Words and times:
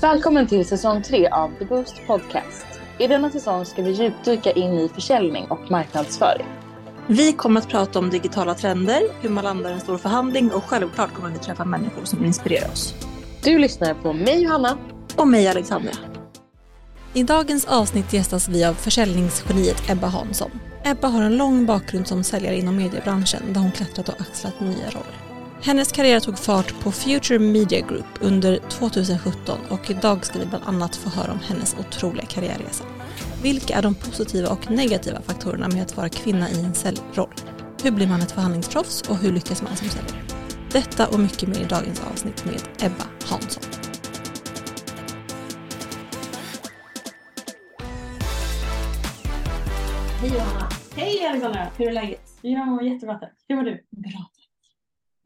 Välkommen 0.00 0.46
till 0.46 0.66
säsong 0.66 1.02
3 1.02 1.28
av 1.28 1.50
The 1.58 1.64
Boost 1.64 1.94
Podcast. 2.06 2.66
I 2.98 3.06
denna 3.06 3.30
säsong 3.30 3.64
ska 3.64 3.82
vi 3.82 3.90
djupdyka 3.90 4.52
in 4.52 4.72
i 4.72 4.88
försäljning 4.88 5.46
och 5.50 5.70
marknadsföring. 5.70 6.46
Vi 7.06 7.32
kommer 7.32 7.60
att 7.60 7.68
prata 7.68 7.98
om 7.98 8.10
digitala 8.10 8.54
trender, 8.54 9.02
hur 9.20 9.28
man 9.28 9.44
landar 9.44 9.70
en 9.70 9.80
stor 9.80 9.98
förhandling 9.98 10.50
och 10.52 10.64
självklart 10.64 11.14
kommer 11.14 11.30
vi 11.30 11.38
träffa 11.38 11.64
människor 11.64 12.04
som 12.04 12.24
inspirerar 12.24 12.68
oss. 12.72 12.94
Du 13.42 13.58
lyssnar 13.58 13.94
på 13.94 14.12
mig 14.12 14.42
Johanna. 14.42 14.78
Och 15.16 15.28
mig 15.28 15.48
Alexandra. 15.48 15.92
I 17.14 17.22
dagens 17.22 17.64
avsnitt 17.64 18.12
gästas 18.12 18.48
vi 18.48 18.64
av 18.64 18.74
försäljningsgeniet 18.74 19.90
Ebba 19.90 20.06
Hansson. 20.06 20.50
Ebba 20.84 21.08
har 21.08 21.22
en 21.22 21.36
lång 21.36 21.66
bakgrund 21.66 22.06
som 22.06 22.24
säljare 22.24 22.56
inom 22.56 22.76
mediebranschen 22.76 23.42
där 23.52 23.60
hon 23.60 23.72
klättrat 23.72 24.08
och 24.08 24.20
axlat 24.20 24.60
nya 24.60 24.86
roller. 24.86 25.27
Hennes 25.62 25.92
karriär 25.92 26.20
tog 26.20 26.38
fart 26.38 26.80
på 26.80 26.92
Future 26.92 27.38
Media 27.38 27.80
Group 27.80 28.06
under 28.20 28.58
2017 28.58 29.58
och 29.70 29.90
idag 29.90 30.26
ska 30.26 30.38
vi 30.38 30.46
bland 30.46 30.64
annat 30.64 30.96
få 30.96 31.10
höra 31.10 31.32
om 31.32 31.38
hennes 31.38 31.76
otroliga 31.78 32.26
karriärresa. 32.26 32.84
Vilka 33.42 33.74
är 33.74 33.82
de 33.82 33.94
positiva 33.94 34.48
och 34.48 34.70
negativa 34.70 35.20
faktorerna 35.20 35.68
med 35.68 35.82
att 35.82 35.96
vara 35.96 36.08
kvinna 36.08 36.50
i 36.50 36.64
en 36.64 36.74
säljroll? 36.74 37.34
Hur 37.82 37.90
blir 37.90 38.06
man 38.06 38.20
ett 38.20 38.32
förhandlingsproffs 38.32 39.02
och 39.02 39.16
hur 39.16 39.32
lyckas 39.32 39.62
man 39.62 39.76
som 39.76 39.88
säljare? 39.88 40.22
Detta 40.72 41.08
och 41.08 41.20
mycket 41.20 41.48
mer 41.48 41.60
i 41.60 41.64
dagens 41.64 42.02
avsnitt 42.12 42.44
med 42.44 42.60
Ebba 42.80 43.04
Hansson. 43.24 43.62
Hej 50.20 50.30
Johanna. 50.34 50.68
Hej 50.96 51.26
Alexandra, 51.26 51.66
hur 51.76 51.88
är 51.88 51.92
läget? 51.92 52.20
Jag 52.42 52.68
mår 52.68 52.82
jättebra 52.82 53.18
tack. 53.18 53.32
Hur 53.48 53.56
mår 53.56 53.62
du? 53.62 53.84
Bra 53.90 54.37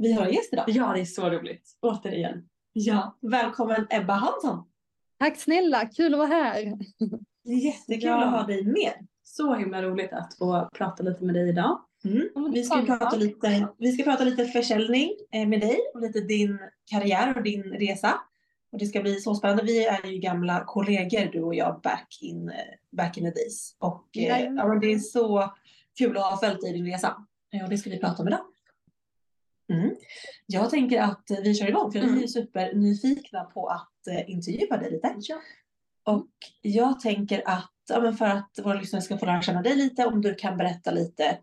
Vi 0.02 0.12
har 0.12 0.26
en 0.26 0.32
gäst 0.32 0.52
idag. 0.52 0.64
Ja, 0.68 0.92
det 0.94 1.00
är 1.00 1.04
så 1.04 1.30
roligt. 1.30 1.76
Återigen. 1.80 2.48
Ja, 2.72 3.18
välkommen 3.20 3.86
Ebba 3.90 4.12
Hansson. 4.12 4.64
Tack 5.18 5.36
snälla, 5.40 5.86
kul 5.86 6.14
att 6.14 6.18
vara 6.18 6.28
här. 6.28 6.78
Jättekul 7.44 8.04
Ja. 8.08 8.24
att 8.24 8.30
ha 8.32 8.46
dig 8.46 8.64
med. 8.64 8.92
Så 9.22 9.54
himla 9.54 9.82
roligt 9.82 10.12
att 10.12 10.34
få 10.38 10.68
prata 10.74 11.02
lite 11.02 11.24
med 11.24 11.34
dig 11.34 11.48
idag. 11.48 11.80
Mm. 12.04 12.52
Vi, 12.52 12.62
ska 12.64 12.82
prata 12.82 13.16
lite, 13.16 13.68
vi 13.78 13.92
ska 13.92 14.02
prata 14.02 14.24
lite 14.24 14.44
försäljning 14.44 15.10
eh, 15.32 15.48
med 15.48 15.60
dig 15.60 15.78
och 15.94 16.00
lite 16.00 16.20
din 16.20 16.58
karriär 16.90 17.36
och 17.36 17.42
din 17.42 17.62
resa. 17.62 18.20
Och 18.72 18.78
det 18.78 18.86
ska 18.86 19.00
bli 19.00 19.14
så 19.20 19.34
spännande. 19.34 19.62
Vi 19.62 19.86
är 19.86 20.06
ju 20.06 20.18
gamla 20.18 20.64
kollegor 20.66 21.32
du 21.32 21.42
och 21.42 21.54
jag 21.54 21.80
back 21.82 22.18
in, 22.22 22.48
eh, 22.48 22.54
back 22.96 23.16
in 23.18 23.24
the 23.24 23.30
days. 23.30 23.76
Och 23.78 24.08
eh, 24.16 24.40
ja, 24.56 24.74
det 24.80 24.92
är 24.92 24.98
så 24.98 25.52
kul 25.98 26.16
att 26.16 26.22
ha 26.30 26.36
följt 26.36 26.60
dig 26.60 26.70
i 26.70 26.72
din 26.72 26.86
resa. 26.86 27.16
Eh, 27.54 27.64
Och 27.64 27.70
det 27.70 27.78
ska 27.78 27.90
vi 27.90 27.98
prata 27.98 28.22
om 28.22 28.28
idag. 28.28 28.40
Mm. 29.72 29.96
Jag 30.46 30.70
tänker 30.70 31.00
att 31.02 31.24
vi 31.42 31.54
kör 31.54 31.68
igång 31.68 31.92
för 31.92 31.98
vi 32.00 32.06
är 32.06 32.12
Mm. 32.12 32.28
supernyfikna 32.28 33.44
på 33.44 33.66
att 33.68 34.06
eh, 34.10 34.30
intervjua 34.30 34.76
dig 34.76 34.90
lite. 34.90 35.14
Ja. 35.18 35.40
Och 36.04 36.28
jag 36.62 37.00
tänker 37.00 37.42
att 37.48 37.72
ja, 37.88 38.12
för 38.12 38.24
att 38.24 38.50
våra 38.62 38.74
lyssnare 38.80 39.02
ska 39.02 39.18
få 39.18 39.26
lära 39.26 39.42
känna 39.42 39.62
dig 39.62 39.76
lite, 39.76 40.06
om 40.06 40.22
du 40.22 40.34
kan 40.34 40.56
berätta 40.56 40.90
lite 40.90 41.38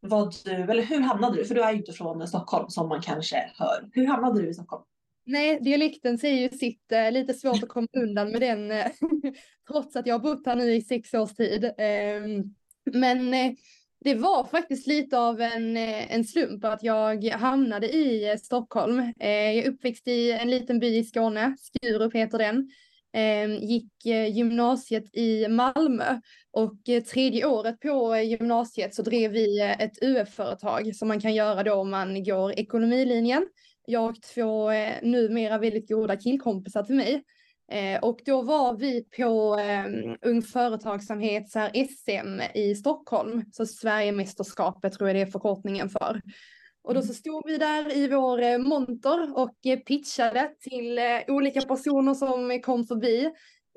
vad 0.00 0.34
du, 0.44 0.50
eller 0.50 0.82
hur 0.82 1.00
hamnade 1.00 1.36
du? 1.36 1.44
För 1.44 1.54
du 1.54 1.62
är 1.62 1.72
ju 1.72 1.78
inte 1.78 1.92
från 1.92 2.28
Stockholm 2.28 2.68
som 2.68 2.88
man 2.88 3.02
kanske 3.02 3.50
hör. 3.54 3.88
Hur 3.92 4.06
hamnade 4.06 4.42
du 4.42 4.48
i 4.48 4.54
Stockholm? 4.54 4.82
Nej, 5.26 5.58
dialekten 5.60 6.18
säger 6.18 6.42
ju 6.52 6.58
sitt, 6.58 6.92
eh, 6.92 7.12
lite 7.12 7.34
svårt 7.34 7.62
att 7.62 7.68
komma 7.68 7.86
undan 7.96 8.30
med 8.30 8.40
den, 8.40 8.70
eh, 8.70 8.86
trots 9.68 9.96
att 9.96 10.06
jag 10.06 10.14
har 10.14 10.18
bott 10.20 10.46
här 10.46 10.56
nu 10.56 10.74
i 10.74 10.82
sex 10.82 11.14
års 11.14 11.34
tid. 11.34 11.72
Ehm, 11.78 12.54
Men 12.92 13.34
eh, 13.34 13.52
det 14.00 14.14
var 14.14 14.44
faktiskt 14.44 14.86
lite 14.86 15.18
av 15.18 15.40
en, 15.40 15.76
eh, 15.76 16.14
en 16.14 16.24
slump 16.24 16.64
att 16.64 16.82
jag 16.82 17.24
hamnade 17.24 17.88
i 17.88 18.30
eh, 18.30 18.36
Stockholm. 18.36 18.98
Eh, 18.98 19.30
Jag 19.30 19.54
är 19.54 19.70
uppväxt 19.70 20.08
i 20.08 20.32
en 20.32 20.50
liten 20.50 20.78
by 20.78 20.96
i 20.96 21.04
Skåne, 21.04 21.56
Skurup 21.58 22.14
heter 22.14 22.38
den. 22.38 22.70
Ehm, 23.12 23.54
Gick 23.54 24.06
eh, 24.06 24.36
gymnasiet 24.36 25.16
i 25.16 25.48
Malmö 25.48 26.20
och 26.50 26.76
tredje 27.12 27.46
året 27.46 27.80
på 27.80 28.16
gymnasiet 28.16 28.94
så 28.94 29.02
drev 29.02 29.30
vi 29.30 29.60
ett 29.78 30.02
UF-företag 30.02 30.96
som 30.96 31.08
man 31.08 31.20
kan 31.20 31.34
göra 31.34 31.62
då 31.62 31.74
om 31.74 31.90
man 31.90 32.24
går 32.24 32.52
ekonomilinjen. 32.52 33.48
Jag 33.86 34.10
och 34.10 34.22
två 34.22 34.70
eh, 34.70 34.92
numera 35.02 35.58
väldigt 35.58 35.88
goda 35.88 36.16
killkompisar 36.16 36.82
till 36.82 36.96
mig. 36.96 37.22
Eh, 37.72 38.00
och 38.00 38.20
då 38.24 38.42
var 38.42 38.76
vi 38.76 39.04
på 39.16 39.58
eh, 39.58 39.84
Ung 40.22 40.42
Företagsamhet 40.42 41.50
så 41.50 41.58
här 41.58 41.86
SM 41.86 42.58
i 42.58 42.74
Stockholm, 42.74 43.44
så 43.52 43.66
Sverigemästerskapet 43.66 44.92
tror 44.92 45.08
jag 45.08 45.16
det 45.16 45.22
är 45.22 45.26
förkortningen 45.26 45.88
för. 45.88 46.20
Och 46.82 46.94
då 46.94 47.02
så 47.02 47.14
stod 47.14 47.46
vi 47.46 47.58
där 47.58 47.96
i 47.96 48.08
vår 48.08 48.42
eh, 48.42 48.58
monter 48.58 49.38
och 49.38 49.66
eh, 49.66 49.78
pitchade 49.78 50.50
till 50.60 50.98
eh, 50.98 51.04
olika 51.28 51.60
personer 51.60 52.14
som 52.14 52.60
kom 52.62 52.84
förbi. 52.84 53.30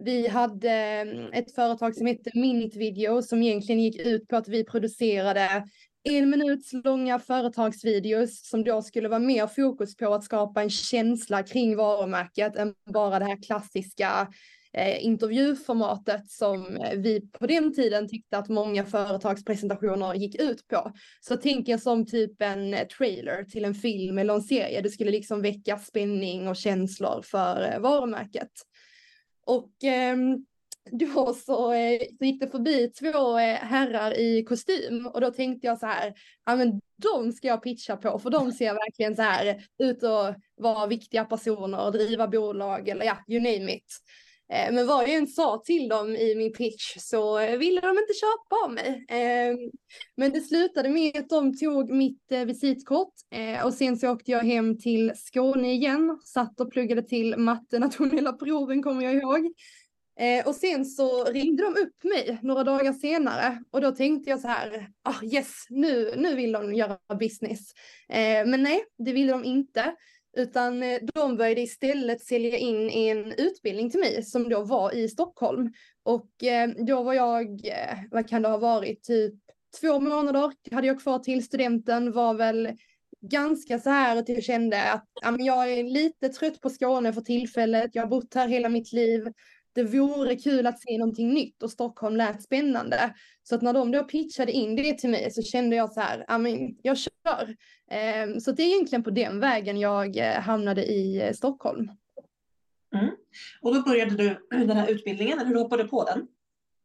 Vi 0.03 0.28
hade 0.28 0.72
eh, 0.72 1.40
ett 1.40 1.56
företag 1.56 1.96
som 1.96 2.07
hette 2.07 2.31
Minute 2.34 2.80
Video 2.80 3.22
som 3.22 3.44
egentligen 3.44 3.81
gick 3.81 4.06
ut 4.06 4.28
på 4.28 4.35
att 4.35 4.47
vi 4.47 4.63
producerade 4.63 5.63
en 6.03 6.29
minuts 6.29 6.73
långa 6.73 7.19
företagsvideos 7.19 8.50
som 8.50 8.63
då 8.63 8.81
skulle 8.81 9.09
vara 9.09 9.19
mer 9.19 9.47
fokus 9.47 9.95
på 9.97 10.13
att 10.13 10.23
skapa 10.23 10.62
en 10.62 10.69
känsla 10.69 11.44
kring 11.44 11.75
varumärket 11.75 12.56
än 12.56 12.73
bara 12.94 13.19
det 13.19 13.25
här 13.25 13.44
klassiska 13.44 14.28
eh, 14.73 15.06
intervjuformatet 15.06 16.29
som 16.29 16.78
eh, 16.78 16.97
vi 16.97 17.22
på 17.31 17.47
den 17.47 17.73
tiden 17.73 18.09
tyckte 18.09 18.38
att 18.38 18.50
många 18.50 18.85
företagspresentationer 18.85 20.13
gick 20.13 20.41
ut 20.41 20.67
på. 20.67 20.91
Så 21.19 21.38
tänk 21.38 21.69
er 21.69 21.78
som 21.78 22.06
typ 22.06 22.41
en 22.41 22.73
eh, 22.73 22.88
trailer 22.88 23.44
till 23.44 23.66
en 23.66 23.75
film 23.75 24.18
eller 24.18 24.33
en 24.33 24.41
serie. 24.41 24.81
Det 24.81 24.89
skulle 24.89 25.12
liksom 25.12 25.41
väcka 25.41 25.79
spänning 25.79 26.47
och 26.47 26.56
känslor 26.56 27.22
för 27.22 27.73
eh, 27.73 27.79
varumärket. 27.79 28.51
Och 29.45 29.83
eh, 29.83 30.18
då 30.91 31.34
så, 31.34 31.74
eh, 31.74 32.02
så 32.19 32.25
gick 32.25 32.40
det 32.41 32.47
förbi 32.47 32.91
två 33.00 33.38
eh, 33.40 33.56
herrar 33.56 34.19
i 34.19 34.44
kostym 34.44 35.07
och 35.07 35.22
då 35.22 35.31
tänkte 35.31 35.68
jag 35.68 35.79
så 35.79 35.85
här, 35.85 36.13
ja 36.46 36.56
men 36.56 36.81
de 36.97 37.31
ska 37.31 37.47
jag 37.47 37.63
pitcha 37.63 37.97
på 37.97 38.19
för 38.19 38.29
de 38.29 38.52
ser 38.52 38.74
verkligen 38.74 39.16
så 39.16 39.22
här 39.22 39.63
ut 39.80 40.03
att 40.03 40.35
vara 40.56 40.88
viktiga 40.88 41.25
personer 41.25 41.85
och 41.85 41.91
driva 41.91 42.28
bolag 42.28 42.90
eller 42.90 43.06
ja, 43.06 43.18
you 43.28 43.40
name 43.40 43.74
it. 43.74 43.97
Eh, 44.53 44.74
men 44.74 44.88
vad 44.88 45.03
jag 45.03 45.13
än 45.13 45.28
sa 45.28 45.62
till 45.66 45.90
dem 45.90 46.16
i 46.16 46.35
min 46.35 46.53
pitch 46.53 46.96
så 46.97 47.38
ville 47.57 47.81
de 47.81 47.90
inte 47.90 48.13
köpa 48.13 48.66
av 48.66 48.74
mig. 48.74 49.06
Ehm, 49.09 49.57
men 50.18 50.31
det 50.31 50.41
slutade 50.41 50.90
med 50.90 51.18
att 51.18 51.30
de 51.30 51.57
tog 51.57 51.90
mitt 51.90 52.31
visitkort 52.46 53.13
och 53.66 53.74
sen 53.74 53.97
så 53.97 54.09
åkte 54.09 54.31
jag 54.31 54.40
hem 54.40 54.78
till 54.78 55.12
Skåne 55.16 55.72
igen, 55.72 56.19
satt 56.25 56.59
och 56.59 56.72
pluggade 56.72 57.01
till 57.01 57.38
matte, 57.38 57.80
nationella 57.80 58.34
proven 58.34 58.84
kommer 58.84 59.03
jag 59.03 59.13
ihåg. 59.13 59.53
Eh, 60.22 60.48
och 60.48 60.56
sen 60.56 60.86
så 60.86 61.24
ringde 61.24 61.64
de 61.64 61.70
upp 61.82 62.04
mig 62.04 62.40
några 62.42 62.64
dagar 62.64 62.94
senare 62.94 63.64
och 63.72 63.82
då 63.82 63.92
tänkte 63.92 64.30
jag 64.30 64.40
så 64.40 64.48
här, 64.48 64.88
ah 65.04 65.24
yes, 65.24 65.66
nu, 65.70 66.14
nu 66.18 66.36
vill 66.36 66.52
de 66.52 66.74
göra 66.74 66.98
business. 67.20 67.59
Eh, 68.09 68.46
men 68.46 68.64
nej, 68.64 68.84
det 68.98 69.14
ville 69.14 69.31
de 69.31 69.46
inte. 69.46 69.96
Utan 70.38 70.84
eh, 70.84 71.00
de 71.14 71.38
började 71.38 71.62
istället 71.62 72.22
sälja 72.22 72.58
in 72.58 72.90
en 72.90 73.31
utbildning 73.31 73.90
till 73.90 74.00
mig 74.00 74.24
som 74.24 74.50
då 74.50 74.64
var 74.64 74.96
i 74.96 75.10
Stockholm. 75.10 75.74
Och 76.04 76.44
eh, 76.44 76.70
då 76.70 77.04
var 77.04 77.14
jag, 77.14 77.66
eh, 77.66 77.98
vad 78.12 78.30
kan 78.30 78.42
det 78.42 78.50
ha 78.50 78.58
varit, 78.58 79.04
typ 79.04 79.34
två 79.81 80.00
månader 80.00 80.52
hade 80.72 80.88
jag 80.88 81.02
kvar 81.02 81.20
till 81.20 81.46
studenten, 81.46 82.12
var 82.12 82.34
väl 82.34 82.70
ganska 83.22 83.80
så 83.80 83.90
här 83.90 84.18
att 84.18 84.30
jag 84.30 84.44
kände 84.44 84.92
att 84.92 85.08
ja, 85.22 85.31
men 85.31 85.46
jag 85.46 85.74
är 85.74 85.84
lite 85.84 86.30
trött 86.30 86.62
på 86.62 86.70
Skåne 86.70 87.14
för 87.14 87.22
tillfället, 87.22 87.92
jag 87.94 88.04
har 88.04 88.10
bott 88.10 88.34
här 88.34 88.48
hela 88.48 88.70
mitt 88.70 88.94
liv. 88.94 89.28
Det 89.74 89.84
vore 89.84 90.36
kul 90.36 90.68
att 90.68 90.82
se 90.82 90.98
någonting 90.98 91.34
nytt 91.34 91.64
och 91.64 91.72
Stockholm 91.72 92.16
lät 92.16 92.44
spännande. 92.44 93.16
Så 93.44 93.56
att 93.56 93.62
när 93.62 93.74
de 93.74 93.92
då 93.92 94.04
pitchade 94.04 94.52
in 94.52 94.76
det 94.76 94.98
till 94.98 95.09
mig 95.09 95.32
så 95.32 95.42
kände 95.42 95.76
jag 95.76 95.92
så 95.92 96.00
här, 96.00 96.26
ja 96.28 96.38
men 96.38 96.78
jag 96.82 96.98
kör. 96.98 97.56
Eh, 97.92 98.38
så 98.40 98.52
det 98.52 98.64
är 98.64 98.68
egentligen 98.68 99.04
på 99.04 99.10
den 99.10 99.40
vägen 99.40 99.80
jag 99.80 100.18
eh, 100.18 100.40
hamnade 100.40 100.86
i 100.86 101.22
eh, 101.22 101.34
Stockholm. 101.34 101.92
Och 103.62 103.76
då 103.76 103.81
började 103.81 104.16
du 104.16 104.48
den 104.50 104.78
här 104.78 104.92
utbildningen, 104.92 105.40
eller 105.40 105.50
hur 105.50 105.56
hoppade 105.56 105.84
du 105.84 105.90
på 105.90 106.04
den? 106.04 106.28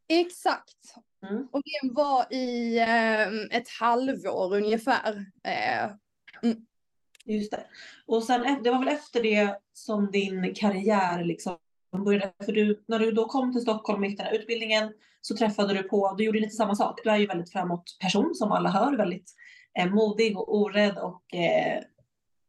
Exakt. 0.08 0.94
Mm. 1.30 1.48
Och 1.52 1.62
den 1.64 1.94
var 1.94 2.34
i 2.34 2.78
eh, 2.78 3.58
ett 3.58 3.68
halvår 3.80 4.56
ungefär. 4.56 5.26
Eh, 5.44 5.90
Just 7.24 7.50
det. 7.50 7.66
Och 8.06 8.22
sen, 8.22 8.62
det 8.62 8.70
var 8.70 8.78
väl 8.78 8.88
efter 8.88 9.22
det 9.22 9.58
som 9.72 10.10
din 10.10 10.54
karriär 10.54 11.24
liksom 11.24 11.58
började. 12.04 12.32
För 12.44 12.52
du, 12.52 12.84
när 12.88 12.98
du 12.98 13.12
då 13.12 13.24
kom 13.26 13.52
till 13.52 13.62
Stockholm 13.62 14.02
och 14.02 14.08
gick 14.08 14.18
den 14.18 14.26
här 14.26 14.34
utbildningen 14.34 14.92
så 15.20 15.36
träffade 15.36 15.74
du 15.74 15.82
på, 15.82 16.14
du 16.18 16.24
gjorde 16.24 16.40
lite 16.40 16.56
samma 16.56 16.74
sak. 16.74 17.00
Du 17.04 17.10
är 17.10 17.16
ju 17.16 17.26
väldigt 17.26 17.52
framåt 17.52 17.98
person 18.00 18.34
som 18.34 18.52
alla 18.52 18.70
hör, 18.70 18.96
väldigt 18.96 19.34
eh, 19.78 19.86
modig 19.86 20.38
och 20.38 20.56
orädd 20.56 20.98
och 20.98 21.34
eh, 21.34 21.82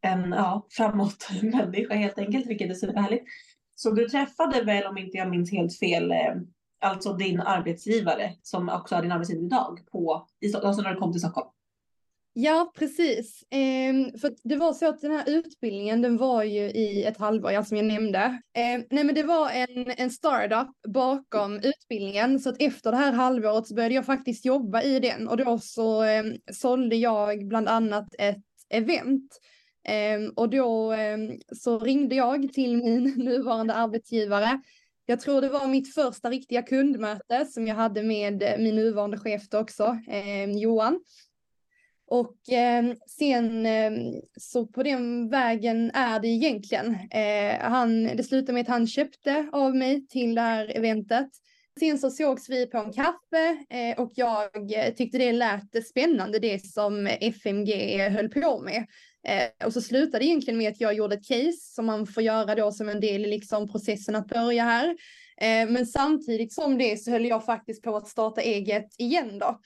en 0.02 0.32
ja, 0.32 0.66
framåt 0.70 1.28
människa 1.42 1.94
helt 1.94 2.18
enkelt, 2.18 2.46
vilket 2.46 2.70
är 2.70 2.74
superhärligt. 2.74 3.24
Så 3.74 3.90
du 3.90 4.08
träffade 4.08 4.62
väl, 4.62 4.86
om 4.86 4.98
inte 4.98 5.16
jag 5.16 5.30
minns 5.30 5.52
helt 5.52 5.78
fel, 5.78 6.10
eh, 6.10 6.34
alltså 6.80 7.12
din 7.12 7.40
arbetsgivare 7.40 8.32
som 8.42 8.68
också 8.68 8.94
är 8.94 9.02
din 9.02 9.12
arbetsgivare 9.12 9.46
idag 9.46 9.80
på, 9.92 10.26
i, 10.40 10.54
alltså 10.54 10.82
när 10.82 10.94
du 10.94 11.00
kom 11.00 11.12
till 11.12 11.20
Stockholm. 11.20 11.48
Ja, 12.40 12.72
precis. 12.74 13.42
Eh, 13.50 14.20
för 14.20 14.48
det 14.48 14.56
var 14.56 14.72
så 14.72 14.88
att 14.88 15.00
den 15.00 15.10
här 15.10 15.24
utbildningen, 15.30 16.02
den 16.02 16.16
var 16.16 16.42
ju 16.42 16.60
i 16.60 17.04
ett 17.04 17.16
halvår, 17.16 17.52
ja, 17.52 17.64
som 17.64 17.76
jag 17.76 17.86
nämnde. 17.86 18.18
Eh, 18.56 18.84
nej, 18.90 19.04
men 19.04 19.14
det 19.14 19.22
var 19.22 19.50
en, 19.50 19.90
en 19.96 20.10
startup 20.10 20.68
bakom 20.88 21.56
utbildningen, 21.56 22.40
så 22.40 22.50
att 22.50 22.62
efter 22.62 22.90
det 22.90 22.96
här 22.96 23.12
halvåret 23.12 23.66
så 23.66 23.74
började 23.74 23.94
jag 23.94 24.06
faktiskt 24.06 24.44
jobba 24.44 24.82
i 24.82 25.00
den 25.00 25.28
och 25.28 25.36
då 25.36 25.58
så 25.58 26.02
eh, 26.02 26.24
sålde 26.52 26.96
jag 26.96 27.48
bland 27.48 27.68
annat 27.68 28.14
ett 28.18 28.44
event. 28.70 29.38
Eh, 29.84 30.32
och 30.36 30.50
då 30.50 30.92
ehm, 30.92 31.40
så 31.56 31.78
ringde 31.78 32.14
jag 32.14 32.52
till 32.52 32.76
min 32.76 33.04
nuvarande 33.16 33.74
arbetsgivare 33.74 34.60
jag 35.10 35.20
tror 35.20 35.40
det 35.40 35.48
var 35.48 35.66
mitt 35.66 35.94
första 35.94 36.30
riktiga 36.30 36.62
kundmöte 36.62 37.46
som 37.46 37.66
jag 37.66 37.74
hade 37.74 38.02
med 38.02 38.54
min 38.58 38.76
nuvarande 38.76 39.18
chef 39.18 39.42
också, 39.52 39.98
ehm, 40.08 40.58
Johan. 40.58 41.00
Och 42.10 42.52
eh, 42.52 42.84
sen 43.18 43.66
eh, 43.66 43.92
så 44.36 44.66
på 44.66 44.82
den 44.82 45.28
vägen 45.28 45.90
är 45.94 46.20
det 46.20 46.28
egentligen. 46.28 46.96
Eh, 47.10 47.60
han, 47.60 48.04
det 48.04 48.24
slutade 48.24 48.52
med 48.52 48.62
att 48.62 48.68
han 48.68 48.86
köpte 48.86 49.48
av 49.52 49.76
mig 49.76 50.06
till 50.06 50.34
det 50.34 50.40
här 50.40 50.76
eventet. 50.76 51.28
Sen 51.80 51.98
så 51.98 52.10
sågs 52.10 52.48
vi 52.48 52.66
på 52.66 52.78
en 52.78 52.92
kaffe 52.92 53.56
eh, 53.70 54.00
och 54.00 54.12
jag 54.14 54.50
tyckte 54.96 55.18
det 55.18 55.32
lät 55.32 55.86
spännande 55.86 56.38
det 56.38 56.66
som 56.66 57.06
FMG 57.06 57.98
höll 57.98 58.28
på 58.28 58.60
med. 58.60 58.86
Eh, 59.28 59.66
och 59.66 59.72
så 59.72 59.80
slutade 59.80 60.18
det 60.18 60.24
egentligen 60.24 60.58
med 60.58 60.72
att 60.72 60.80
jag 60.80 60.94
gjorde 60.94 61.14
ett 61.14 61.28
case 61.28 61.74
som 61.74 61.86
man 61.86 62.06
får 62.06 62.22
göra 62.22 62.54
då 62.54 62.72
som 62.72 62.88
en 62.88 63.00
del 63.00 63.24
i 63.24 63.28
liksom 63.28 63.68
processen 63.68 64.14
att 64.14 64.28
börja 64.28 64.64
här. 64.64 64.88
Eh, 65.40 65.70
men 65.70 65.86
samtidigt 65.86 66.52
som 66.52 66.78
det 66.78 67.02
så 67.02 67.10
höll 67.10 67.26
jag 67.26 67.44
faktiskt 67.44 67.82
på 67.82 67.96
att 67.96 68.08
starta 68.08 68.40
eget 68.40 68.94
igen 68.98 69.38
då. 69.38 69.60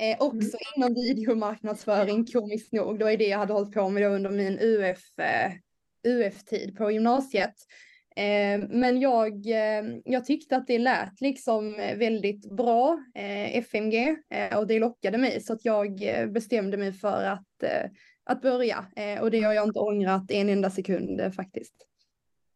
Eh, 0.00 0.16
också 0.20 0.56
mm. 0.56 0.60
inom 0.76 0.94
videomarknadsföring, 0.94 2.26
komiskt 2.26 2.72
nog. 2.72 2.98
Det 2.98 3.04
var 3.04 3.16
det 3.16 3.28
jag 3.28 3.38
hade 3.38 3.52
hållit 3.52 3.74
på 3.74 3.88
med 3.88 4.08
under 4.08 4.30
min 4.30 4.58
UF, 4.60 5.18
eh, 5.18 5.52
UF-tid 6.08 6.76
på 6.76 6.90
gymnasiet. 6.90 7.54
Eh, 8.16 8.68
men 8.68 9.00
jag, 9.00 9.46
eh, 9.46 9.84
jag 10.04 10.24
tyckte 10.24 10.56
att 10.56 10.66
det 10.66 10.78
lät 10.78 11.20
liksom 11.20 11.72
väldigt 11.76 12.56
bra, 12.56 12.98
eh, 13.14 13.56
FMG, 13.56 14.16
och 14.56 14.66
det 14.66 14.78
lockade 14.78 15.18
mig 15.18 15.40
så 15.40 15.52
att 15.52 15.64
jag 15.64 16.00
bestämde 16.32 16.76
mig 16.76 16.92
för 16.92 17.24
att, 17.24 17.64
att 18.24 18.42
börja. 18.42 18.86
och 19.20 19.30
det 19.30 19.42
har 19.42 19.52
jag 19.52 19.68
inte 19.68 19.78
ångrat 19.78 20.30
en 20.30 20.48
enda 20.48 20.70
sekund 20.70 21.34
faktiskt. 21.34 21.74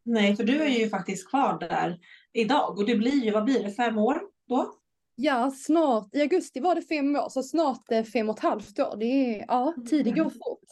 Nej, 0.03 0.37
för 0.37 0.45
du 0.45 0.63
är 0.63 0.69
ju 0.69 0.89
faktiskt 0.89 1.29
kvar 1.29 1.59
där 1.61 1.99
idag 2.33 2.79
och 2.79 2.87
det 2.87 2.97
blir 2.97 3.25
ju, 3.25 3.31
vad 3.31 3.45
blir 3.45 3.65
det, 3.65 3.71
fem 3.71 3.99
år 3.99 4.21
då? 4.49 4.75
Ja, 5.23 5.51
snart. 5.51 6.15
I 6.15 6.21
augusti 6.21 6.61
var 6.61 6.75
det 6.75 6.83
fem 6.83 7.17
år, 7.17 7.29
så 7.29 7.43
snart 7.43 7.89
fem 8.13 8.29
och 8.31 8.37
ett 8.37 8.43
halvt 8.43 8.79
år. 8.79 8.97
Det 8.97 9.05
är, 9.05 9.45
ja, 9.49 9.75
tiden 9.91 10.15
går 10.15 10.31
fort. 10.31 10.69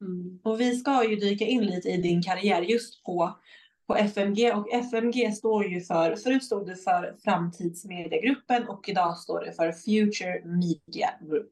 Mm. 0.00 0.40
Och 0.44 0.60
vi 0.60 0.76
ska 0.76 1.10
ju 1.10 1.16
dyka 1.16 1.44
in 1.44 1.66
lite 1.66 1.88
i 1.88 1.96
din 1.96 2.22
karriär 2.22 2.62
just 2.62 3.04
på, 3.04 3.38
på 3.86 3.96
FMG 3.96 4.52
och 4.54 4.72
FMG 4.72 5.32
står 5.36 5.66
ju 5.66 5.80
för, 5.80 6.16
förut 6.16 6.44
stod 6.44 6.66
det 6.66 6.76
för 6.76 7.16
Framtidsmediegruppen 7.24 8.68
och 8.68 8.88
idag 8.88 9.18
står 9.18 9.44
det 9.44 9.52
för 9.52 9.72
Future 9.72 10.44
Media 10.44 11.10
Group. 11.20 11.50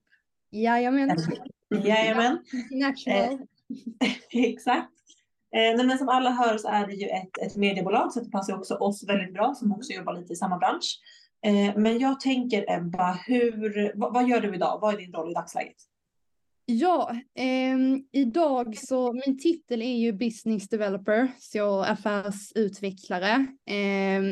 Jajamän. 0.50 1.16
Jajamän. 1.84 2.38
National. 2.70 3.32
Eh, 3.32 3.38
exakt. 4.50 4.92
Eh, 5.54 5.86
men 5.86 5.98
som 5.98 6.08
alla 6.08 6.30
hör 6.30 6.58
så 6.58 6.68
är 6.68 6.86
det 6.86 6.94
ju 6.94 7.06
ett, 7.06 7.38
ett 7.42 7.56
mediebolag 7.56 8.12
så 8.12 8.20
det 8.20 8.30
passar 8.30 8.56
också 8.56 8.74
oss 8.74 9.08
väldigt 9.08 9.34
bra 9.34 9.54
som 9.54 9.72
också 9.72 9.92
jobbar 9.92 10.14
lite 10.14 10.32
i 10.32 10.36
samma 10.36 10.58
bransch. 10.58 11.00
Eh, 11.46 11.76
men 11.76 11.98
jag 11.98 12.20
tänker 12.20 12.64
Ebba, 12.68 13.18
hur, 13.26 13.92
vad, 13.94 14.14
vad, 14.14 14.28
gör 14.28 14.40
du 14.40 14.54
idag? 14.54 14.78
Vad 14.80 14.94
är 14.94 14.98
din 14.98 15.12
roll 15.12 15.30
i 15.30 15.34
dagsläget? 15.34 15.76
Ja, 16.66 17.10
eh, 17.34 17.78
idag 18.12 18.78
så 18.78 19.12
min 19.12 19.38
titel 19.38 19.82
är 19.82 19.96
ju 19.96 20.12
business 20.12 20.68
developer, 20.68 21.28
så 21.38 21.82
affärsutvecklare. 21.82 23.46
Eh, 23.66 24.22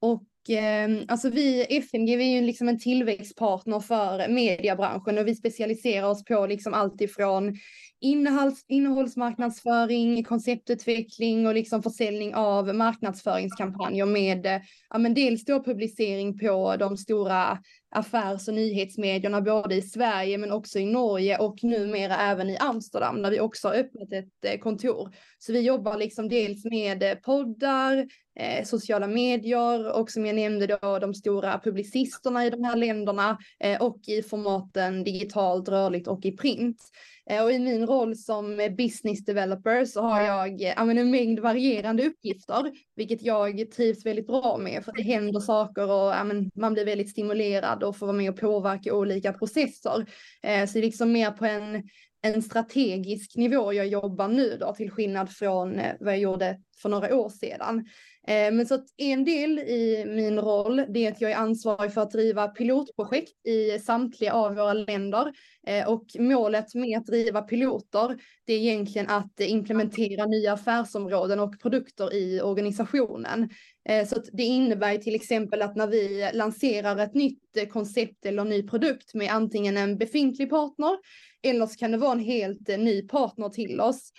och 0.00 0.50
eh, 0.50 0.90
alltså 1.08 1.30
vi, 1.30 1.62
FMG, 1.62 2.16
vi 2.16 2.32
är 2.32 2.40
ju 2.40 2.46
liksom 2.46 2.68
en 2.68 2.78
tillväxtpartner 2.78 3.80
för 3.80 4.28
mediebranschen 4.28 5.18
och 5.18 5.26
vi 5.26 5.34
specialiserar 5.34 6.06
oss 6.06 6.24
på 6.24 6.46
liksom 6.46 6.74
allt 6.74 7.00
ifrån 7.00 7.56
innehålls, 8.00 8.64
innehållsmarknadsföring, 8.68 10.24
konceptutveckling 10.24 11.46
och 11.46 11.54
liksom 11.54 11.82
försäljning 11.82 12.34
av 12.34 12.74
marknadsföringskampanjer 12.74 14.06
med 14.06 14.46
eh, 14.46 14.60
ja, 14.90 14.98
men 14.98 15.14
dels 15.14 15.44
då 15.44 15.64
publicering 15.64 16.38
på 16.38 16.76
de 16.76 16.96
stora 16.96 17.58
affärs 17.96 18.48
och 18.48 18.54
nyhetsmedierna 18.54 19.40
både 19.40 19.74
i 19.74 19.82
Sverige 19.82 20.38
men 20.38 20.52
också 20.52 20.78
i 20.78 20.86
Norge 20.86 21.38
och 21.38 21.64
numera 21.64 22.16
även 22.16 22.50
i 22.50 22.56
Amsterdam 22.56 23.22
där 23.22 23.30
vi 23.30 23.40
också 23.40 23.68
har 23.68 23.74
öppnat 23.74 24.12
ett 24.12 24.44
eh, 24.46 24.58
kontor. 24.58 25.14
Så 25.38 25.52
vi 25.52 25.60
jobbar 25.60 25.96
liksom 25.96 26.28
dels 26.28 26.64
med 26.64 27.02
eh, 27.02 27.14
poddar, 27.14 28.06
eh, 28.38 28.64
sociala 28.64 29.06
medier 29.06 29.92
och 29.92 30.10
som 30.10 30.26
jag 30.26 30.36
nämnde 30.36 30.66
då 30.66 30.98
de 30.98 31.14
stora 31.14 31.60
publicisterna 31.64 32.46
i 32.46 32.50
de 32.50 32.64
här 32.64 32.76
länderna 32.76 33.38
eh, 33.60 33.82
och 33.82 34.00
i 34.06 34.22
formaten 34.22 35.04
digitalt, 35.04 35.68
rörligt 35.68 36.08
och 36.08 36.24
i 36.24 36.32
print. 36.32 36.82
Eh, 37.30 37.44
och 37.44 37.52
i 37.52 37.58
min 37.58 37.86
roll 37.86 38.16
som 38.16 38.60
eh, 38.60 38.70
business 38.70 39.24
developer 39.24 39.84
så 39.84 40.00
har 40.00 40.20
jag 40.20 40.60
ja, 40.60 40.72
en 40.72 41.10
mängd 41.10 41.40
varierande 41.40 42.06
uppgifter, 42.06 42.72
vilket 42.96 43.22
jag 43.22 43.70
trivs 43.70 44.06
väldigt 44.06 44.26
bra 44.26 44.56
med 44.56 44.84
för 44.84 44.92
det 44.92 45.02
händer 45.02 45.40
saker 45.40 45.82
och 45.82 46.12
ja, 46.12 46.24
man 46.54 46.74
blir 46.74 46.84
väldigt 46.84 47.10
stimulerad 47.10 47.82
och 47.82 47.96
får 47.96 48.06
vara 48.06 48.16
med 48.16 48.30
och 48.30 48.40
påverka 48.40 48.94
olika 48.94 49.32
processer. 49.32 50.06
Eh, 50.42 50.66
så 50.66 50.72
det 50.72 50.78
är 50.78 50.82
liksom 50.82 51.12
mer 51.12 51.30
på 51.30 51.44
en, 51.46 51.82
en 52.22 52.42
strategisk 52.42 53.36
nivå 53.36 53.72
jag 53.72 53.86
jobbar 53.86 54.28
nu 54.28 54.56
då, 54.60 54.74
till 54.74 54.90
skillnad 54.90 55.30
från 55.30 55.78
eh, 55.78 55.94
vad 56.00 56.12
jag 56.12 56.20
gjorde 56.20 56.60
för 56.82 56.88
några 56.88 57.16
år 57.16 57.28
sedan. 57.28 57.84
Eh, 58.28 58.52
men 58.52 58.66
så 58.66 58.74
att 58.74 58.86
en 58.96 59.24
del 59.24 59.58
i 59.58 60.04
min 60.06 60.38
roll, 60.38 60.84
det 60.88 61.06
är 61.06 61.12
att 61.12 61.20
jag 61.20 61.30
är 61.30 61.36
ansvarig 61.36 61.92
för 61.92 62.00
att 62.00 62.10
driva 62.10 62.48
pilotprojekt 62.48 63.46
i 63.46 63.78
samtliga 63.78 64.32
av 64.32 64.54
våra 64.54 64.72
länder. 64.72 65.32
Eh, 65.66 65.88
och 65.88 66.04
målet 66.18 66.74
med 66.74 66.98
att 66.98 67.06
driva 67.06 67.42
piloter, 67.42 68.16
det 68.46 68.52
är 68.52 68.58
egentligen 68.58 69.08
att 69.08 69.40
implementera 69.40 70.26
nya 70.26 70.52
affärsområden 70.52 71.40
och 71.40 71.60
produkter 71.60 72.14
i 72.14 72.40
organisationen. 72.40 73.48
Eh, 73.88 74.06
så 74.06 74.22
det 74.32 74.42
innebär 74.42 74.98
till 74.98 75.14
exempel 75.14 75.62
att 75.62 75.76
när 75.76 75.86
vi 75.86 76.30
lanserar 76.32 76.98
ett 76.98 77.14
nytt 77.14 77.56
eh, 77.56 77.68
koncept 77.68 78.26
eller 78.26 78.44
ny 78.44 78.62
produkt 78.62 79.14
med 79.14 79.32
antingen 79.32 79.76
en 79.76 79.98
befintlig 79.98 80.50
partner 80.50 80.96
eller 81.42 81.66
så 81.66 81.78
kan 81.78 81.90
det 81.90 81.98
vara 81.98 82.12
en 82.12 82.24
helt 82.24 82.68
eh, 82.68 82.78
ny 82.78 83.02
partner 83.02 83.48
till 83.48 83.80
oss. 83.80 84.12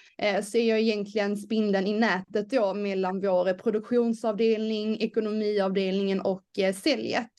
Så 0.43 0.57
är 0.57 0.69
jag 0.69 0.79
egentligen 0.79 1.37
spindeln 1.37 1.87
i 1.87 1.99
nätet 1.99 2.49
då 2.49 2.73
mellan 2.73 3.21
vår 3.21 3.53
produktionsavdelning, 3.53 4.99
ekonomiavdelningen 4.99 6.21
och 6.21 6.43
säljet. 6.83 7.31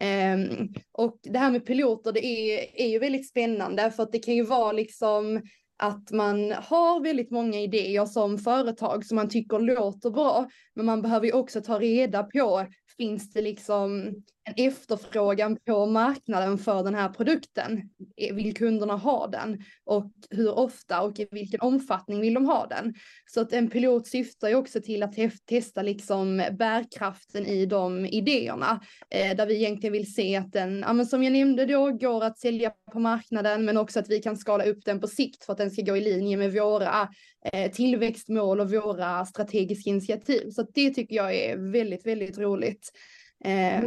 Um, 0.00 0.74
och 0.92 1.18
det 1.22 1.38
här 1.38 1.50
med 1.50 1.66
piloter, 1.66 2.12
det 2.12 2.26
är, 2.26 2.80
är 2.80 2.88
ju 2.88 2.98
väldigt 2.98 3.28
spännande 3.28 3.90
för 3.90 4.02
att 4.02 4.12
det 4.12 4.18
kan 4.18 4.34
ju 4.34 4.42
vara 4.44 4.72
liksom 4.72 5.42
att 5.82 6.10
man 6.10 6.52
har 6.52 7.00
väldigt 7.00 7.30
många 7.30 7.60
idéer 7.60 8.06
som 8.06 8.38
företag 8.38 9.04
som 9.06 9.16
man 9.16 9.28
tycker 9.28 9.58
låter 9.58 10.10
bra, 10.10 10.48
men 10.74 10.86
man 10.86 11.02
behöver 11.02 11.26
ju 11.26 11.32
också 11.32 11.60
ta 11.60 11.78
reda 11.78 12.22
på, 12.22 12.66
finns 12.96 13.32
det 13.32 13.42
liksom 13.42 14.14
en 14.44 14.66
efterfrågan 14.66 15.56
på 15.56 15.86
marknaden 15.86 16.58
för 16.58 16.84
den 16.84 16.94
här 16.94 17.08
produkten. 17.08 17.90
Eh, 18.16 18.34
vill 18.34 18.54
kunderna 18.54 18.96
ha 18.96 19.26
den? 19.26 19.64
Och 19.84 20.12
hur 20.30 20.58
ofta 20.58 21.02
och 21.02 21.20
i 21.20 21.28
vilken 21.30 21.60
omfattning 21.60 22.20
vill 22.20 22.34
de 22.34 22.46
ha 22.46 22.66
den? 22.66 22.94
Så 23.26 23.40
att 23.40 23.52
en 23.52 23.70
pilot 23.70 24.06
syftar 24.06 24.48
ju 24.48 24.54
också 24.54 24.80
till 24.80 25.02
att 25.02 25.14
testa 25.46 25.82
liksom 25.82 26.36
bärkraften 26.58 27.46
i 27.46 27.66
de 27.66 28.06
idéerna. 28.06 28.80
Eh, 29.10 29.36
där 29.36 29.46
vi 29.46 29.54
egentligen 29.54 29.92
vill 29.92 30.14
se 30.14 30.36
att 30.36 30.52
den, 30.52 30.84
ja, 30.86 30.92
men 30.92 31.06
som 31.06 31.22
jag 31.22 31.32
nämnde 31.32 31.66
då, 31.66 31.90
går 31.90 32.24
att 32.24 32.38
sälja 32.38 32.72
på 32.92 32.98
marknaden 32.98 33.64
men 33.64 33.76
också 33.76 34.00
att 34.00 34.10
vi 34.10 34.18
kan 34.18 34.36
skala 34.36 34.64
upp 34.64 34.84
den 34.84 35.00
på 35.00 35.08
sikt 35.08 35.44
för 35.44 35.52
att 35.52 35.58
den 35.58 35.70
ska 35.70 35.82
gå 35.82 35.96
i 35.96 36.00
linje 36.00 36.36
med 36.36 36.52
våra 36.52 37.08
eh, 37.52 37.72
tillväxtmål 37.72 38.60
och 38.60 38.70
våra 38.70 39.26
strategiska 39.26 39.90
initiativ. 39.90 40.50
Så 40.50 40.66
det 40.74 40.90
tycker 40.90 41.16
jag 41.16 41.34
är 41.34 41.72
väldigt, 41.72 42.06
väldigt 42.06 42.38
roligt. 42.38 42.92
Eh, 43.44 43.82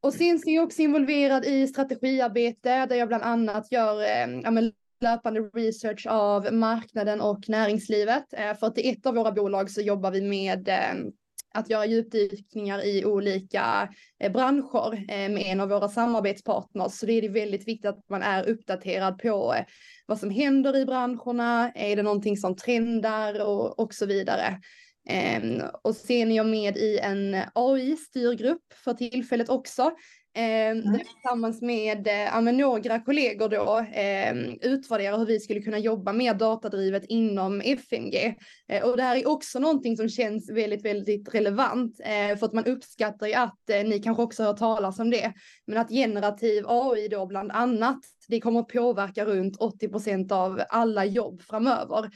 och 0.00 0.14
sen 0.14 0.38
så 0.38 0.50
är 0.50 0.54
jag 0.54 0.64
också 0.64 0.82
involverad 0.82 1.44
i 1.44 1.66
strategiarbete 1.66 2.86
där 2.86 2.96
jag 2.96 3.08
bland 3.08 3.22
annat 3.22 3.72
gör 3.72 4.02
eh, 4.02 4.62
löpande 5.00 5.40
research 5.40 6.06
av 6.06 6.52
marknaden 6.52 7.20
och 7.20 7.48
näringslivet. 7.48 8.32
Eh, 8.32 8.54
för 8.54 8.66
att 8.66 8.78
i 8.78 8.90
ett 8.90 9.06
av 9.06 9.14
våra 9.14 9.32
bolag 9.32 9.70
så 9.70 9.80
jobbar 9.80 10.10
vi 10.10 10.20
med 10.20 10.68
eh, 10.68 11.12
att 11.54 11.70
göra 11.70 11.86
djupdykningar 11.86 12.84
i 12.86 13.04
olika 13.04 13.88
eh, 14.20 14.32
branscher 14.32 14.94
eh, 14.94 15.28
med 15.28 15.42
en 15.46 15.60
av 15.60 15.68
våra 15.68 15.88
samarbetspartners. 15.88 16.92
Så 16.92 17.06
det 17.06 17.12
är 17.12 17.22
det 17.22 17.28
väldigt 17.28 17.68
viktigt 17.68 17.90
att 17.90 18.08
man 18.08 18.22
är 18.22 18.48
uppdaterad 18.48 19.18
på 19.18 19.54
eh, 19.54 19.64
vad 20.06 20.18
som 20.18 20.30
händer 20.30 20.76
i 20.76 20.86
branscherna. 20.86 21.72
Är 21.74 21.96
det 21.96 22.02
någonting 22.02 22.36
som 22.36 22.56
trendar 22.56 23.46
och, 23.46 23.78
och 23.78 23.94
så 23.94 24.06
vidare. 24.06 24.60
Eh, 25.08 25.64
och 25.82 25.96
sen 25.96 26.30
är 26.30 26.36
jag 26.36 26.46
med 26.46 26.76
i 26.76 26.98
en 26.98 27.36
AI-styrgrupp 27.54 28.72
för 28.84 28.94
tillfället 28.94 29.48
också. 29.48 29.92
Eh, 30.36 30.70
mm. 30.70 30.98
Tillsammans 30.98 31.62
med, 31.62 32.06
eh, 32.06 32.40
med 32.40 32.54
några 32.54 32.98
kollegor 33.00 33.48
då 33.48 33.78
eh, 33.78 34.34
utvärdera 34.70 35.16
hur 35.16 35.26
vi 35.26 35.40
skulle 35.40 35.60
kunna 35.60 35.78
jobba 35.78 36.12
mer 36.12 36.34
datadrivet 36.34 37.04
inom 37.08 37.60
FMG. 37.60 38.34
Eh, 38.68 38.82
och 38.82 38.96
det 38.96 39.02
här 39.02 39.16
är 39.16 39.28
också 39.28 39.58
någonting 39.58 39.96
som 39.96 40.08
känns 40.08 40.50
väldigt, 40.50 40.84
väldigt 40.84 41.34
relevant 41.34 42.00
eh, 42.00 42.38
för 42.38 42.46
att 42.46 42.52
man 42.52 42.64
uppskattar 42.64 43.26
ju 43.26 43.34
att 43.34 43.70
eh, 43.70 43.84
ni 43.84 43.98
kanske 43.98 44.22
också 44.22 44.42
har 44.42 44.48
hört 44.48 44.58
talas 44.58 44.98
om 44.98 45.10
det. 45.10 45.32
Men 45.66 45.78
att 45.78 45.90
generativ 45.90 46.64
AI 46.68 47.08
då 47.08 47.26
bland 47.26 47.52
annat 47.52 48.00
det 48.30 48.40
kommer 48.40 48.60
att 48.60 48.68
påverka 48.68 49.24
runt 49.24 49.56
80 49.56 49.88
procent 49.88 50.32
av 50.32 50.62
alla 50.68 51.04
jobb 51.04 51.42
framöver. 51.42 52.10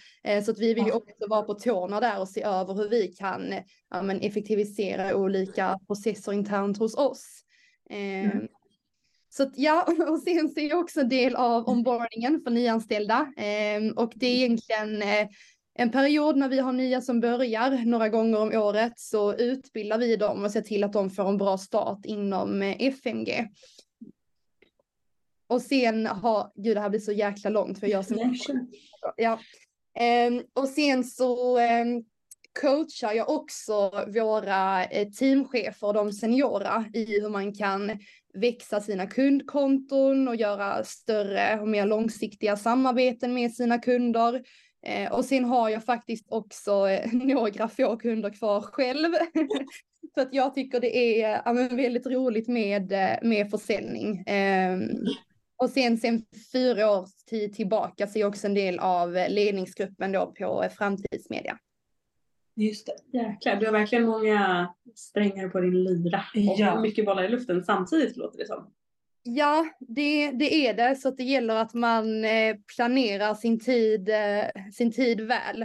Så 0.44 0.50
att 0.50 0.58
vi 0.58 0.74
vill 0.74 0.86
ju 0.86 0.92
också 0.92 1.28
vara 1.28 1.42
på 1.42 1.54
tårna 1.54 2.00
där 2.00 2.20
och 2.20 2.28
se 2.28 2.42
över 2.42 2.74
hur 2.74 2.88
vi 2.88 3.08
kan 3.08 3.54
ja, 3.90 4.02
men 4.02 4.20
effektivisera 4.20 5.16
olika 5.16 5.78
processer 5.86 6.32
internt 6.32 6.78
hos 6.78 6.94
oss. 6.96 7.44
Mm. 7.90 8.30
Ehm, 8.30 8.48
så 9.28 9.50
ja, 9.54 9.86
och 10.08 10.18
sen 10.18 10.48
så 10.48 10.60
är 10.60 10.68
jag 10.68 10.80
också 10.80 11.00
en 11.00 11.08
del 11.08 11.36
av 11.36 11.68
onboardingen 11.68 12.40
för 12.40 12.50
nyanställda 12.50 13.32
ehm, 13.36 13.92
och 13.92 14.12
det 14.14 14.26
är 14.26 14.36
egentligen 14.36 15.02
eh, 15.02 15.28
en 15.78 15.90
period 15.90 16.36
när 16.36 16.48
vi 16.48 16.58
har 16.58 16.72
nya 16.72 17.00
som 17.00 17.20
börjar 17.20 17.84
några 17.84 18.08
gånger 18.08 18.38
om 18.38 18.52
året 18.52 18.92
så 18.96 19.34
utbildar 19.34 19.98
vi 19.98 20.16
dem 20.16 20.44
och 20.44 20.50
ser 20.50 20.60
till 20.60 20.84
att 20.84 20.92
de 20.92 21.10
får 21.10 21.28
en 21.28 21.38
bra 21.38 21.58
start 21.58 22.00
inom 22.04 22.62
eh, 22.62 22.76
FMG. 22.78 23.48
Och 25.46 25.62
sen 25.62 26.06
har, 26.06 26.52
gud 26.54 26.76
det 26.76 26.80
här 26.80 26.90
blir 26.90 27.00
så 27.00 27.12
jäkla 27.12 27.50
långt 27.50 27.80
för 27.80 27.86
jag 27.86 28.06
som... 28.06 28.34
Ja. 29.16 29.38
Um, 30.28 30.42
och 30.54 30.68
sen 30.68 31.04
så 31.04 31.58
um, 31.58 32.04
coachar 32.60 33.12
jag 33.12 33.30
också 33.30 34.04
våra 34.06 34.84
eh, 34.84 35.08
teamchefer 35.08 35.86
och 35.86 35.94
de 35.94 36.12
seniora 36.12 36.84
i 36.92 37.20
hur 37.20 37.28
man 37.28 37.54
kan 37.54 37.98
växa 38.34 38.80
sina 38.80 39.06
kundkonton 39.06 40.28
och 40.28 40.36
göra 40.36 40.84
större 40.84 41.60
och 41.60 41.68
mer 41.68 41.86
långsiktiga 41.86 42.56
samarbeten 42.56 43.34
med 43.34 43.52
sina 43.52 43.78
kunder. 43.78 44.42
Eh, 44.86 45.12
och 45.12 45.24
sen 45.24 45.44
har 45.44 45.68
jag 45.68 45.84
faktiskt 45.84 46.26
också 46.28 46.88
eh, 46.88 47.12
några 47.12 47.68
få 47.68 47.96
kunder 47.96 48.30
kvar 48.30 48.60
själv. 48.60 49.12
Så 50.14 50.20
att 50.20 50.34
jag 50.34 50.54
tycker 50.54 50.80
det 50.80 51.22
är 51.22 51.42
ja, 51.44 51.52
väldigt 51.52 52.06
roligt 52.06 52.48
med, 52.48 52.92
med 53.22 53.50
försäljning. 53.50 54.24
Ehm, 55.64 55.68
och 55.68 55.70
sen, 55.70 55.98
sen 55.98 56.22
fyra 56.52 56.90
års 56.90 57.14
tid 57.14 57.54
tillbaka 57.54 58.06
så 58.06 58.18
är 58.18 58.20
jag 58.20 58.28
också 58.28 58.46
en 58.46 58.54
del 58.54 58.78
av 58.78 59.12
ledningsgruppen 59.28 60.12
då 60.12 60.34
på 60.38 60.68
framtidsmedia. 60.78 61.58
Just 62.56 62.86
det. 62.86 63.18
Jäklar, 63.18 63.56
du 63.56 63.66
har 63.66 63.72
verkligen 63.72 64.06
många 64.06 64.74
strängar 64.94 65.48
på 65.48 65.60
din 65.60 65.84
lyra 65.84 66.22
och 66.34 66.58
ja. 66.58 66.80
mycket 66.80 67.06
bollar 67.06 67.24
i 67.24 67.28
luften 67.28 67.64
samtidigt 67.64 68.16
låter 68.16 68.38
det 68.38 68.46
som. 68.46 68.72
Ja, 69.26 69.66
det, 69.80 70.30
det 70.30 70.66
är 70.66 70.74
det. 70.74 70.96
Så 70.96 71.08
att 71.08 71.16
det 71.16 71.24
gäller 71.24 71.54
att 71.54 71.74
man 71.74 72.24
eh, 72.24 72.56
planerar 72.76 73.34
sin 73.34 73.60
tid, 73.60 74.08
eh, 74.08 74.70
sin 74.72 74.92
tid 74.92 75.20
väl. 75.20 75.64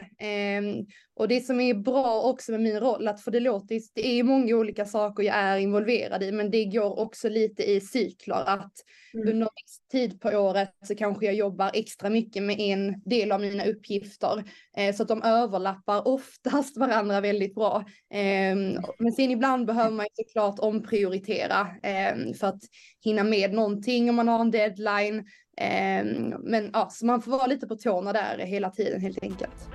Och 1.20 1.28
det 1.28 1.46
som 1.46 1.60
är 1.60 1.74
bra 1.74 2.22
också 2.22 2.52
med 2.52 2.62
min 2.62 2.80
roll, 2.80 3.08
att 3.08 3.22
för 3.22 3.32
det 3.32 3.40
låter, 3.40 3.82
det 3.94 4.08
är 4.08 4.24
många 4.24 4.56
olika 4.56 4.86
saker 4.86 5.24
jag 5.24 5.36
är 5.36 5.58
involverad 5.58 6.24
i, 6.24 6.32
men 6.32 6.52
det 6.52 6.66
går 6.66 7.00
också 7.00 7.30
lite 7.30 7.72
i 7.72 7.82
cykler. 7.82 8.44
Att 8.48 8.74
mm. 9.14 9.30
under 9.30 9.48
viss 9.56 9.80
tid 9.92 10.22
på 10.22 10.30
året 10.30 10.70
så 10.86 10.96
kanske 10.96 11.26
jag 11.26 11.36
jobbar 11.36 11.72
extra 11.74 12.10
mycket 12.10 12.44
med 12.44 12.60
en 12.60 13.02
del 13.06 13.32
av 13.32 13.42
mina 13.42 13.66
uppgifter. 13.66 14.44
Eh, 14.78 14.96
så 14.96 15.04
att 15.04 15.10
de 15.10 15.24
överlappar 15.24 16.08
oftast 16.08 16.78
varandra 16.80 17.22
väldigt 17.22 17.56
bra. 17.56 17.86
Eh, 18.14 18.56
men 19.00 19.12
sen 19.16 19.32
ibland 19.32 19.66
behöver 19.66 19.92
man 19.92 20.06
såklart 20.14 20.60
omprioritera 20.60 21.68
eh, 21.84 22.34
för 22.40 22.48
att 22.48 22.62
hinna 23.04 23.24
med 23.24 23.54
någonting 23.54 24.10
om 24.10 24.16
man 24.16 24.28
har 24.28 24.40
en 24.40 24.52
deadline. 24.52 25.26
Ehm, 25.58 26.34
men 26.40 26.70
ja, 26.74 26.90
så 26.92 27.06
man 27.06 27.22
får 27.22 27.32
vara 27.32 27.48
lite 27.48 27.68
på 27.68 27.76
tårna 27.76 28.14
där 28.14 28.38
hela 28.38 28.70
tiden 28.70 29.02
helt 29.02 29.24
enkelt. 29.24 29.70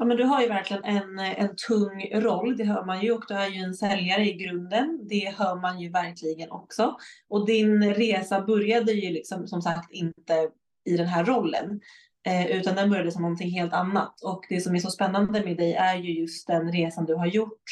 Ja, 0.00 0.06
men 0.06 0.16
du 0.16 0.24
har 0.24 0.42
ju 0.42 0.48
verkligen 0.48 0.84
en, 0.84 1.18
en 1.18 1.56
tung 1.68 2.10
roll, 2.12 2.56
det 2.56 2.64
hör 2.64 2.84
man 2.84 3.02
ju 3.02 3.12
och 3.12 3.24
du 3.28 3.34
är 3.34 3.48
ju 3.48 3.60
en 3.60 3.74
säljare 3.74 4.24
i 4.24 4.32
grunden. 4.32 4.98
Det 5.08 5.34
hör 5.38 5.60
man 5.60 5.80
ju 5.80 5.90
verkligen 5.90 6.50
också. 6.50 6.96
Och 7.28 7.46
din 7.46 7.94
resa 7.94 8.40
började 8.40 8.92
ju 8.92 9.12
liksom 9.12 9.46
som 9.46 9.62
sagt 9.62 9.90
inte 9.90 10.50
i 10.84 10.96
den 10.96 11.06
här 11.06 11.24
rollen, 11.24 11.80
eh, 12.26 12.46
utan 12.46 12.74
den 12.74 12.90
började 12.90 13.12
som 13.12 13.22
någonting 13.22 13.50
helt 13.50 13.72
annat. 13.72 14.22
Och 14.22 14.46
det 14.48 14.60
som 14.60 14.74
är 14.74 14.78
så 14.78 14.90
spännande 14.90 15.44
med 15.44 15.56
dig 15.56 15.74
är 15.74 15.96
ju 15.96 16.20
just 16.20 16.46
den 16.46 16.72
resan 16.72 17.04
du 17.04 17.14
har 17.14 17.26
gjort 17.26 17.64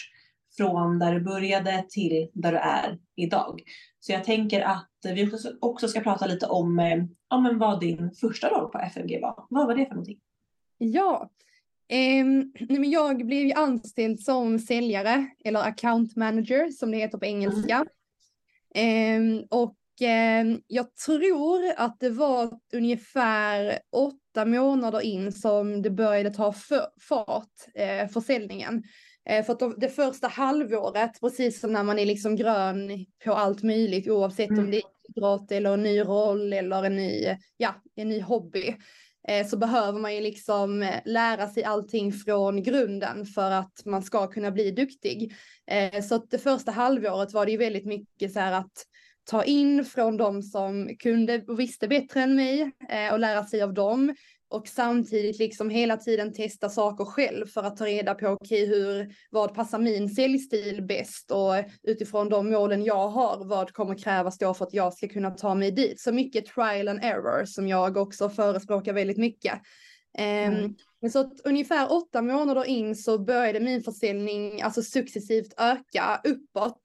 från 0.57 0.99
där 0.99 1.15
du 1.15 1.21
började 1.21 1.85
till 1.89 2.31
där 2.33 2.53
du 2.53 2.59
är 2.59 2.99
idag. 3.17 3.63
Så 4.01 4.13
jag 4.13 4.25
tänker 4.25 4.61
att 4.61 4.91
vi 5.05 5.31
också 5.61 5.89
ska 5.89 6.01
prata 6.01 6.27
lite 6.27 6.47
om 6.47 6.79
eh, 6.79 7.59
vad 7.59 7.81
din 7.81 8.11
första 8.21 8.49
roll 8.49 8.71
på 8.71 8.79
FMG 8.79 9.21
var. 9.23 9.47
Vad 9.51 9.67
var 9.67 9.75
det 9.75 9.87
för 9.87 9.95
någonting? 9.95 10.19
Ja, 10.79 11.31
men 12.69 12.91
jag 12.91 13.27
blev 13.27 13.47
ju 13.47 13.53
anställd 13.53 14.21
som 14.21 14.59
säljare 14.59 15.27
eller 15.45 15.61
account 15.61 16.17
manager 16.17 16.71
som 16.71 16.91
det 16.91 16.97
heter 16.97 17.19
på 17.19 17.25
engelska. 17.25 17.87
Um, 19.17 19.47
och 19.51 19.77
um, 20.43 20.63
jag 20.67 20.97
tror 20.97 21.73
att 21.77 22.01
det 22.01 22.11
var 22.11 22.59
ungefär 22.73 23.79
åtta 23.93 24.45
månader 24.45 25.01
in 25.01 25.33
som 25.33 25.83
det 25.83 25.91
började 25.91 26.31
ta 26.31 26.53
för, 26.53 26.87
fart, 27.01 27.53
uh, 27.81 28.09
försäljningen. 28.09 28.75
Uh, 29.31 29.45
för 29.45 29.53
att 29.53 29.59
de, 29.59 29.75
det 29.79 29.89
första 29.89 30.29
halvåret, 30.29 31.21
precis 31.21 31.61
som 31.61 31.73
när 31.73 31.83
man 31.83 31.99
är 31.99 32.07
liksom 32.07 32.37
grön 32.37 33.07
på 33.25 33.33
allt 33.33 33.63
möjligt 33.63 34.09
oavsett 34.09 34.51
mm. 34.51 34.65
om 34.65 34.71
det 34.71 34.77
är 34.77 34.83
idrott 35.09 35.53
eller 35.53 35.75
en 35.75 35.83
ny 35.83 36.01
roll 36.01 36.53
eller 36.53 36.85
en 36.85 36.97
ny, 36.97 37.37
ja, 37.57 37.75
en 37.95 38.09
ny 38.09 38.21
hobby 38.21 38.75
Eh, 38.75 38.77
Eh, 39.29 39.47
så 39.47 39.57
behöver 39.57 40.01
man 40.01 40.15
ju 40.15 40.21
liksom 40.21 40.83
eh, 40.83 41.01
lära 41.05 41.49
sig 41.49 41.65
allting 41.65 42.13
från 42.13 42.63
grunden 42.63 43.27
för 43.27 43.51
att 43.51 43.83
man 43.85 44.03
ska 44.03 44.27
kunna 44.27 44.51
bli 44.51 44.71
duktig. 44.71 45.33
Eh, 45.67 46.03
så 46.03 46.15
att 46.15 46.31
det 46.31 46.39
första 46.39 46.73
halvåret 46.73 47.33
var 47.33 47.47
det 47.47 47.53
ju 47.53 47.59
väldigt 47.59 47.87
mycket 47.87 48.33
så 48.33 48.41
här 48.41 48.53
att 48.53 48.73
ta 49.25 49.45
in 49.45 49.85
från 49.85 50.17
de 50.17 50.43
som 50.43 50.97
kunde 50.99 51.45
och 51.49 51.61
visste 51.61 51.89
bättre 51.89 52.21
än 52.23 52.37
mig 52.37 52.71
och 53.13 53.19
lära 53.19 53.45
sig 53.45 53.63
av 53.63 53.75
dem 53.75 54.15
och 54.51 54.69
samtidigt 54.69 55.39
liksom 55.39 55.71
hela 55.71 55.97
tiden 55.97 56.33
testa 56.33 56.69
saker 56.69 57.05
själv 57.05 57.47
för 57.47 57.63
att 57.63 57.77
ta 57.77 57.87
reda 57.87 58.15
på 58.15 58.29
okay, 58.29 58.67
hur, 58.67 59.15
vad 59.31 59.55
passar 59.55 59.79
min 59.79 60.09
säljstil 60.09 60.83
bäst 60.83 61.31
och 61.31 61.55
utifrån 61.83 62.29
de 62.29 62.51
målen 62.51 62.85
jag 62.85 63.09
har, 63.09 63.45
vad 63.45 63.73
kommer 63.73 63.99
krävas 63.99 64.39
då 64.39 64.55
för 64.55 64.65
att 64.65 64.75
jag 64.75 64.95
ska 64.95 65.09
kunna 65.09 65.31
ta 65.31 65.55
mig 65.55 65.71
dit? 65.71 66.01
Så 66.01 66.13
mycket 66.13 66.47
trial 66.47 66.89
and 66.89 67.01
error 67.03 67.45
som 67.45 67.69
jag 67.69 67.97
också 67.97 68.29
förespråkar 68.29 68.93
väldigt 68.93 69.19
mycket. 69.19 69.61
Ehm, 70.19 70.53
mm. 70.53 70.65
Um, 70.65 70.77
men 71.01 71.11
så 71.11 71.19
att 71.19 71.41
ungefär 71.45 71.93
åtta 71.93 72.23
månader 72.23 72.65
in 72.65 72.97
så 72.97 73.19
började 73.19 73.61
min 73.61 73.83
försäljning 73.83 74.63
alltså 74.63 74.83
successivt 74.83 75.55
öka 75.57 76.21
uppåt. 76.25 76.81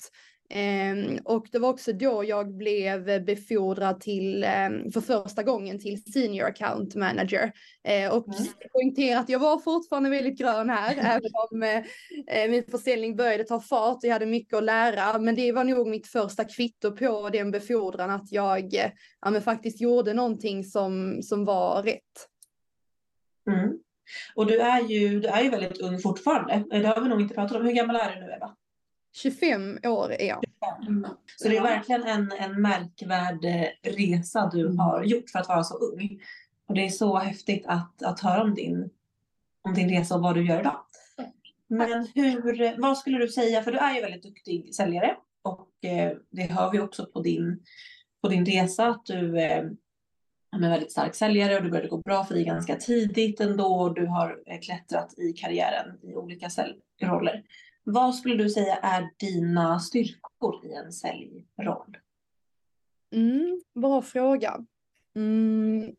Um, 0.56 1.20
och 1.26 1.48
det 1.52 1.60
var 1.60 1.70
också 1.70 1.94
då 1.94 2.24
jag 2.24 2.56
blev 2.56 3.26
befordrad 3.26 4.00
till, 4.00 4.44
um, 4.44 4.92
för 4.92 5.02
första 5.02 5.44
gången 5.44 5.80
till 5.80 6.04
senior 6.14 6.46
account 6.46 6.96
manager. 6.96 7.44
Uh, 7.90 8.14
och 8.14 8.28
mm. 8.28 8.48
poängtera 8.72 9.20
att 9.20 9.30
jag 9.30 9.40
var 9.40 9.60
fortfarande 9.60 10.10
väldigt 10.10 10.38
grön 10.38 10.70
här, 10.70 10.96
även 10.98 11.32
om 11.52 11.64
uh, 11.64 12.52
min 12.52 12.64
försäljning 12.64 13.16
började 13.16 13.44
ta 13.44 13.60
fart 13.60 13.96
och 13.96 14.04
jag 14.04 14.14
hade 14.14 14.26
mycket 14.26 14.58
att 14.58 14.64
lära. 14.64 15.20
Men 15.20 15.36
det 15.36 15.52
var 15.52 15.64
nog 15.64 15.88
mitt 15.88 16.08
första 16.08 16.44
kvitto 16.44 16.92
på 16.92 17.30
den 17.30 17.52
befordran, 17.52 18.10
att 18.10 18.32
jag 18.32 18.92
men 19.32 19.42
faktiskt 19.42 19.82
gjorde 19.82 20.14
någonting 20.14 20.64
som, 20.64 21.22
som 21.22 21.46
var 21.46 21.84
rätt. 21.84 22.30
Mm. 23.48 23.80
Och 24.36 24.46
du 24.46 24.60
är, 24.60 24.82
ju, 24.82 25.20
du 25.20 25.28
är 25.28 25.44
ju 25.44 25.50
väldigt 25.50 25.82
ung 25.82 26.00
fortfarande. 26.00 26.64
Det 26.70 26.88
har 26.88 27.02
vi 27.02 27.10
nog 27.10 27.22
inte 27.22 27.36
pratat 27.36 27.58
om. 27.58 27.66
Hur 27.66 27.74
gammal 27.74 27.96
är 27.96 28.16
du 28.16 28.22
nu 28.22 28.32
Eva? 28.32 28.56
25 29.14 29.80
år 29.84 30.12
är 30.12 30.28
jag. 30.28 30.44
Mm. 30.88 31.06
Så 31.38 31.50
det 31.50 31.58
är 31.58 31.62
verkligen 31.62 32.04
en, 32.04 32.32
en 32.32 32.62
märkvärd 32.62 33.46
eh, 33.46 33.92
resa 33.92 34.50
du 34.54 34.68
har 34.68 35.04
gjort 35.04 35.30
för 35.30 35.40
att 35.40 35.48
vara 35.48 35.64
så 35.64 35.76
ung. 35.76 36.22
Och 36.68 36.76
det 36.76 36.86
är 36.86 36.90
så 36.90 37.18
häftigt 37.18 37.66
att, 37.68 38.04
att 38.04 38.20
höra 38.20 38.44
om 38.44 38.56
din, 38.56 38.90
om 39.62 39.74
din 39.74 39.90
resa 39.90 40.16
och 40.16 40.22
vad 40.22 40.36
du 40.36 40.46
gör 40.46 40.60
idag. 40.60 40.86
Men 41.68 42.08
hur, 42.16 42.82
vad 42.82 42.98
skulle 42.98 43.18
du 43.18 43.28
säga, 43.28 43.64
för 43.64 43.72
du 43.72 43.78
är 43.78 43.96
ju 43.96 44.02
väldigt 44.02 44.24
duktig 44.24 44.76
säljare 44.76 45.16
och 45.42 45.86
eh, 45.86 46.18
det 46.30 46.44
hör 46.44 46.72
vi 46.72 46.80
också 46.80 47.06
på 47.06 47.22
din, 47.22 47.64
på 48.22 48.30
din 48.30 48.46
resa 48.46 48.88
att 48.88 49.06
du 49.06 49.40
eh, 49.40 49.58
är 50.54 50.64
en 50.64 50.70
väldigt 50.70 50.92
stark 50.92 51.16
säljare 51.16 51.58
och 51.58 51.64
det 51.64 51.70
började 51.70 51.90
gå 51.90 51.98
bra 51.98 52.24
för 52.24 52.34
dig 52.34 52.44
ganska 52.44 52.76
tidigt 52.76 53.40
ändå. 53.40 53.90
Du 53.90 54.06
har 54.06 54.44
eh, 54.46 54.60
klättrat 54.60 55.20
i 55.20 55.34
karriären 55.34 56.00
i 56.04 56.16
olika 56.16 56.50
säljroller. 56.50 57.44
Vad 57.84 58.16
skulle 58.16 58.44
du 58.44 58.50
säga 58.50 58.76
är 58.76 59.10
dina 59.18 59.80
styrkor 59.80 60.66
i 60.66 60.74
en 60.74 60.92
säljroll? 60.92 61.98
Mm, 63.12 63.62
bra 63.76 64.02
fråga. 64.02 64.66
Mm. 65.16 65.96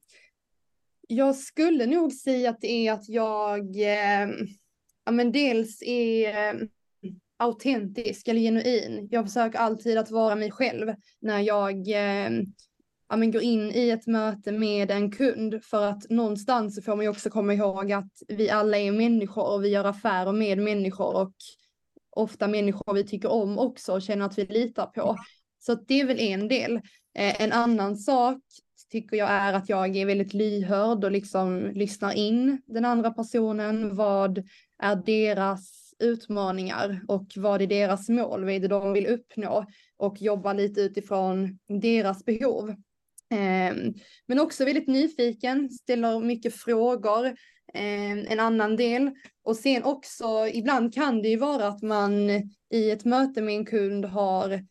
Jag 1.09 1.37
skulle 1.37 1.87
nog 1.87 2.13
säga 2.13 2.51
att 2.51 2.61
det 2.61 2.87
är 2.87 2.93
att 2.93 3.09
jag, 3.09 3.77
eh, 3.77 4.29
ja 5.05 5.13
men 5.13 5.33
dels 5.33 5.83
är 5.83 6.29
eh, 6.29 6.61
autentisk 7.37 8.29
eller 8.29 8.41
genuin. 8.41 9.09
Jag 9.11 9.27
försöker 9.27 9.59
alltid 9.59 9.99
att 9.99 10.11
vara 10.11 10.35
mig 10.35 10.51
själv 10.51 10.95
när 11.21 11.41
jag 11.41 11.89
eh, 11.89 12.31
ja, 13.09 13.17
men 13.17 13.31
går 13.31 13.43
in 13.43 13.71
i 13.75 13.91
ett 13.91 14.07
möte 14.07 14.53
med 14.53 14.91
en 14.91 15.11
kund 15.11 15.65
för 15.65 15.83
att 15.83 16.11
någonstans 16.11 16.77
så 16.77 16.83
får 16.83 16.97
man 16.97 17.05
ju 17.05 17.11
också 17.11 17.31
komma 17.31 17.55
ihåg 17.55 17.93
att 17.93 18.13
vi 18.29 18.51
alla 18.51 18.79
är 18.79 18.93
människor 18.93 19.53
och 19.53 19.65
vi 19.65 19.69
gör 19.69 19.85
affärer 19.85 20.33
med 20.33 20.59
människor 20.59 21.17
och 21.17 21.35
ofta 22.17 22.49
människor 22.49 22.95
vi 22.95 23.05
tycker 23.05 23.33
om 23.33 23.59
också 23.59 23.93
och 23.93 24.03
känner 24.03 24.27
att 24.27 24.39
vi 24.39 24.47
litar 24.47 24.87
på. 24.87 25.17
Så 25.59 25.75
det 25.75 26.01
är 26.01 26.05
väl 26.05 26.21
en 26.21 26.49
del. 26.49 26.77
Eh, 27.19 27.43
en 27.43 27.53
annan 27.53 27.97
sak 27.97 28.41
tycker 28.91 29.17
jag 29.17 29.31
är 29.31 29.53
att 29.53 29.69
jag 29.69 29.97
är 29.97 30.07
väldigt 30.07 30.35
lyhörd 30.35 31.05
och 31.05 31.11
liksom 31.11 31.71
lyssnar 31.75 32.13
in 32.13 32.63
den 32.67 32.85
andra 32.85 33.11
personen. 33.11 33.97
Vad 33.97 34.49
är 34.83 34.97
deras 34.97 35.95
utmaningar 35.99 37.01
och 37.09 37.27
vad 37.37 37.63
är 37.63 37.67
deras 37.67 38.09
mål? 38.09 38.45
Vad 38.45 38.55
är 38.55 38.61
det 38.61 38.69
de 38.69 38.93
vill 38.93 39.07
uppnå? 39.07 39.67
Och 39.97 40.23
jobba 40.23 40.53
lite 40.53 40.81
utifrån 40.81 41.59
deras 41.81 42.25
behov. 42.25 42.71
Eh, 43.31 43.77
men 44.27 44.41
också 44.41 44.65
väldigt 44.65 44.89
nyfiken, 44.89 45.71
ställer 45.71 46.21
mycket 46.21 46.55
frågor. 46.55 47.35
Eh, 47.75 48.33
en 48.33 48.41
annan 48.41 48.77
del. 48.77 49.11
Och 49.45 49.57
sen 49.57 49.85
också, 49.85 50.49
ibland 50.53 50.95
kan 50.95 51.23
det 51.23 51.29
ju 51.29 51.37
vara 51.37 51.67
att 51.67 51.83
man 51.83 52.31
i 52.71 52.91
ett 52.91 53.05
möte 53.05 53.43
med 53.43 53.55
en 53.55 53.67
kund 53.67 54.05
har 54.05 54.65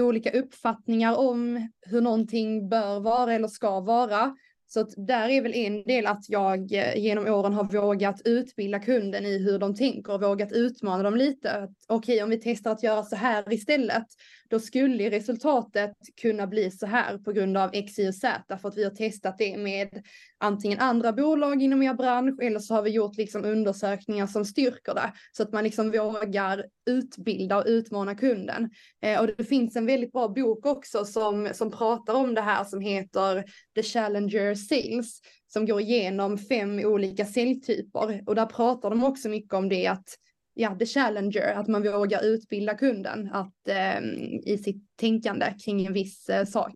olika 0.00 0.30
uppfattningar 0.30 1.16
om 1.16 1.68
hur 1.86 2.00
någonting 2.00 2.68
bör 2.68 3.00
vara 3.00 3.34
eller 3.34 3.48
ska 3.48 3.80
vara. 3.80 4.36
Så 4.68 4.80
att 4.80 4.94
där 4.96 5.28
är 5.28 5.42
väl 5.42 5.54
en 5.54 5.82
del 5.82 6.06
att 6.06 6.28
jag 6.28 6.72
eh, 6.72 6.96
genom 6.96 7.26
åren 7.26 7.52
har 7.52 7.64
vågat 7.64 8.22
utbilda 8.24 8.78
kunden 8.78 9.26
i 9.26 9.38
hur 9.38 9.58
de 9.58 9.74
tänker 9.74 10.12
och 10.12 10.22
vågat 10.22 10.52
utmana 10.52 11.02
dem 11.02 11.16
lite. 11.16 11.68
Okej, 11.88 12.14
okay, 12.14 12.22
om 12.22 12.30
vi 12.30 12.40
testar 12.42 12.70
att 12.72 12.82
göra 12.82 13.02
så 13.02 13.16
här 13.16 13.52
istället, 13.52 14.06
då 14.50 14.60
skulle 14.60 15.10
resultatet 15.10 15.92
kunna 16.20 16.46
bli 16.46 16.70
så 16.70 16.86
här 16.86 17.18
på 17.18 17.32
grund 17.32 17.56
av 17.56 17.70
X, 17.72 17.98
Y 17.98 18.08
och 18.08 18.14
Z. 18.14 18.58
För 18.58 18.68
att 18.68 18.76
vi 18.76 18.84
har 18.84 18.90
testat 18.90 19.38
det 19.38 19.56
med 19.56 20.02
antingen 20.38 20.78
andra 20.78 21.12
bolag 21.12 21.62
inom 21.62 21.82
er 21.82 21.94
bransch 21.94 22.42
eller 22.42 22.58
så 22.58 22.74
har 22.74 22.82
vi 22.82 22.90
gjort 22.90 23.16
liksom 23.16 23.44
undersökningar 23.44 24.26
som 24.26 24.44
styrker 24.44 24.94
det. 24.94 25.12
Så 25.32 25.42
att 25.42 25.52
man 25.52 25.64
liksom 25.64 25.90
vågar 25.90 26.64
utbilda 26.86 27.56
och 27.56 27.64
utmana 27.66 28.14
kunden. 28.14 28.70
Eh, 29.02 29.20
och 29.20 29.26
det 29.26 29.44
finns 29.44 29.76
en 29.76 29.86
väldigt 29.86 30.12
bra 30.12 30.28
bok 30.28 30.66
också 30.66 31.04
som, 31.04 31.48
som 31.52 31.70
pratar 31.70 32.14
om 32.14 32.34
det 32.34 32.40
här 32.40 32.64
som 32.64 32.80
heter 32.80 33.44
The 33.74 33.82
Challenger 33.82 34.54
Sales 34.54 35.20
som 35.46 35.66
går 35.66 35.80
igenom 35.80 36.38
fem 36.38 36.78
olika 36.78 37.24
säljtyper. 37.24 38.22
Och 38.26 38.34
där 38.34 38.46
pratar 38.46 38.90
de 38.90 39.04
också 39.04 39.28
mycket 39.28 39.54
om 39.54 39.68
det 39.68 39.86
att 39.86 40.08
ja, 40.56 40.76
the 40.78 40.86
challenger, 40.86 41.54
att 41.54 41.68
man 41.68 41.82
vågar 41.82 42.24
utbilda 42.24 42.74
kunden 42.74 43.30
att, 43.32 43.68
eh, 43.68 44.00
i 44.42 44.60
sitt 44.64 44.96
tänkande 44.96 45.54
kring 45.64 45.86
en 45.86 45.92
viss 45.92 46.28
eh, 46.28 46.44
sak. 46.44 46.74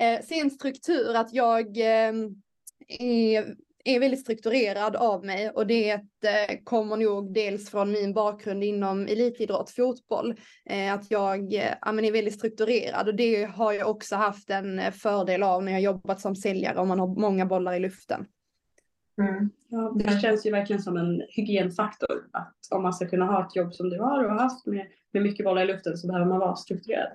Eh, 0.00 0.24
sen 0.24 0.50
struktur, 0.50 1.14
att 1.14 1.32
jag 1.32 1.78
eh, 1.78 2.12
är, 2.98 3.54
är 3.84 4.00
väldigt 4.00 4.20
strukturerad 4.20 4.96
av 4.96 5.24
mig 5.24 5.50
och 5.50 5.66
det 5.66 5.90
eh, 5.90 6.58
kommer 6.64 6.96
nog 6.96 7.34
dels 7.34 7.70
från 7.70 7.92
min 7.92 8.14
bakgrund 8.14 8.64
inom 8.64 9.06
elitidrott, 9.06 9.70
fotboll, 9.70 10.34
eh, 10.66 10.94
att 10.94 11.10
jag 11.10 11.54
eh, 11.54 11.74
är 11.82 12.12
väldigt 12.12 12.34
strukturerad 12.34 13.08
och 13.08 13.14
det 13.14 13.44
har 13.44 13.72
jag 13.72 13.90
också 13.90 14.16
haft 14.16 14.50
en 14.50 14.78
eh, 14.78 14.92
fördel 14.92 15.42
av 15.42 15.64
när 15.64 15.72
jag 15.72 15.80
jobbat 15.80 16.20
som 16.20 16.36
säljare 16.36 16.78
om 16.78 16.88
man 16.88 17.00
har 17.00 17.20
många 17.20 17.46
bollar 17.46 17.74
i 17.74 17.80
luften. 17.80 18.26
Mm. 19.18 19.50
Ja, 19.68 19.92
det 19.96 20.20
känns 20.20 20.46
ju 20.46 20.50
verkligen 20.50 20.82
som 20.82 20.96
en 20.96 21.22
hygienfaktor 21.28 22.28
att 22.32 22.56
om 22.70 22.82
man 22.82 22.92
ska 22.92 23.08
kunna 23.08 23.24
ha 23.26 23.46
ett 23.46 23.56
jobb 23.56 23.74
som 23.74 23.90
du 23.90 23.98
har 23.98 24.24
och 24.24 24.30
har 24.30 24.38
haft 24.38 24.66
med, 24.66 24.86
med 25.12 25.22
mycket 25.22 25.44
bollar 25.44 25.62
i 25.62 25.66
luften 25.66 25.96
så 25.96 26.06
behöver 26.06 26.26
man 26.26 26.38
vara 26.38 26.56
strukturerad. 26.56 27.12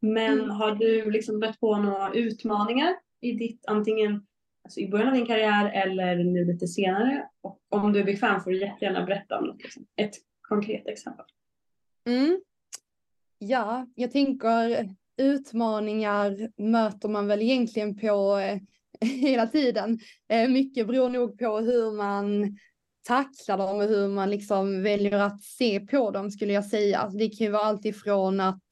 Men 0.00 0.38
mm. 0.38 0.50
har 0.50 0.74
du 0.74 1.10
liksom 1.10 1.40
bett 1.40 1.60
på 1.60 1.76
några 1.76 2.12
utmaningar 2.12 2.94
i 3.20 3.32
ditt 3.32 3.64
antingen 3.66 4.26
alltså 4.64 4.80
i 4.80 4.88
början 4.88 5.08
av 5.08 5.14
din 5.14 5.26
karriär 5.26 5.70
eller 5.72 6.16
nu 6.16 6.44
lite 6.44 6.66
senare? 6.66 7.28
Och 7.40 7.60
om 7.68 7.92
du 7.92 8.00
är 8.00 8.04
bekväm 8.04 8.40
får 8.40 8.50
du 8.50 8.60
jättegärna 8.60 9.06
berätta 9.06 9.38
om 9.38 9.46
något, 9.46 9.62
liksom. 9.62 9.86
ett 9.96 10.14
konkret 10.40 10.86
exempel. 10.86 11.24
Mm. 12.06 12.40
Ja, 13.38 13.86
jag 13.94 14.12
tänker 14.12 14.88
utmaningar 15.16 16.50
möter 16.62 17.08
man 17.08 17.26
väl 17.26 17.42
egentligen 17.42 17.96
på 17.96 18.38
eh, 18.38 18.58
hela 19.20 19.46
tiden. 19.46 19.98
Eh, 20.28 20.48
mycket 20.48 20.86
beror 20.86 21.08
nog 21.08 21.38
på 21.38 21.58
hur 21.58 21.92
man 21.92 22.56
tacklar 23.06 23.58
dem 23.58 23.76
och 23.76 23.82
hur 23.82 24.08
man 24.08 24.30
liksom 24.30 24.82
väljer 24.82 25.18
att 25.18 25.42
se 25.42 25.80
på 25.80 26.10
dem 26.10 26.30
skulle 26.30 26.52
jag 26.52 26.64
säga. 26.64 26.98
Alltså, 26.98 27.18
det 27.18 27.28
kan 27.28 27.46
ju 27.46 27.50
vara 27.50 27.62
allt 27.62 27.84
ifrån 27.84 28.40
att 28.40 28.62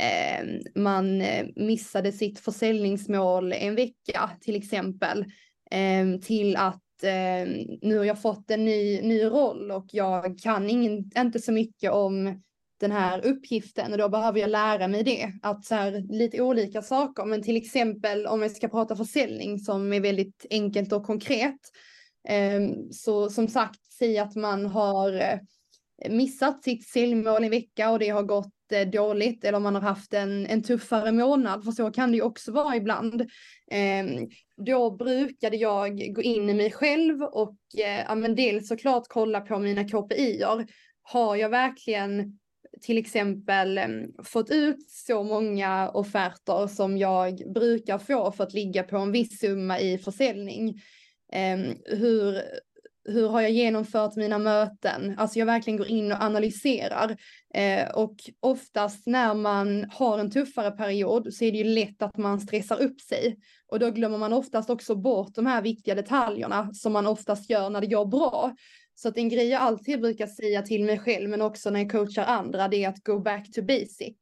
ehm, 0.00 0.48
eh, 0.48 0.82
man 0.82 1.22
missade 1.56 2.12
sitt 2.12 2.40
försäljningsmål 2.40 3.52
en 3.52 3.74
vecka 3.74 4.30
till 4.40 4.56
exempel 4.56 5.24
eh, 5.70 6.20
till 6.22 6.56
att 6.56 7.02
eh, 7.02 7.48
nu 7.82 7.98
har 7.98 8.04
jag 8.04 8.22
fått 8.22 8.50
en 8.50 8.64
ny, 8.64 9.02
ny 9.02 9.24
roll 9.24 9.70
och 9.70 9.86
jag 9.92 10.38
kan 10.38 10.70
ingen, 10.70 11.10
inte 11.16 11.38
så 11.38 11.52
mycket 11.52 11.92
om 11.92 12.42
den 12.80 12.92
här 12.92 13.26
uppgiften 13.26 13.92
och 13.92 13.98
då 13.98 14.08
behöver 14.08 14.40
jag 14.40 14.50
lära 14.50 14.88
mig 14.88 15.02
det. 15.02 15.32
Att 15.42 15.64
så 15.64 15.74
här, 15.74 16.04
lite 16.08 16.42
olika 16.42 16.82
saker, 16.82 17.24
men 17.24 17.42
till 17.42 17.56
exempel 17.56 18.26
om 18.26 18.40
vi 18.40 18.48
ska 18.48 18.68
prata 18.68 18.96
försäljning 18.96 19.58
som 19.58 19.92
är 19.92 20.00
väldigt 20.00 20.46
enkelt 20.50 20.92
och 20.92 21.06
konkret. 21.06 21.60
Eh, 22.28 22.60
så 22.90 23.30
som 23.30 23.48
sagt, 23.48 23.80
säg 23.98 24.18
att 24.18 24.34
man 24.34 24.66
har 24.66 25.12
eh, 25.12 25.38
missat 26.10 26.64
sitt 26.64 26.88
säljmål 26.88 27.44
en 27.44 27.50
vecka 27.50 27.90
och 27.90 27.98
det 27.98 28.08
har 28.08 28.22
gått 28.22 28.72
eh, 28.72 28.88
dåligt 28.88 29.44
eller 29.44 29.60
man 29.60 29.74
har 29.74 29.82
haft 29.82 30.14
en, 30.14 30.46
en 30.46 30.62
tuffare 30.62 31.12
månad, 31.12 31.64
för 31.64 31.72
så 31.72 31.90
kan 31.90 32.10
det 32.10 32.16
ju 32.16 32.22
också 32.22 32.52
vara 32.52 32.76
ibland. 32.76 33.20
Eh, 33.70 34.06
då 34.66 34.90
brukade 34.90 35.56
jag 35.56 36.14
gå 36.14 36.22
in 36.22 36.50
i 36.50 36.54
mig 36.54 36.70
själv 36.70 37.22
och 37.22 37.56
eh, 37.78 38.04
ja, 38.08 38.14
men 38.14 38.34
dels 38.34 38.68
såklart 38.68 39.04
kolla 39.08 39.40
på 39.40 39.58
mina 39.58 39.84
KPI-er. 39.84 40.66
Har 41.02 41.36
jag 41.36 41.48
verkligen 41.48 42.38
till 42.80 42.98
exempel 42.98 43.80
fått 44.24 44.50
ut 44.50 44.90
så 44.90 45.22
många 45.22 45.90
offerter 45.90 46.66
som 46.66 46.98
jag 46.98 47.52
brukar 47.54 47.98
få 47.98 48.32
för 48.32 48.44
att 48.44 48.54
ligga 48.54 48.82
på 48.82 48.96
en 48.96 49.12
viss 49.12 49.40
summa 49.40 49.80
i 49.80 49.98
försäljning. 49.98 50.80
Hur, 51.84 52.42
hur 53.08 53.28
har 53.28 53.40
jag 53.40 53.50
genomfört 53.50 54.16
mina 54.16 54.38
möten? 54.38 55.14
Alltså 55.18 55.38
jag 55.38 55.46
verkligen 55.46 55.76
går 55.76 55.86
in 55.86 56.12
och 56.12 56.22
analyserar. 56.22 57.16
Eh, 57.54 57.88
och 57.90 58.16
oftast 58.40 59.06
när 59.06 59.34
man 59.34 59.90
har 59.90 60.18
en 60.18 60.30
tuffare 60.30 60.70
period 60.70 61.34
så 61.34 61.44
är 61.44 61.52
det 61.52 61.58
ju 61.58 61.64
lätt 61.64 62.02
att 62.02 62.16
man 62.16 62.40
stressar 62.40 62.82
upp 62.82 63.00
sig. 63.00 63.36
Och 63.68 63.78
då 63.78 63.90
glömmer 63.90 64.18
man 64.18 64.32
oftast 64.32 64.70
också 64.70 64.94
bort 64.94 65.34
de 65.34 65.46
här 65.46 65.62
viktiga 65.62 65.94
detaljerna 65.94 66.74
som 66.74 66.92
man 66.92 67.06
oftast 67.06 67.50
gör 67.50 67.70
när 67.70 67.80
det 67.80 67.86
går 67.86 68.06
bra. 68.06 68.54
Så 68.98 69.08
att 69.08 69.16
en 69.16 69.28
grej 69.28 69.48
jag 69.48 69.62
alltid 69.62 70.00
brukar 70.00 70.26
säga 70.26 70.62
till 70.62 70.84
mig 70.84 70.98
själv, 70.98 71.30
men 71.30 71.42
också 71.42 71.70
när 71.70 71.80
jag 71.80 71.90
coachar 71.90 72.24
andra, 72.24 72.68
det 72.68 72.84
är 72.84 72.88
att 72.88 73.04
go 73.04 73.18
back 73.18 73.52
to 73.52 73.62
basic. 73.62 74.16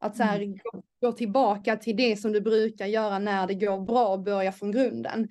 Att 0.00 0.16
så 0.16 0.22
här, 0.22 0.40
mm. 0.40 0.56
gå, 0.56 0.82
gå, 1.00 1.12
tillbaka 1.12 1.76
till 1.76 1.96
det 1.96 2.16
som 2.16 2.32
du 2.32 2.40
brukar 2.40 2.86
göra 2.86 3.18
när 3.18 3.46
det 3.46 3.54
går 3.54 3.80
bra 3.80 4.08
och 4.08 4.22
börja 4.22 4.52
från 4.52 4.72
grunden. 4.72 5.28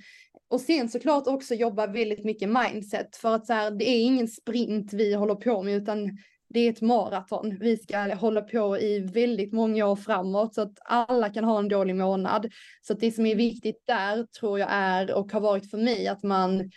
Och 0.50 0.62
sen 0.62 0.90
såklart 0.90 1.28
också 1.28 1.54
jobba 1.54 1.88
väldigt 1.88 2.26
mycket 2.26 2.50
mindset 2.50 3.16
för 3.16 3.36
att 3.36 3.48
så 3.48 3.54
här, 3.54 3.72
det 3.72 3.90
är 3.90 4.04
ingen 4.04 4.28
sprint 4.28 4.94
vi 4.94 5.14
håller 5.14 5.36
på 5.36 5.64
med 5.64 5.76
utan 5.76 6.18
det 6.50 6.60
är 6.60 6.70
ett 6.70 6.82
maraton. 6.82 7.58
Vi 7.60 7.78
ska 7.78 8.16
hålla 8.16 8.42
på 8.42 8.80
i 8.80 9.00
väldigt 9.00 9.54
många 9.54 9.86
år 9.86 9.96
framåt 9.96 10.54
så 10.54 10.62
att 10.62 10.78
alla 10.86 11.30
kan 11.30 11.44
ha 11.44 11.60
en 11.60 11.70
dålig 11.70 11.96
månad. 11.96 12.52
Så 12.82 12.94
att 12.94 13.00
det 13.00 13.12
som 13.12 13.26
är 13.26 13.36
viktigt 13.36 13.84
där 13.88 14.24
tror 14.40 14.60
jag 14.60 14.70
är 14.72 15.14
och 15.14 15.32
har 15.32 15.42
varit 15.42 15.72
för 15.72 15.78
mig 15.78 16.08
att 16.08 16.24
man 16.24 16.72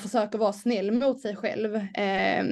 försöker 0.00 0.38
vara 0.38 0.52
snäll 0.52 0.90
mot 0.92 1.20
sig 1.20 1.36
själv. 1.36 1.76
Eh, 1.76 2.44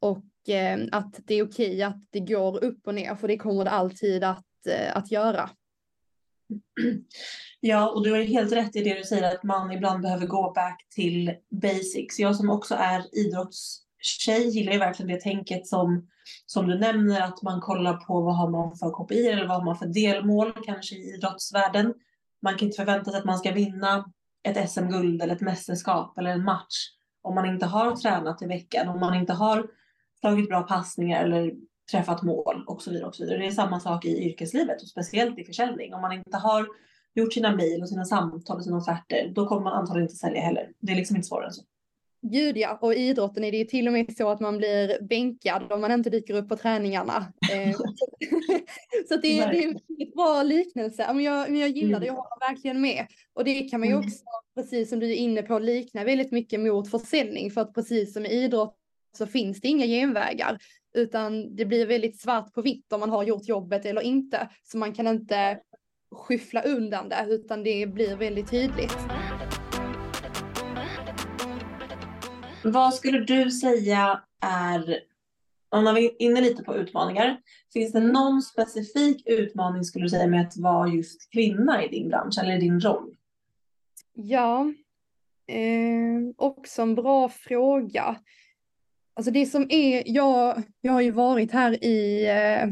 och 0.00 0.48
eh, 0.48 0.78
att 0.92 1.20
det 1.26 1.34
är 1.34 1.46
okej 1.46 1.82
att 1.82 2.02
det 2.10 2.20
går 2.20 2.64
upp 2.64 2.86
och 2.86 2.94
ner 2.94 3.14
för 3.14 3.28
det 3.28 3.38
kommer 3.38 3.64
det 3.64 3.70
alltid 3.70 4.24
att, 4.24 4.66
eh, 4.68 4.96
att 4.96 5.10
göra. 5.10 5.50
Ja, 7.62 7.90
och 7.90 8.04
du 8.04 8.10
har 8.10 8.18
helt 8.18 8.52
rätt 8.52 8.76
i 8.76 8.82
det 8.82 8.94
du 8.94 9.04
säger 9.04 9.34
att 9.34 9.42
man 9.42 9.72
ibland 9.72 10.02
behöver 10.02 10.26
gå 10.26 10.52
back 10.52 10.86
till 10.90 11.34
basics. 11.50 12.18
Jag 12.18 12.36
som 12.36 12.50
också 12.50 12.74
är 12.74 13.18
idrottstjej 13.18 14.48
gillar 14.48 14.72
ju 14.72 14.78
verkligen 14.78 15.12
det 15.12 15.20
tänket 15.20 15.66
som, 15.66 16.08
som 16.46 16.66
du 16.66 16.78
nämner, 16.78 17.20
att 17.20 17.42
man 17.42 17.60
kollar 17.60 17.94
på 17.94 18.20
vad 18.20 18.36
har 18.36 18.50
man 18.50 18.76
för 18.76 18.90
KPI 18.90 19.28
eller 19.28 19.46
vad 19.46 19.56
har 19.56 19.64
man 19.64 19.76
för 19.76 19.86
delmål 19.86 20.52
kanske 20.64 20.94
i 20.94 21.14
idrottsvärlden. 21.14 21.94
Man 22.42 22.58
kan 22.58 22.68
inte 22.68 22.76
förvänta 22.76 23.10
sig 23.10 23.18
att 23.18 23.26
man 23.26 23.38
ska 23.38 23.52
vinna 23.52 24.12
ett 24.42 24.70
SM-guld 24.70 25.22
eller 25.22 25.34
ett 25.34 25.40
mästerskap 25.40 26.18
eller 26.18 26.30
en 26.30 26.44
match 26.44 26.90
om 27.22 27.34
man 27.34 27.46
inte 27.46 27.66
har 27.66 27.96
tränat 27.96 28.42
i 28.42 28.46
veckan, 28.46 28.88
om 28.88 29.00
man 29.00 29.14
inte 29.14 29.32
har 29.32 29.66
tagit 30.22 30.48
bra 30.48 30.62
passningar 30.62 31.24
eller 31.24 31.52
träffat 31.90 32.22
mål 32.22 32.64
och 32.66 32.82
så 32.82 32.90
vidare. 32.90 33.08
Och 33.08 33.14
så 33.14 33.24
vidare. 33.24 33.38
Det 33.38 33.46
är 33.46 33.50
samma 33.50 33.80
sak 33.80 34.04
i 34.04 34.28
yrkeslivet 34.30 34.82
och 34.82 34.88
speciellt 34.88 35.38
i 35.38 35.44
försäljning. 35.44 35.94
Om 35.94 36.00
man 36.00 36.12
inte 36.12 36.36
har 36.36 36.66
gjort 37.14 37.32
sina 37.32 37.56
mejl 37.56 37.82
och 37.82 37.88
sina 37.88 38.04
samtal 38.04 38.56
och 38.56 38.64
sina 38.64 38.76
offerter, 38.76 39.32
då 39.34 39.46
kommer 39.46 39.62
man 39.62 39.72
antagligen 39.72 40.04
inte 40.04 40.16
sälja 40.16 40.40
heller. 40.40 40.70
Det 40.78 40.92
är 40.92 40.96
liksom 40.96 41.16
inte 41.16 41.28
svårare 41.28 41.46
än 41.46 41.52
så. 41.52 41.62
Gud 42.22 42.56
ja, 42.56 42.78
och 42.80 42.94
i 42.94 42.96
idrotten 42.96 43.44
är 43.44 43.50
det 43.50 43.58
ju 43.58 43.64
till 43.64 43.86
och 43.86 43.92
med 43.92 44.16
så 44.16 44.28
att 44.28 44.40
man 44.40 44.58
blir 44.58 45.02
bänkad 45.02 45.72
om 45.72 45.80
man 45.80 45.92
inte 45.92 46.10
dyker 46.10 46.34
upp 46.34 46.48
på 46.48 46.56
träningarna. 46.56 47.32
Eh, 47.52 47.76
så 49.08 49.16
det, 49.22 49.40
är, 49.40 49.52
det 49.52 49.64
är 49.64 49.68
en 49.68 50.10
bra 50.14 50.42
liknelse. 50.42 51.12
Men 51.14 51.24
jag, 51.24 51.50
men 51.50 51.60
jag 51.60 51.68
gillar 51.68 51.88
mm. 51.88 52.00
det, 52.00 52.06
jag 52.06 52.14
håller 52.14 52.48
verkligen 52.48 52.80
med. 52.80 53.06
Och 53.34 53.44
det 53.44 53.60
kan 53.60 53.80
man 53.80 53.88
ju 53.88 53.94
mm. 53.94 54.06
också, 54.06 54.24
precis 54.54 54.90
som 54.90 55.00
du 55.00 55.10
är 55.10 55.16
inne 55.16 55.42
på, 55.42 55.58
likna 55.58 56.04
väldigt 56.04 56.32
mycket 56.32 56.60
mot 56.60 56.90
försäljning. 56.90 57.50
För 57.50 57.60
att 57.60 57.74
precis 57.74 58.12
som 58.12 58.26
i 58.26 58.28
idrott 58.28 58.76
så 59.18 59.26
finns 59.26 59.60
det 59.60 59.68
inga 59.68 59.86
genvägar. 59.86 60.58
Utan 60.94 61.56
det 61.56 61.64
blir 61.64 61.86
väldigt 61.86 62.20
svart 62.20 62.52
på 62.52 62.62
vitt 62.62 62.92
om 62.92 63.00
man 63.00 63.10
har 63.10 63.22
gjort 63.22 63.48
jobbet 63.48 63.86
eller 63.86 64.00
inte. 64.00 64.48
Så 64.62 64.78
man 64.78 64.94
kan 64.94 65.06
inte 65.06 65.58
skyffla 66.12 66.62
undan 66.62 67.08
det, 67.08 67.26
utan 67.28 67.62
det 67.62 67.86
blir 67.86 68.16
väldigt 68.16 68.50
tydligt. 68.50 68.96
Vad 72.64 72.94
skulle 72.94 73.18
du 73.18 73.50
säga 73.50 74.22
är, 74.40 75.00
om 75.68 75.84
man 75.84 75.96
är 75.96 76.22
inne 76.22 76.40
lite 76.40 76.62
på 76.62 76.76
utmaningar, 76.76 77.40
finns 77.72 77.92
det 77.92 78.00
någon 78.00 78.42
specifik 78.42 79.22
utmaning 79.26 79.84
skulle 79.84 80.04
du 80.04 80.08
säga 80.08 80.26
med 80.26 80.40
att 80.40 80.56
vara 80.56 80.88
just 80.88 81.32
kvinna 81.32 81.84
i 81.84 81.88
din 81.88 82.08
bransch 82.08 82.38
eller 82.42 82.56
i 82.56 82.60
din 82.60 82.80
roll? 82.80 83.16
Ja, 84.12 84.72
eh, 85.46 86.34
också 86.36 86.82
en 86.82 86.94
bra 86.94 87.28
fråga. 87.28 88.16
Alltså 89.14 89.30
det 89.30 89.46
som 89.46 89.66
är, 89.70 90.02
jag, 90.06 90.62
jag 90.80 90.92
har 90.92 91.00
ju 91.00 91.10
varit 91.10 91.52
här 91.52 91.84
i, 91.84 92.26
eh, 92.26 92.68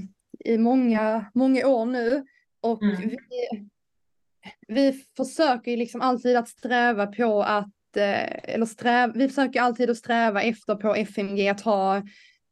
i 0.52 0.58
många, 0.58 1.26
många 1.34 1.66
år 1.66 1.86
nu 1.86 2.26
och 2.60 2.82
mm. 2.82 2.96
vi, 3.00 3.16
vi 4.68 4.92
försöker 5.16 5.70
ju 5.70 5.76
liksom 5.76 6.00
alltid 6.00 6.36
att 6.36 6.48
sträva 6.48 7.06
på 7.06 7.42
att 7.42 7.77
Eh, 7.98 8.54
eller 8.54 8.66
sträv, 8.66 9.12
vi 9.14 9.28
försöker 9.28 9.60
alltid 9.60 9.90
att 9.90 9.96
sträva 9.96 10.42
efter 10.42 10.74
på 10.74 10.94
FMG 10.94 11.48
att 11.48 11.60
ha 11.60 12.02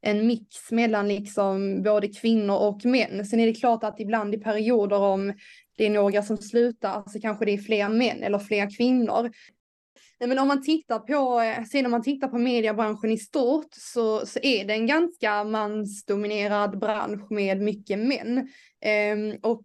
en 0.01 0.27
mix 0.27 0.71
mellan 0.71 1.09
liksom 1.09 1.83
både 1.83 2.09
kvinnor 2.09 2.57
och 2.57 2.85
män. 2.85 3.27
Sen 3.27 3.41
är 3.41 3.47
det 3.47 3.55
klart 3.55 3.85
att 3.85 4.01
ibland 4.01 4.35
i 4.35 4.39
perioder 4.39 4.99
om 4.99 5.33
det 5.77 5.87
är 5.87 5.91
några 5.91 6.23
som 6.23 6.37
slutar 6.37 7.03
så 7.07 7.21
kanske 7.21 7.45
det 7.45 7.53
är 7.53 7.59
fler 7.59 7.89
män 7.89 8.23
eller 8.23 8.39
fler 8.39 8.77
kvinnor. 8.77 9.31
Men 10.19 10.39
om 10.39 10.49
man 10.49 10.65
tittar 10.65 10.99
på, 10.99 11.41
eh, 11.41 11.65
sen 11.65 11.87
om 11.87 11.91
man 11.91 12.03
tittar 12.03 12.29
på 12.29 12.39
mediebranschen 12.39 13.11
i 13.11 13.19
stort 13.19 13.69
så, 13.71 14.27
så 14.27 14.39
är 14.43 14.65
det 14.65 14.75
en 14.75 14.87
ganska 14.87 15.45
mansdominerad 15.45 16.79
bransch 16.79 17.31
med 17.31 17.61
mycket 17.61 17.99
män. 17.99 18.49
Ehm, 18.81 19.37
och 19.43 19.65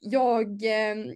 jag, 0.00 0.62
ehm, 0.64 1.14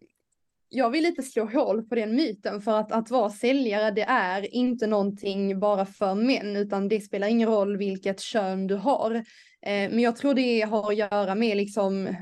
jag 0.73 0.91
vill 0.91 1.03
lite 1.03 1.23
slå 1.23 1.45
hål 1.45 1.83
på 1.83 1.95
den 1.95 2.17
myten 2.17 2.61
för 2.61 2.79
att, 2.79 2.93
att 2.93 3.11
vara 3.11 3.31
säljare 3.31 3.91
det 3.91 4.03
är 4.03 4.55
inte 4.55 4.87
någonting 4.87 5.61
bara 5.61 5.87
för 5.87 6.15
män 6.15 6.57
utan 6.57 6.89
det 6.89 7.01
spelar 7.01 7.29
ingen 7.29 7.49
roll 7.49 7.77
vilket 7.77 8.21
kön 8.21 8.67
du 8.67 8.75
har. 8.75 9.15
Eh, 9.15 9.91
men 9.91 9.99
jag 9.99 10.17
tror 10.17 10.35
det 10.35 10.61
har 10.61 10.91
att 10.91 10.97
göra 10.97 11.35
med 11.35 11.57
liksom 11.57 12.15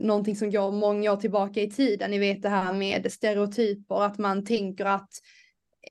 någonting 0.00 0.36
som 0.36 0.50
går 0.50 0.72
många 0.72 1.12
år 1.12 1.16
tillbaka 1.16 1.60
i 1.60 1.70
tiden. 1.70 2.10
Ni 2.10 2.18
vet 2.18 2.42
det 2.42 2.48
här 2.48 2.72
med 2.72 3.12
stereotyper, 3.12 4.02
att 4.02 4.18
man 4.18 4.44
tänker 4.44 4.84
att 4.84 5.10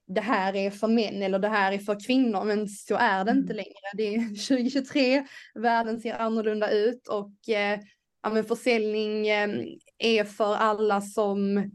det 0.07 0.21
här 0.21 0.55
är 0.55 0.71
för 0.71 0.87
män 0.87 1.21
eller 1.21 1.39
det 1.39 1.47
här 1.47 1.71
är 1.71 1.77
för 1.77 2.05
kvinnor, 2.05 2.43
men 2.43 2.67
så 2.67 2.95
är 2.95 3.25
det 3.25 3.31
inte 3.31 3.53
mm. 3.53 3.55
längre. 3.55 3.91
Det 3.93 4.15
är 4.15 4.19
2023, 4.47 5.25
världen 5.55 5.99
ser 5.99 6.13
annorlunda 6.13 6.71
ut 6.71 7.07
och 7.07 7.49
eh, 7.49 7.79
ja, 8.23 8.29
men 8.29 8.43
försäljning 8.43 9.27
eh, 9.27 9.49
är 9.97 10.23
för 10.23 10.55
alla 10.55 11.01
som 11.01 11.71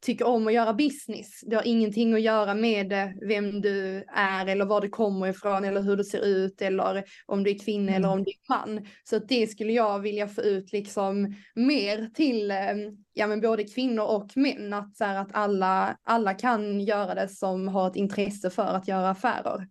tycker 0.00 0.26
om 0.26 0.46
att 0.46 0.52
göra 0.52 0.74
business. 0.74 1.40
Det 1.46 1.56
har 1.56 1.66
ingenting 1.66 2.14
att 2.14 2.20
göra 2.20 2.54
med 2.54 2.92
eh, 2.92 3.08
vem 3.28 3.60
du 3.60 4.04
är 4.14 4.46
eller 4.46 4.64
var 4.64 4.80
du 4.80 4.88
kommer 4.88 5.26
ifrån 5.26 5.64
eller 5.64 5.82
hur 5.82 5.96
du 5.96 6.04
ser 6.04 6.24
ut 6.24 6.62
eller 6.62 7.04
om 7.26 7.44
du 7.44 7.50
är 7.50 7.58
kvinna 7.58 7.92
mm. 7.92 7.94
eller 7.94 8.08
om 8.08 8.24
du 8.24 8.30
är 8.30 8.54
man. 8.54 8.86
Så 9.04 9.18
det 9.18 9.46
skulle 9.46 9.72
jag 9.72 9.98
vilja 9.98 10.28
få 10.28 10.42
ut 10.42 10.72
liksom 10.72 11.34
mer 11.54 12.10
till 12.14 12.50
eh, 12.50 12.56
ja, 13.14 13.26
men 13.26 13.40
både 13.40 13.64
kvinnor 13.64 14.04
och 14.04 14.36
män. 14.36 14.72
Att, 14.72 14.96
så 14.96 15.04
här, 15.04 15.20
att 15.20 15.30
alla, 15.32 15.96
alla 16.04 16.34
kan 16.34 16.80
göra 16.80 17.14
det 17.14 17.28
som 17.28 17.68
har 17.68 17.88
ett 17.90 17.96
intresse 17.96 18.50
för 18.50 18.66
att 18.66 18.88
göra 18.88 19.10
affärer. 19.10 19.66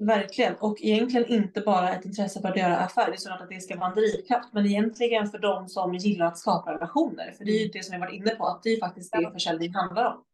Verkligen, 0.00 0.54
och 0.54 0.76
egentligen 0.80 1.26
inte 1.26 1.60
bara 1.60 1.94
ett 1.94 2.04
intresse 2.04 2.40
för 2.40 2.48
att 2.48 2.56
göra 2.56 2.76
affärer. 2.76 3.06
Det 3.06 3.12
är 3.12 3.16
såklart 3.16 3.40
att 3.40 3.48
det 3.48 3.60
ska 3.60 3.76
vara 3.76 3.88
en 3.88 3.94
drivkraft, 3.94 4.48
men 4.52 4.66
egentligen 4.66 5.26
för 5.26 5.38
de 5.38 5.68
som 5.68 5.94
gillar 5.94 6.26
att 6.26 6.38
skapa 6.38 6.74
relationer. 6.74 7.32
För 7.38 7.44
det 7.44 7.50
är 7.50 7.62
ju 7.62 7.68
det 7.68 7.84
som 7.84 7.92
jag 7.92 8.00
varit 8.00 8.14
inne 8.14 8.30
på, 8.30 8.46
att 8.46 8.62
det 8.62 8.70
är 8.70 8.80
faktiskt 8.80 9.12
det 9.12 9.30
försäljning 9.32 9.74
handlar 9.74 10.04
om. 10.04 10.24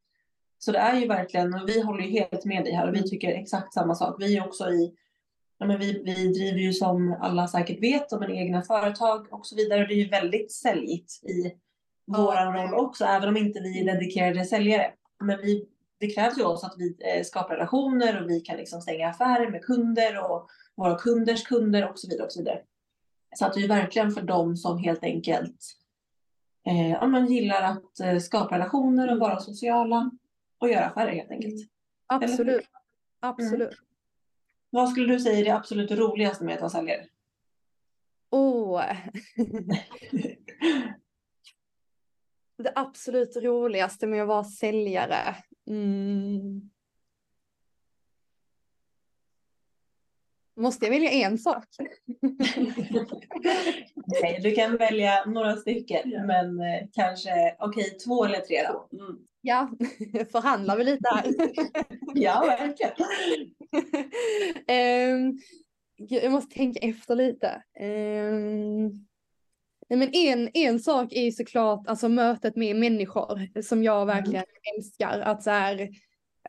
Så 0.59 0.72
det 0.72 0.79
är 0.79 1.00
ju 1.00 1.09
verkligen, 1.09 1.55
och 1.55 1.68
vi 1.68 1.81
håller 1.81 2.05
ju 2.05 2.11
helt 2.11 2.44
med 2.44 2.64
dig 2.64 2.72
här 2.72 2.88
och 2.88 2.94
vi 2.94 3.11
tycker 3.11 3.29
exakt 3.29 3.74
samma 3.74 3.94
sak. 3.94 4.16
Vi 4.18 4.37
är 4.37 4.46
också 4.46 4.70
i, 4.70 4.94
ja 5.59 5.66
men 5.66 5.79
vi, 5.79 6.03
vi 6.05 6.33
driver 6.33 6.59
ju 6.59 6.72
som 6.72 7.16
alla 7.20 7.48
säkert 7.48 7.83
vet 7.83 8.12
om 8.12 8.22
en 8.22 8.33
egna 8.33 8.62
företag 8.62 9.27
och 9.31 9.46
så 9.46 9.57
vidare. 9.57 9.87
Det 9.87 9.94
är 9.94 10.05
ju 10.05 10.09
väldigt 10.09 10.53
säljigt 10.53 11.24
i 11.24 11.55
våran 12.07 12.55
roll 12.55 12.74
också, 12.74 13.05
även 13.05 13.29
om 13.29 13.37
inte 13.37 13.61
vi 13.61 13.81
är 13.81 13.85
dedikerade 13.85 14.44
säljare. 14.44 14.92
Men 15.20 15.38
vi 15.38 15.68
det 16.06 16.14
krävs 16.14 16.38
ju 16.38 16.44
också 16.44 16.66
att 16.66 16.74
vi 16.78 16.96
eh, 16.98 17.22
skapar 17.24 17.54
relationer 17.54 18.22
och 18.22 18.30
vi 18.30 18.40
kan 18.40 18.56
liksom 18.56 18.80
stänga 18.80 19.08
affärer 19.08 19.50
med 19.50 19.64
kunder 19.64 20.30
och 20.30 20.48
våra 20.74 20.98
kunders 20.98 21.44
kunder 21.44 21.90
och 21.90 21.98
så 21.98 22.08
vidare. 22.08 22.26
Och 22.26 22.32
så 22.32 22.38
vidare. 22.38 22.60
Så 23.36 23.46
att 23.46 23.54
det 23.54 23.60
är 23.60 23.68
verkligen 23.68 24.10
för 24.10 24.22
dem 24.22 24.56
som 24.56 24.78
helt 24.78 25.04
enkelt 25.04 25.76
eh, 26.66 27.02
om 27.02 27.12
man 27.12 27.26
gillar 27.26 27.62
att 27.62 28.00
eh, 28.00 28.18
skapa 28.18 28.54
relationer 28.54 29.12
och 29.12 29.18
vara 29.18 29.40
sociala 29.40 30.10
och 30.58 30.68
göra 30.68 30.86
affärer 30.86 31.12
helt 31.12 31.30
enkelt. 31.30 31.70
Absolut. 32.06 32.66
Absolut. 33.20 33.60
Mm. 33.60 33.84
Vad 34.70 34.90
skulle 34.90 35.12
du 35.12 35.20
säga 35.20 35.38
är 35.38 35.44
det 35.44 35.56
absolut 35.56 35.90
roligaste 35.90 36.44
med 36.44 36.54
att 36.54 36.60
vara 36.60 36.70
säljare? 36.70 37.06
Åh. 38.30 38.80
Oh. 38.80 38.84
det 42.56 42.72
absolut 42.74 43.36
roligaste 43.36 44.06
med 44.06 44.22
att 44.22 44.28
vara 44.28 44.44
säljare. 44.44 45.36
Mm. 45.66 46.70
Måste 50.57 50.87
jag 50.87 50.90
välja 50.90 51.11
en 51.11 51.38
sak? 51.38 51.64
okay, 54.07 54.38
du 54.42 54.53
kan 54.53 54.77
välja 54.77 55.24
några 55.24 55.57
stycken, 55.57 56.11
ja. 56.11 56.24
men 56.24 56.61
eh, 56.61 56.88
kanske 56.92 57.57
okej, 57.59 57.85
okay, 57.85 57.98
två 57.98 58.24
eller 58.24 58.40
tre 58.40 58.62
då. 58.62 58.88
Mm. 58.98 59.18
Ja, 59.40 59.70
förhandlar 60.33 60.77
vi 60.77 60.85
lite 60.85 61.09
här. 61.09 61.35
ja, 62.14 62.44
verkligen. 62.46 62.92
um, 65.14 65.38
jag 65.96 66.33
måste 66.33 66.55
tänka 66.55 66.81
efter 66.81 67.16
lite. 67.16 67.62
Um, 67.81 69.07
men 69.88 70.14
en, 70.14 70.51
en 70.55 70.81
sak 70.81 71.12
är 71.12 71.31
såklart 71.31 71.87
alltså 71.87 72.09
mötet 72.09 72.57
med 72.57 72.77
människor 72.77 73.62
som 73.62 73.83
jag 73.85 74.03
mm. 74.03 74.16
verkligen 74.16 74.44
mm. 74.44 74.79
älskar. 74.79 75.20
Att 75.20 75.42
så 75.42 75.51
här, 75.51 75.88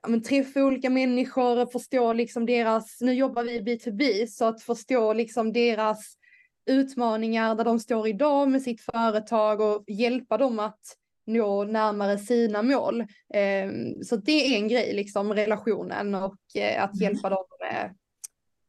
men 0.07 0.23
träffa 0.23 0.63
olika 0.63 0.89
människor, 0.89 1.65
förstå 1.65 2.13
liksom 2.13 2.45
deras, 2.45 3.01
nu 3.01 3.13
jobbar 3.13 3.43
vi 3.43 3.59
B2B, 3.59 4.27
så 4.27 4.45
att 4.45 4.63
förstå 4.63 5.13
liksom 5.13 5.53
deras 5.53 6.17
utmaningar 6.65 7.55
där 7.55 7.63
de 7.63 7.79
står 7.79 8.07
idag 8.07 8.49
med 8.49 8.61
sitt 8.61 8.81
företag 8.81 9.61
och 9.61 9.83
hjälpa 9.87 10.37
dem 10.37 10.59
att 10.59 10.81
nå 11.25 11.63
närmare 11.63 12.17
sina 12.17 12.61
mål. 12.61 13.01
Eh, 13.33 13.71
så 14.03 14.15
det 14.15 14.31
är 14.31 14.57
en 14.57 14.67
grej, 14.67 14.93
liksom 14.93 15.33
relationen 15.33 16.15
och 16.15 16.37
eh, 16.55 16.83
att 16.83 16.93
mm. 16.93 17.03
hjälpa 17.03 17.29
dem 17.29 17.45
med, 17.59 17.95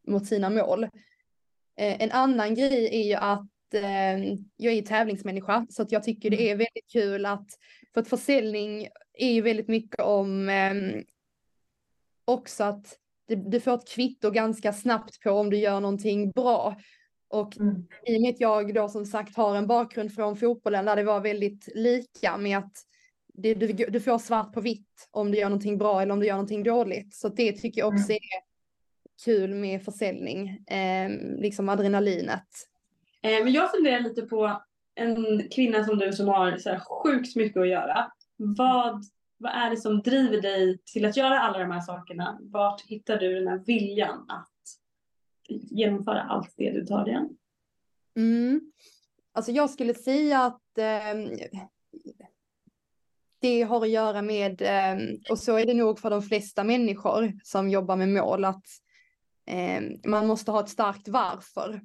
mot 0.06 0.26
sina 0.26 0.50
mål. 0.50 0.84
Eh, 1.78 2.02
en 2.02 2.12
annan 2.12 2.54
grej 2.54 2.88
är 2.92 3.06
ju 3.08 3.14
att 3.14 3.40
eh, 3.40 3.55
jag 4.56 4.72
är 4.72 4.82
tävlingsmänniska 4.82 5.66
så 5.70 5.82
att 5.82 5.92
jag 5.92 6.02
tycker 6.02 6.30
det 6.30 6.36
mm. 6.36 6.46
är 6.52 6.56
väldigt 6.56 6.92
kul 6.92 7.26
att, 7.26 7.46
för 7.94 8.00
att 8.00 8.08
försäljning 8.08 8.88
är 9.14 9.32
ju 9.32 9.42
väldigt 9.42 9.68
mycket 9.68 10.00
om 10.00 10.48
eh, 10.48 10.74
också 12.24 12.64
att 12.64 12.98
du 13.26 13.60
får 13.60 13.74
ett 13.74 13.88
kvitto 13.88 14.30
ganska 14.30 14.72
snabbt 14.72 15.22
på 15.22 15.30
om 15.30 15.50
du 15.50 15.56
gör 15.56 15.80
någonting 15.80 16.30
bra. 16.30 16.76
Och 17.28 17.60
mm. 17.60 17.86
i 18.06 18.16
och 18.16 18.20
med 18.20 18.30
att 18.30 18.40
jag 18.40 18.74
då 18.74 18.88
som 18.88 19.06
sagt 19.06 19.36
har 19.36 19.56
en 19.56 19.66
bakgrund 19.66 20.14
från 20.14 20.36
fotbollen 20.36 20.84
där 20.84 20.96
det 20.96 21.04
var 21.04 21.20
väldigt 21.20 21.68
lika 21.74 22.36
med 22.36 22.58
att 22.58 22.72
det, 23.34 23.54
du, 23.54 23.72
du, 23.72 24.00
får 24.00 24.18
svart 24.18 24.52
på 24.52 24.60
vitt 24.60 25.08
om 25.10 25.30
du 25.30 25.38
gör 25.38 25.48
någonting 25.48 25.78
bra 25.78 26.02
eller 26.02 26.12
om 26.12 26.20
du 26.20 26.26
gör 26.26 26.34
någonting 26.34 26.62
dåligt. 26.62 27.14
Så 27.14 27.28
det 27.28 27.52
tycker 27.52 27.80
jag 27.80 27.88
också 27.88 28.10
mm. 28.10 28.16
är 28.16 28.46
kul 29.24 29.54
med 29.54 29.82
försäljning, 29.82 30.48
eh, 30.66 31.10
liksom 31.38 31.68
adrenalinet. 31.68 32.48
Eh, 33.26 33.44
men 33.44 33.52
jag 33.52 33.70
funderar 33.70 34.00
lite 34.00 34.22
på 34.22 34.62
en 34.94 35.48
kvinna 35.48 35.84
som 35.84 35.98
du 35.98 36.12
som 36.12 36.28
har 36.28 36.56
så 36.56 36.70
här 36.70 36.78
sjukt 36.78 37.36
mycket 37.36 37.60
att 37.60 37.68
göra. 37.68 38.12
Vad, 38.36 39.04
vad 39.36 39.52
är 39.52 39.70
det 39.70 39.76
som 39.76 40.02
driver 40.02 40.40
dig 40.42 40.78
till 40.92 41.04
att 41.04 41.16
göra 41.16 41.40
alla 41.40 41.58
de 41.58 41.70
här 41.70 41.80
sakerna? 41.80 42.38
Vart 42.40 42.80
hittar 42.80 43.18
du 43.18 43.34
den 43.34 43.48
här 43.48 43.58
viljan 43.58 44.24
att 44.28 44.52
genomföra 45.48 46.22
allt 46.22 46.54
det 46.56 46.70
du 46.70 46.86
tar 46.86 47.04
dig 47.04 47.14
an? 47.14 47.36
Mm. 48.16 48.72
Alltså 49.32 49.52
jag 49.52 49.70
skulle 49.70 49.94
säga 49.94 50.40
att 50.40 50.78
eh, 50.78 51.38
det 53.38 53.62
har 53.62 53.82
att 53.82 53.90
göra 53.90 54.22
med, 54.22 54.62
eh, 54.62 54.98
och 55.30 55.38
så 55.38 55.58
är 55.58 55.66
det 55.66 55.74
nog 55.74 55.98
för 55.98 56.10
de 56.10 56.22
flesta 56.22 56.64
människor 56.64 57.32
som 57.42 57.70
jobbar 57.70 57.96
med 57.96 58.08
mål, 58.08 58.44
att 58.44 58.64
eh, 59.46 59.82
man 60.04 60.26
måste 60.26 60.50
ha 60.50 60.60
ett 60.60 60.68
starkt 60.68 61.08
varför. 61.08 61.80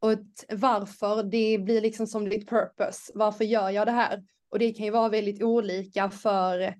Och 0.00 0.12
ett 0.12 0.44
varför, 0.48 1.22
det 1.22 1.58
blir 1.58 1.80
liksom 1.80 2.06
som 2.06 2.28
ditt 2.28 2.48
purpose. 2.48 3.12
Varför 3.14 3.44
gör 3.44 3.70
jag 3.70 3.86
det 3.86 3.92
här? 3.92 4.24
Och 4.50 4.58
det 4.58 4.72
kan 4.72 4.84
ju 4.84 4.90
vara 4.90 5.08
väldigt 5.08 5.42
olika 5.42 6.10
för 6.10 6.74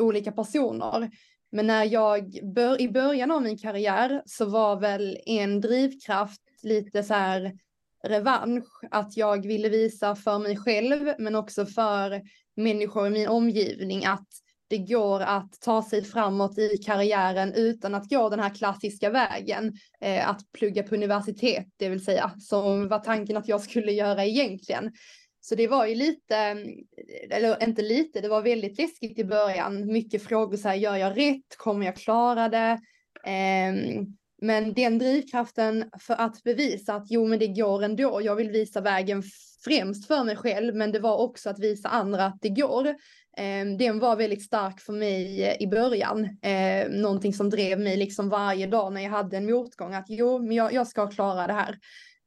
olika 0.00 0.32
personer. 0.32 1.10
Men 1.52 1.66
när 1.66 1.84
jag 1.84 2.38
bör, 2.54 2.80
i 2.80 2.88
början 2.88 3.30
av 3.30 3.42
min 3.42 3.58
karriär 3.58 4.22
så 4.26 4.44
var 4.44 4.80
väl 4.80 5.18
en 5.26 5.60
drivkraft 5.60 6.40
lite 6.62 7.02
så 7.02 7.14
här 7.14 7.58
revansch, 8.04 8.84
att 8.90 9.16
jag 9.16 9.46
ville 9.46 9.68
visa 9.68 10.16
för 10.16 10.38
mig 10.38 10.56
själv 10.56 11.14
men 11.18 11.34
också 11.34 11.66
för 11.66 12.22
människor 12.56 13.06
i 13.06 13.10
min 13.10 13.28
omgivning 13.28 14.04
att 14.04 14.28
det 14.74 14.78
går 14.78 15.20
att 15.20 15.60
ta 15.60 15.82
sig 15.82 16.04
framåt 16.04 16.58
i 16.58 16.76
karriären 16.86 17.52
utan 17.52 17.94
att 17.94 18.08
gå 18.08 18.28
den 18.28 18.40
här 18.40 18.54
klassiska 18.54 19.10
vägen, 19.10 19.72
eh, 20.00 20.28
att 20.28 20.52
plugga 20.58 20.82
på 20.82 20.94
universitet, 20.94 21.66
det 21.76 21.88
vill 21.88 22.04
säga, 22.04 22.32
som 22.38 22.88
var 22.88 22.98
tanken 22.98 23.36
att 23.36 23.48
jag 23.48 23.60
skulle 23.60 23.92
göra 23.92 24.24
egentligen. 24.24 24.92
Så 25.40 25.54
det 25.54 25.68
var 25.68 25.86
ju 25.86 25.94
lite, 25.94 26.36
eh, 26.36 27.36
eller 27.36 27.62
inte 27.62 27.82
lite, 27.82 28.20
det 28.20 28.28
var 28.28 28.42
väldigt 28.42 28.78
läskigt 28.78 29.18
i 29.18 29.24
början. 29.24 29.92
Mycket 29.92 30.22
frågor 30.22 30.56
så 30.56 30.68
här, 30.68 30.74
gör 30.74 30.96
jag 30.96 31.16
rätt? 31.16 31.56
Kommer 31.56 31.86
jag 31.86 31.96
klara 31.96 32.48
det? 32.48 32.78
Eh, 33.24 34.04
men 34.42 34.72
den 34.74 34.98
drivkraften 34.98 35.90
för 36.00 36.14
att 36.14 36.42
bevisa 36.42 36.94
att 36.94 37.06
jo, 37.10 37.26
men 37.26 37.38
det 37.38 37.48
går 37.48 37.82
ändå. 37.82 38.20
Jag 38.22 38.36
vill 38.36 38.50
visa 38.50 38.80
vägen 38.80 39.22
främst 39.64 40.06
för 40.06 40.24
mig 40.24 40.36
själv, 40.36 40.74
men 40.74 40.92
det 40.92 41.00
var 41.00 41.16
också 41.16 41.50
att 41.50 41.58
visa 41.58 41.88
andra 41.88 42.24
att 42.24 42.38
det 42.40 42.48
går. 42.48 42.94
Eh, 43.36 43.66
den 43.78 43.98
var 43.98 44.16
väldigt 44.16 44.42
stark 44.42 44.80
för 44.80 44.92
mig 44.92 45.56
i 45.60 45.66
början. 45.66 46.24
Eh, 46.42 46.88
någonting 46.90 47.32
som 47.32 47.50
drev 47.50 47.80
mig 47.80 47.96
liksom 47.96 48.28
varje 48.28 48.66
dag 48.66 48.92
när 48.92 49.00
jag 49.00 49.10
hade 49.10 49.36
en 49.36 49.46
motgång, 49.46 49.94
att 49.94 50.06
jo, 50.08 50.38
men 50.38 50.56
jag, 50.56 50.72
jag 50.72 50.86
ska 50.86 51.06
klara 51.06 51.46
det 51.46 51.52
här. 51.52 51.78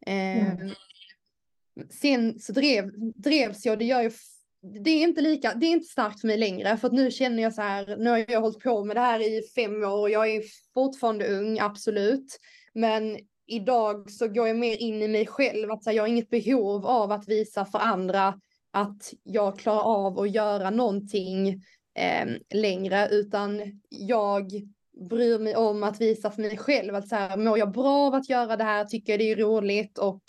Eh, 0.06 0.52
mm. 0.52 0.70
Sen 1.90 2.40
så 2.40 2.54
drev, 2.54 2.92
drevs 3.16 3.66
jag, 3.66 3.80
det 3.80 3.86
gör 3.86 4.02
ju 4.02 4.12
det 4.84 4.90
är 4.90 5.04
inte 5.04 5.22
lika, 5.22 5.54
det 5.54 5.66
är 5.66 5.72
inte 5.72 5.88
starkt 5.88 6.22
för 6.22 6.28
mig 6.28 6.38
längre 6.38 6.78
för 6.78 6.88
att 6.88 6.94
nu 6.94 7.12
känner 7.12 7.44
jag 7.44 7.54
så 7.54 7.62
här, 7.62 7.98
nu 7.98 8.10
har 8.10 8.26
jag 8.28 8.42
hållit 8.42 8.64
på 8.64 8.84
med 8.84 8.96
det 8.96 9.00
här 9.00 9.20
i 9.20 9.42
fem 9.56 9.84
år 9.84 10.00
och 10.00 10.10
jag 10.10 10.30
är 10.30 10.44
fortfarande 10.74 11.28
ung, 11.28 11.60
absolut. 11.60 12.40
Men 12.74 13.18
idag 13.48 14.12
så 14.12 14.28
går 14.28 14.48
jag 14.48 14.58
mer 14.58 14.78
in 14.78 15.02
i 15.02 15.08
mig 15.08 15.28
själv, 15.28 15.72
att 15.72 15.86
här, 15.86 15.94
jag 15.94 16.04
har 16.04 16.08
inget 16.08 16.30
behov 16.30 16.86
av 16.86 17.12
att 17.12 17.28
visa 17.28 17.66
för 17.66 17.80
andra 17.80 18.40
att 18.72 19.14
jag 19.24 19.60
klarar 19.60 19.82
av 19.82 20.20
att 20.20 20.32
göra 20.32 20.70
någonting 20.70 21.48
eh, 22.00 22.28
längre, 22.54 23.10
utan 23.12 23.82
jag 23.90 24.52
bryr 25.10 25.40
mig 25.40 25.56
om 25.56 25.84
att 25.84 26.02
visa 26.02 26.32
för 26.32 26.42
mig 26.42 26.58
själv 26.58 26.96
att 26.96 27.08
så 27.08 27.16
här, 27.16 27.38
mår 27.38 27.58
jag 27.58 27.72
bra 27.72 28.08
av 28.08 28.14
att 28.14 28.30
göra 28.30 28.58
det 28.58 28.64
här, 28.64 28.86
tycker 28.86 29.14
jag 29.14 29.20
det 29.20 29.32
är 29.32 29.36
roligt 29.36 29.98
och 29.98 30.22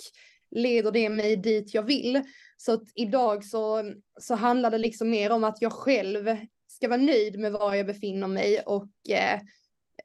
leder 0.50 0.92
det 0.92 1.08
mig 1.08 1.36
dit 1.36 1.74
jag 1.74 1.82
vill. 1.82 2.22
Så 2.56 2.72
att 2.72 2.82
idag 2.94 3.44
så, 3.44 3.92
så 4.20 4.34
handlar 4.34 4.70
det 4.70 4.78
liksom 4.78 5.10
mer 5.10 5.32
om 5.32 5.44
att 5.44 5.62
jag 5.62 5.72
själv 5.72 6.36
ska 6.66 6.88
vara 6.88 7.00
nöjd 7.00 7.38
med 7.38 7.52
var 7.52 7.74
jag 7.74 7.86
befinner 7.86 8.26
mig 8.26 8.60
och 8.60 8.90
eh, 9.08 9.40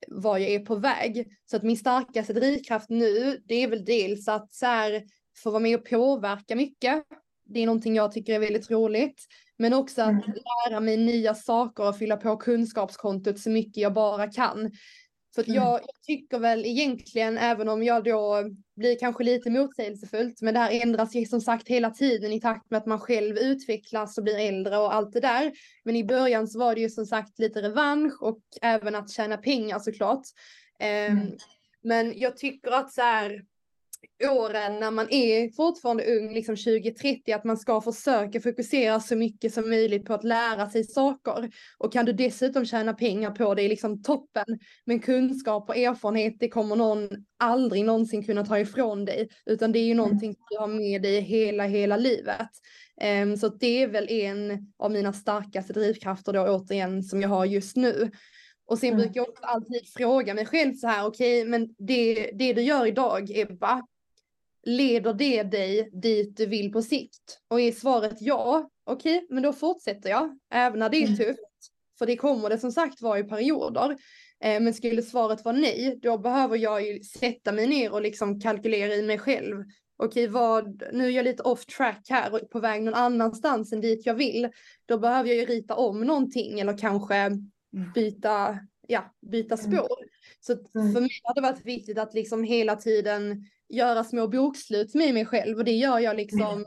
var 0.07 0.37
jag 0.37 0.51
är 0.51 0.59
på 0.59 0.75
väg. 0.75 1.27
Så 1.45 1.55
att 1.55 1.63
min 1.63 1.77
starkaste 1.77 2.33
drivkraft 2.33 2.89
nu, 2.89 3.41
det 3.45 3.55
är 3.55 3.67
väl 3.67 3.85
dels 3.85 4.27
att 4.27 4.53
så 4.53 4.65
här, 4.65 5.03
få 5.43 5.51
vara 5.51 5.59
med 5.59 5.79
och 5.79 5.89
påverka 5.89 6.55
mycket. 6.55 7.03
Det 7.45 7.59
är 7.59 7.65
någonting 7.65 7.95
jag 7.95 8.11
tycker 8.11 8.33
är 8.33 8.39
väldigt 8.39 8.71
roligt. 8.71 9.25
Men 9.57 9.73
också 9.73 10.01
att 10.01 10.09
mm. 10.09 10.37
lära 10.67 10.79
mig 10.79 10.97
nya 10.97 11.35
saker 11.35 11.87
och 11.87 11.97
fylla 11.97 12.17
på 12.17 12.37
kunskapskontot 12.37 13.39
så 13.39 13.49
mycket 13.49 13.77
jag 13.77 13.93
bara 13.93 14.31
kan. 14.31 14.71
Så 15.35 15.41
att 15.41 15.47
mm. 15.47 15.55
jag, 15.55 15.73
jag, 15.73 16.01
tycker 16.01 16.39
väl 16.39 16.65
egentligen, 16.65 17.37
även 17.37 17.69
om 17.69 17.83
jag 17.83 18.03
då 18.03 18.43
blir 18.75 18.99
kanske 18.99 19.23
lite 19.23 19.49
motsägelsefullt, 19.49 20.41
men 20.41 20.53
det 20.53 20.59
här 20.59 20.81
ändras 20.81 21.15
ju 21.15 21.25
som 21.25 21.41
sagt 21.41 21.67
hela 21.67 21.89
tiden 21.89 22.33
i 22.33 22.41
takt 22.41 22.71
med 22.71 22.77
att 22.77 22.85
man 22.85 22.99
själv 22.99 23.37
utvecklas 23.37 24.17
och 24.17 24.23
blir 24.23 24.37
äldre 24.37 24.77
och 24.77 24.93
allt 24.93 25.13
det 25.13 25.19
där. 25.19 25.51
Men 25.83 25.95
i 25.95 26.03
början 26.03 26.47
så 26.47 26.59
var 26.59 26.75
det 26.75 26.81
ju 26.81 26.89
som 26.89 27.05
sagt 27.05 27.39
lite 27.39 27.61
revansch 27.61 28.23
och 28.23 28.41
även 28.61 28.95
att 28.95 29.11
tjäna 29.11 29.37
pengar 29.37 29.79
såklart. 29.79 30.23
Ehm, 30.79 31.17
mm. 31.17 31.37
Men 31.83 32.19
jag 32.19 32.37
tycker 32.37 32.71
att 32.71 32.93
så 32.93 33.01
här, 33.01 33.41
åren 34.29 34.79
när 34.79 34.91
man 34.91 35.07
är 35.09 35.51
fortfarande 35.55 36.17
ung, 36.17 36.33
liksom 36.33 36.55
20-30, 36.55 37.35
att 37.35 37.43
man 37.43 37.57
ska 37.57 37.81
försöka 37.81 38.41
fokusera 38.41 38.99
så 38.99 39.15
mycket 39.15 39.53
som 39.53 39.69
möjligt 39.69 40.05
på 40.05 40.13
att 40.13 40.23
lära 40.23 40.69
sig 40.69 40.83
saker. 40.83 41.49
Och 41.77 41.93
kan 41.93 42.05
du 42.05 42.13
dessutom 42.13 42.65
tjäna 42.65 42.93
pengar 42.93 43.31
på 43.31 43.53
det 43.55 43.63
är 43.63 43.69
liksom 43.69 44.03
toppen. 44.03 44.59
Men 44.85 44.99
kunskap 44.99 45.69
och 45.69 45.77
erfarenhet, 45.77 46.35
det 46.39 46.49
kommer 46.49 46.75
någon 46.75 47.09
aldrig 47.39 47.85
någonsin 47.85 48.23
kunna 48.23 48.45
ta 48.45 48.59
ifrån 48.59 49.05
dig, 49.05 49.29
utan 49.45 49.71
det 49.71 49.79
är 49.79 49.85
ju 49.85 49.93
någonting 49.93 50.33
som 50.33 50.45
du 50.49 50.57
har 50.57 50.67
med 50.67 51.01
dig 51.01 51.21
hela, 51.21 51.63
hela 51.63 51.97
livet. 51.97 52.49
Um, 53.23 53.37
så 53.37 53.47
det 53.47 53.83
är 53.83 53.87
väl 53.87 54.09
en 54.09 54.73
av 54.79 54.91
mina 54.91 55.13
starkaste 55.13 55.73
drivkrafter 55.73 56.33
då 56.33 56.41
återigen 56.41 57.03
som 57.03 57.21
jag 57.21 57.29
har 57.29 57.45
just 57.45 57.75
nu. 57.75 58.11
Och 58.65 58.79
sen 58.79 58.89
mm. 58.89 58.99
brukar 58.99 59.15
jag 59.15 59.29
också 59.29 59.43
alltid 59.43 59.93
fråga 59.97 60.33
mig 60.33 60.45
själv 60.45 60.73
så 60.73 60.87
här, 60.87 61.05
okej, 61.05 61.41
okay, 61.41 61.49
men 61.49 61.75
det, 61.77 62.31
det 62.33 62.53
du 62.53 62.61
gör 62.61 62.85
idag, 62.85 63.31
Ebba, 63.35 63.81
leder 64.65 65.13
det 65.13 65.43
dig 65.43 65.89
dit 65.93 66.37
du 66.37 66.45
vill 66.45 66.71
på 66.71 66.81
sikt? 66.81 67.39
Och 67.47 67.61
är 67.61 67.71
svaret 67.71 68.17
ja, 68.19 68.69
okej, 68.85 69.17
okay, 69.17 69.27
men 69.29 69.43
då 69.43 69.53
fortsätter 69.53 70.09
jag, 70.09 70.39
även 70.53 70.79
när 70.79 70.89
det 70.89 70.97
är 70.97 71.07
mm. 71.07 71.17
tufft. 71.17 71.39
För 71.99 72.05
det 72.05 72.17
kommer 72.17 72.49
det 72.49 72.57
som 72.57 72.71
sagt 72.71 73.01
vara 73.01 73.19
i 73.19 73.23
perioder. 73.23 73.97
Eh, 74.43 74.61
men 74.61 74.73
skulle 74.73 75.01
svaret 75.01 75.45
vara 75.45 75.55
nej, 75.55 75.99
då 76.01 76.17
behöver 76.17 76.57
jag 76.57 76.87
ju 76.87 77.03
sätta 77.03 77.51
mig 77.51 77.67
ner 77.67 77.91
och 77.91 78.01
liksom 78.01 78.39
kalkylera 78.39 78.95
i 78.95 79.01
mig 79.01 79.19
själv. 79.19 79.63
Okej, 79.97 80.27
vad, 80.27 80.83
nu 80.93 81.05
är 81.05 81.09
jag 81.09 81.23
lite 81.23 81.43
off 81.43 81.65
track 81.65 82.07
här 82.09 82.33
och 82.33 82.49
på 82.49 82.59
väg 82.59 82.83
någon 82.83 82.93
annanstans 82.93 83.73
än 83.73 83.81
dit 83.81 84.05
jag 84.05 84.13
vill. 84.13 84.49
Då 84.85 84.97
behöver 84.97 85.29
jag 85.29 85.37
ju 85.37 85.45
rita 85.45 85.75
om 85.75 86.01
någonting 86.01 86.59
eller 86.59 86.77
kanske 86.77 87.31
byta, 87.95 88.59
ja, 88.87 89.13
byta 89.31 89.55
mm. 89.55 89.71
spår. 89.71 89.97
Så 90.45 90.53
mm. 90.53 90.93
för 90.93 91.01
mig 91.01 91.09
har 91.23 91.35
det 91.35 91.41
varit 91.41 91.65
viktigt 91.65 91.97
att 91.97 92.13
liksom 92.13 92.43
hela 92.43 92.75
tiden 92.75 93.45
göra 93.69 94.03
små 94.03 94.27
bokslut 94.27 94.93
med 94.93 95.13
mig 95.13 95.25
själv 95.25 95.57
och 95.57 95.63
det 95.63 95.71
gör 95.71 95.99
jag 95.99 96.15
liksom 96.15 96.41
mm. 96.41 96.65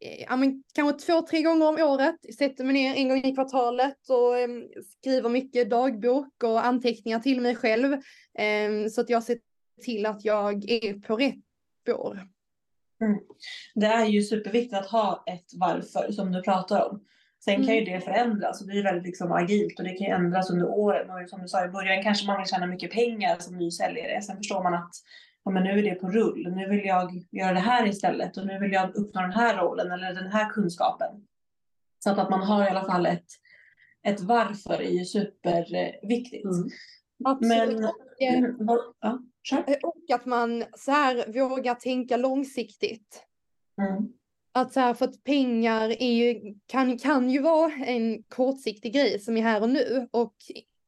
Eh, 0.00 0.22
ja, 0.28 0.36
men, 0.36 0.62
kanske 0.74 1.06
två, 1.06 1.22
tre 1.22 1.42
gånger 1.42 1.68
om 1.68 1.76
året. 1.76 2.16
Sätter 2.38 2.64
mig 2.64 2.72
ner 2.72 2.94
en 2.94 3.08
gång 3.08 3.24
i 3.24 3.34
kvartalet 3.34 4.08
och 4.08 4.38
eh, 4.38 4.48
skriver 4.98 5.28
mycket 5.28 5.70
dagbok 5.70 6.42
och 6.44 6.66
anteckningar 6.66 7.20
till 7.20 7.40
mig 7.40 7.56
själv. 7.56 7.92
Eh, 8.38 8.88
så 8.90 9.00
att 9.00 9.10
jag 9.10 9.22
ser 9.22 9.38
till 9.82 10.06
att 10.06 10.24
jag 10.24 10.70
är 10.70 11.00
på 11.00 11.16
rätt 11.16 11.34
spår. 11.82 12.20
Mm. 13.00 13.18
Det 13.74 13.86
är 13.86 14.06
ju 14.06 14.22
superviktigt 14.22 14.74
att 14.74 14.90
ha 14.90 15.24
ett 15.26 15.50
varför 15.54 16.12
som 16.12 16.32
du 16.32 16.42
pratar 16.42 16.90
om. 16.90 17.04
Sen 17.48 17.66
kan 17.66 17.74
ju 17.74 17.82
mm. 17.82 17.92
det 17.92 18.00
förändras 18.00 18.60
och 18.60 18.66
det 18.68 18.78
är 18.78 18.82
väldigt 18.82 19.04
liksom 19.04 19.32
agilt 19.32 19.78
och 19.78 19.84
det 19.84 19.94
kan 19.94 20.06
ju 20.06 20.12
ändras 20.12 20.50
under 20.50 20.68
åren. 20.68 21.10
Och 21.10 21.28
som 21.30 21.42
du 21.42 21.48
sa 21.48 21.64
i 21.64 21.68
början 21.68 22.02
kanske 22.02 22.26
man 22.26 22.38
vill 22.38 22.46
tjäna 22.46 22.66
mycket 22.66 22.90
pengar 22.90 23.36
som 23.38 23.56
ny 23.56 23.70
säljare. 23.70 24.22
Sen 24.22 24.36
förstår 24.36 24.62
man 24.62 24.74
att 24.74 24.90
ja, 25.44 25.50
men 25.50 25.62
nu 25.62 25.78
är 25.78 25.82
det 25.82 25.94
på 25.94 26.08
rull. 26.08 26.54
Nu 26.56 26.68
vill 26.68 26.86
jag 26.86 27.10
göra 27.30 27.52
det 27.52 27.60
här 27.60 27.86
istället 27.86 28.36
och 28.36 28.46
nu 28.46 28.58
vill 28.58 28.72
jag 28.72 28.96
uppnå 28.96 29.20
den 29.20 29.32
här 29.32 29.56
rollen 29.56 29.92
eller 29.92 30.14
den 30.14 30.32
här 30.32 30.50
kunskapen. 30.50 31.26
Så 31.98 32.10
att, 32.10 32.18
att 32.18 32.30
man 32.30 32.42
har 32.42 32.64
i 32.64 32.68
alla 32.68 32.84
fall 32.84 33.06
ett, 33.06 33.26
ett 34.06 34.20
varför 34.20 34.82
är 34.82 34.90
ju 34.90 35.04
superviktigt. 35.04 36.44
Mm. 36.44 36.68
Absolut. 37.24 37.80
Men, 38.18 38.68
och, 38.68 38.78
ja, 39.00 39.18
och 39.82 40.14
att 40.14 40.26
man 40.26 40.64
så 40.76 40.90
här 40.90 41.32
vågar 41.32 41.74
tänka 41.74 42.16
långsiktigt. 42.16 43.26
Mm. 43.82 44.12
Att 44.56 44.72
så 44.72 44.80
här, 44.80 44.94
för 44.94 45.04
att 45.04 45.24
pengar 45.24 46.02
är 46.02 46.12
ju, 46.12 46.54
kan, 46.66 46.98
kan 46.98 47.30
ju 47.30 47.42
vara 47.42 47.72
en 47.72 48.22
kortsiktig 48.22 48.92
grej 48.92 49.20
som 49.20 49.36
är 49.36 49.42
här 49.42 49.62
och 49.62 49.68
nu. 49.68 50.08
Och 50.10 50.34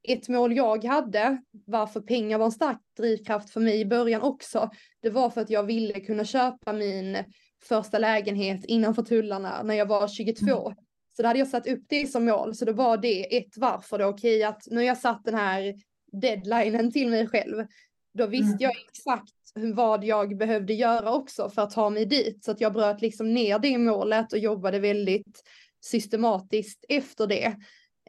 ett 0.02 0.28
mål 0.28 0.56
jag 0.56 0.84
hade, 0.84 1.42
varför 1.66 2.00
pengar 2.00 2.38
var 2.38 2.46
en 2.46 2.52
stark 2.52 2.80
drivkraft 2.96 3.50
för 3.50 3.60
mig 3.60 3.80
i 3.80 3.84
början 3.84 4.22
också, 4.22 4.70
det 5.02 5.10
var 5.10 5.30
för 5.30 5.40
att 5.40 5.50
jag 5.50 5.62
ville 5.62 6.00
kunna 6.00 6.24
köpa 6.24 6.72
min 6.72 7.18
första 7.62 7.98
lägenhet 7.98 8.64
innanför 8.64 9.02
tullarna 9.02 9.62
när 9.62 9.74
jag 9.74 9.86
var 9.86 10.08
22. 10.08 10.46
Mm. 10.46 10.78
Så 11.16 11.22
då 11.22 11.28
hade 11.28 11.38
jag 11.38 11.48
satt 11.48 11.66
upp 11.66 11.82
det 11.88 12.06
som 12.06 12.24
mål, 12.24 12.54
så 12.54 12.64
då 12.64 12.72
var 12.72 12.96
det 12.96 13.36
ett 13.36 13.56
varför 13.56 13.98
då, 13.98 14.04
okej 14.04 14.36
okay, 14.36 14.42
att 14.42 14.62
nu 14.70 14.76
har 14.76 14.84
jag 14.84 14.98
satt 14.98 15.24
den 15.24 15.34
här 15.34 15.74
deadlinen 16.12 16.92
till 16.92 17.10
mig 17.10 17.26
själv, 17.26 17.66
då 18.14 18.26
visste 18.26 18.46
mm. 18.46 18.58
jag 18.60 18.72
exakt 18.88 19.37
vad 19.54 20.04
jag 20.04 20.36
behövde 20.36 20.72
göra 20.72 21.12
också 21.12 21.50
för 21.50 21.62
att 21.62 21.70
ta 21.70 21.90
mig 21.90 22.06
dit. 22.06 22.44
Så 22.44 22.50
att 22.50 22.60
jag 22.60 22.72
bröt 22.72 23.00
liksom 23.00 23.34
ner 23.34 23.58
det 23.58 23.78
målet 23.78 24.32
och 24.32 24.38
jobbade 24.38 24.78
väldigt 24.78 25.42
systematiskt 25.80 26.84
efter 26.88 27.26
det. 27.26 27.56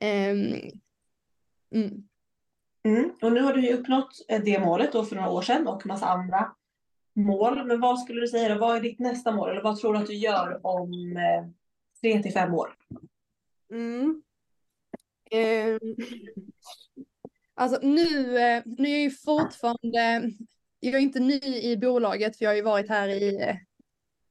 Um, 0.02 0.72
mm. 1.76 2.10
Mm. 2.84 3.12
Och 3.22 3.34
nu 3.34 3.42
har 3.42 3.54
du 3.54 3.62
ju 3.68 3.74
uppnått 3.74 4.26
eh, 4.28 4.42
det 4.44 4.60
målet 4.60 4.92
då 4.92 5.06
för 5.06 5.16
några 5.16 5.30
år 5.30 5.42
sedan 5.42 5.68
och 5.68 5.86
massa 5.86 6.06
andra 6.06 6.52
mål. 7.16 7.66
Men 7.66 7.80
vad 7.80 8.00
skulle 8.00 8.22
du 8.22 8.28
säga 8.28 8.54
då? 8.54 8.60
Vad 8.60 8.78
är 8.78 8.82
ditt 8.82 9.00
nästa 9.00 9.32
mål? 9.32 9.50
Eller 9.50 9.62
vad 9.62 9.80
tror 9.80 9.94
du 9.94 10.00
att 10.00 10.08
du 10.08 10.16
gör 10.16 10.60
om 10.64 11.18
eh, 11.18 11.50
tre 12.02 12.24
till 12.24 12.34
fem 12.34 12.54
år? 12.54 12.76
Mm. 13.72 14.22
Eh, 15.32 15.80
alltså 17.54 17.80
nu, 17.82 18.38
eh, 18.38 18.64
nu 18.66 18.88
är 18.88 18.92
jag 18.92 19.02
ju 19.02 19.12
fortfarande, 19.12 20.32
jag 20.80 20.96
är 20.96 21.00
inte 21.00 21.20
ny 21.20 21.40
i 21.44 21.78
bolaget 21.78 22.38
för 22.38 22.46
jag 22.46 22.50
har 22.50 22.56
ju 22.56 22.62
varit 22.62 22.90
här 22.90 23.08
i 23.08 23.42
eh, 23.42 23.56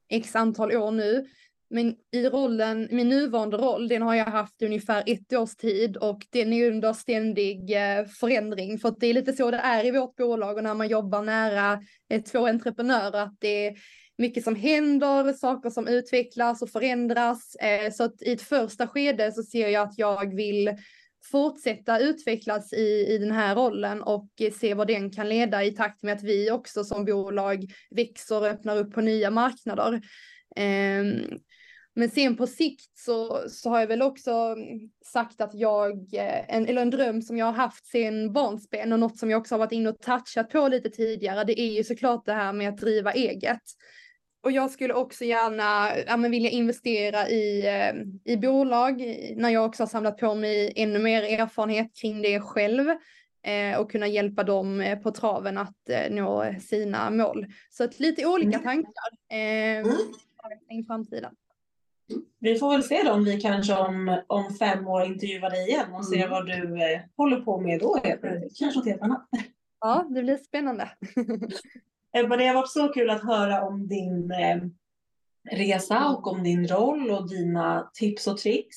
x 0.08 0.36
antal 0.36 0.76
år 0.76 0.90
nu. 0.90 1.26
Men 1.70 1.94
i 2.12 2.28
rollen, 2.28 2.88
min 2.90 3.08
nuvarande 3.08 3.56
roll, 3.56 3.88
den 3.88 4.02
har 4.02 4.14
jag 4.14 4.24
haft 4.24 4.62
i 4.62 4.66
ungefär 4.66 5.02
ett 5.06 5.32
års 5.32 5.56
tid 5.56 5.96
och 5.96 6.26
den 6.30 6.52
är 6.52 6.70
under 6.70 6.92
ständig 6.92 7.76
eh, 7.76 8.06
förändring. 8.06 8.78
För 8.78 8.88
att 8.88 9.00
det 9.00 9.06
är 9.06 9.14
lite 9.14 9.32
så 9.32 9.50
det 9.50 9.56
är 9.56 9.86
i 9.86 9.90
vårt 9.90 10.16
bolag 10.16 10.56
och 10.56 10.62
när 10.62 10.74
man 10.74 10.88
jobbar 10.88 11.22
nära 11.22 11.80
eh, 12.10 12.22
två 12.22 12.46
entreprenörer, 12.46 13.22
att 13.22 13.36
det 13.38 13.66
är 13.66 13.76
mycket 14.18 14.44
som 14.44 14.56
händer, 14.56 15.32
saker 15.32 15.70
som 15.70 15.88
utvecklas 15.88 16.62
och 16.62 16.70
förändras. 16.70 17.56
Så 17.92 18.04
att 18.04 18.22
i 18.22 18.32
ett 18.32 18.42
första 18.42 18.86
skede 18.86 19.32
så 19.32 19.42
ser 19.42 19.68
jag 19.68 19.88
att 19.88 19.98
jag 19.98 20.34
vill 20.34 20.76
fortsätta 21.24 21.98
utvecklas 21.98 22.72
i, 22.72 23.06
i 23.08 23.18
den 23.18 23.30
här 23.30 23.54
rollen 23.54 24.02
och 24.02 24.28
se 24.60 24.74
vad 24.74 24.86
den 24.86 25.10
kan 25.10 25.28
leda 25.28 25.64
i 25.64 25.70
takt 25.70 26.02
med 26.02 26.14
att 26.14 26.22
vi 26.22 26.50
också 26.50 26.84
som 26.84 27.04
bolag 27.04 27.64
växer 27.90 28.40
och 28.40 28.46
öppnar 28.46 28.76
upp 28.76 28.94
på 28.94 29.00
nya 29.00 29.30
marknader. 29.30 30.00
Ehm, 30.56 31.38
men 31.94 32.10
sen 32.10 32.36
på 32.36 32.46
sikt 32.46 32.98
så, 32.98 33.42
så 33.48 33.70
har 33.70 33.80
jag 33.80 33.86
väl 33.86 34.02
också 34.02 34.56
sagt 35.04 35.40
att 35.40 35.54
jag, 35.54 36.14
eh, 36.14 36.56
en, 36.56 36.66
eller 36.66 36.82
en 36.82 36.90
dröm 36.90 37.22
som 37.22 37.36
jag 37.36 37.46
har 37.46 37.52
haft 37.52 37.86
sen 37.86 38.32
barnsben 38.32 38.92
och 38.92 39.00
något 39.00 39.18
som 39.18 39.30
jag 39.30 39.40
också 39.40 39.54
har 39.54 39.58
varit 39.58 39.72
inne 39.72 39.88
och 39.88 40.00
touchat 40.00 40.50
på 40.50 40.68
lite 40.68 40.90
tidigare, 40.90 41.44
det 41.44 41.60
är 41.60 41.72
ju 41.72 41.84
såklart 41.84 42.26
det 42.26 42.32
här 42.32 42.52
med 42.52 42.68
att 42.68 42.78
driva 42.78 43.12
eget. 43.12 43.62
Och 44.40 44.52
jag 44.52 44.70
skulle 44.70 44.94
också 44.94 45.24
gärna 45.24 45.98
ja, 46.06 46.16
men 46.16 46.30
vilja 46.30 46.50
investera 46.50 47.28
i, 47.28 47.66
eh, 47.66 48.32
i 48.32 48.36
bolag 48.36 48.98
när 49.36 49.50
jag 49.50 49.64
också 49.64 49.82
har 49.82 49.88
samlat 49.88 50.18
på 50.18 50.34
mig 50.34 50.72
ännu 50.76 50.98
mer 50.98 51.22
erfarenhet 51.22 51.96
kring 52.00 52.22
det 52.22 52.40
själv 52.40 52.88
eh, 53.42 53.80
och 53.80 53.90
kunna 53.90 54.06
hjälpa 54.06 54.44
dem 54.44 54.80
eh, 54.80 54.98
på 54.98 55.10
traven 55.10 55.58
att 55.58 55.88
eh, 55.88 56.10
nå 56.10 56.54
sina 56.60 57.10
mål. 57.10 57.46
Så 57.70 57.84
att 57.84 58.00
lite 58.00 58.26
olika 58.26 58.58
mm. 58.58 58.62
tankar 58.62 59.10
eh, 59.30 59.78
mm. 59.78 59.96
i 60.70 60.84
framtiden. 60.86 61.34
Vi 62.38 62.58
får 62.58 62.70
väl 62.70 62.82
se 62.82 63.02
då 63.02 63.12
om 63.12 63.24
vi 63.24 63.40
kanske 63.40 63.74
om, 63.74 64.20
om 64.26 64.54
fem 64.54 64.86
år 64.86 65.04
intervjuar 65.04 65.50
dig 65.50 65.68
igen 65.68 65.86
och 65.92 66.00
mm. 66.00 66.02
ser 66.02 66.28
vad 66.28 66.46
du 66.46 66.82
eh, 66.82 67.00
håller 67.16 67.40
på 67.40 67.60
med 67.60 67.80
då. 67.80 68.00
Kanske 68.58 68.78
något 68.78 68.86
helt 68.86 69.02
annat. 69.02 69.28
Ja, 69.80 70.06
det 70.10 70.22
blir 70.22 70.36
spännande. 70.36 70.90
Ebba, 72.16 72.36
det 72.36 72.46
har 72.46 72.54
varit 72.54 72.70
så 72.70 72.88
kul 72.88 73.10
att 73.10 73.22
höra 73.22 73.62
om 73.62 73.88
din 73.88 74.30
eh, 74.30 74.60
resa 75.50 76.08
och 76.08 76.26
om 76.26 76.42
din 76.42 76.68
roll 76.68 77.10
och 77.10 77.28
dina 77.28 77.90
tips 77.94 78.26
och 78.26 78.38
tricks. 78.38 78.76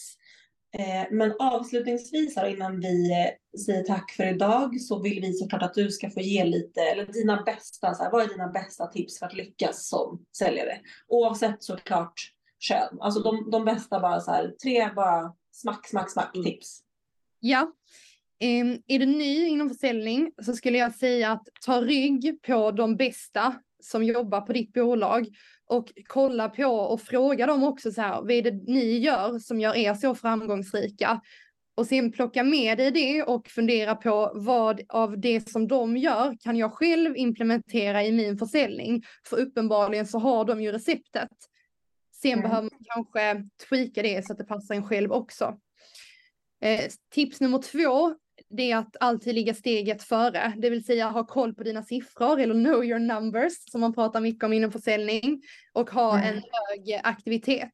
Eh, 0.77 1.07
men 1.11 1.33
avslutningsvis 1.39 2.35
här, 2.35 2.47
innan 2.47 2.79
vi 2.79 3.11
eh, 3.11 3.59
säger 3.59 3.83
tack 3.83 4.11
för 4.11 4.33
idag 4.33 4.81
så 4.81 5.01
vill 5.01 5.21
vi 5.21 5.33
såklart 5.33 5.61
att 5.61 5.73
du 5.73 5.89
ska 5.89 6.09
få 6.09 6.21
ge 6.21 6.45
lite, 6.45 6.81
eller 6.81 7.05
dina 7.05 7.43
bästa, 7.43 7.93
så 7.93 8.03
här, 8.03 8.11
vad 8.11 8.23
är 8.23 8.27
dina 8.27 8.47
bästa 8.47 8.87
tips 8.87 9.19
för 9.19 9.25
att 9.25 9.33
lyckas 9.33 9.87
som 9.87 10.25
säljare? 10.37 10.79
Oavsett 11.07 11.63
såklart 11.63 12.13
kön. 12.59 12.97
Alltså 12.99 13.19
de, 13.19 13.49
de 13.51 13.65
bästa 13.65 13.99
bara 13.99 14.19
så 14.19 14.31
här, 14.31 14.53
tre 14.63 14.89
bara 14.95 15.33
smack, 15.51 15.87
smack, 15.87 16.11
smack 16.11 16.35
mm. 16.35 16.45
tips. 16.45 16.79
Ja. 17.39 17.71
Um, 18.43 18.81
är 18.87 18.99
du 18.99 19.05
ny 19.05 19.47
inom 19.47 19.69
försäljning 19.69 20.31
så 20.41 20.53
skulle 20.53 20.77
jag 20.77 20.95
säga 20.95 21.31
att 21.31 21.47
ta 21.65 21.81
rygg 21.81 22.39
på 22.47 22.71
de 22.71 22.95
bästa 22.95 23.55
som 23.79 24.03
jobbar 24.03 24.41
på 24.41 24.53
ditt 24.53 24.73
bolag 24.73 25.27
och 25.65 25.91
kolla 26.07 26.49
på 26.49 26.65
och 26.65 27.01
fråga 27.01 27.45
dem 27.45 27.63
också 27.63 27.91
så 27.91 28.01
här, 28.01 28.21
vad 28.21 28.31
är 28.31 28.41
det 28.41 28.63
ni 28.67 28.97
gör 28.97 29.39
som 29.39 29.59
gör 29.59 29.75
er 29.75 29.93
så 29.93 30.15
framgångsrika? 30.15 31.21
Och 31.75 31.87
sen 31.87 32.11
plocka 32.11 32.43
med 32.43 32.77
dig 32.77 32.91
det 32.91 33.23
och 33.23 33.47
fundera 33.47 33.95
på 33.95 34.31
vad 34.35 34.81
av 34.89 35.19
det 35.19 35.49
som 35.49 35.67
de 35.67 35.97
gör 35.97 36.37
kan 36.39 36.57
jag 36.57 36.73
själv 36.73 37.17
implementera 37.17 38.03
i 38.03 38.11
min 38.11 38.37
försäljning? 38.37 39.03
För 39.27 39.37
uppenbarligen 39.37 40.07
så 40.07 40.19
har 40.19 40.45
de 40.45 40.61
ju 40.61 40.71
receptet. 40.71 41.29
Sen 42.21 42.31
mm. 42.31 42.43
behöver 42.43 42.69
man 42.71 42.79
kanske 42.83 43.49
tweaka 43.69 44.01
det 44.01 44.25
så 44.25 44.33
att 44.33 44.39
det 44.39 44.45
passar 44.45 44.75
en 44.75 44.87
själv 44.87 45.11
också. 45.11 45.59
Eh, 46.61 46.85
tips 47.09 47.41
nummer 47.41 47.61
två, 47.61 48.15
det 48.51 48.71
är 48.71 48.77
att 48.77 48.95
alltid 48.99 49.35
ligga 49.35 49.53
steget 49.53 50.03
före, 50.03 50.53
det 50.57 50.69
vill 50.69 50.85
säga 50.85 51.09
ha 51.09 51.27
koll 51.27 51.53
på 51.53 51.63
dina 51.63 51.83
siffror 51.83 52.39
eller 52.39 52.53
know 52.53 52.85
your 52.85 52.99
numbers 52.99 53.53
som 53.71 53.81
man 53.81 53.93
pratar 53.93 54.21
mycket 54.21 54.43
om 54.43 54.53
inom 54.53 54.71
försäljning 54.71 55.41
och 55.73 55.89
ha 55.89 56.19
mm. 56.19 56.27
en 56.27 56.43
hög 56.51 56.99
aktivitet. 57.03 57.73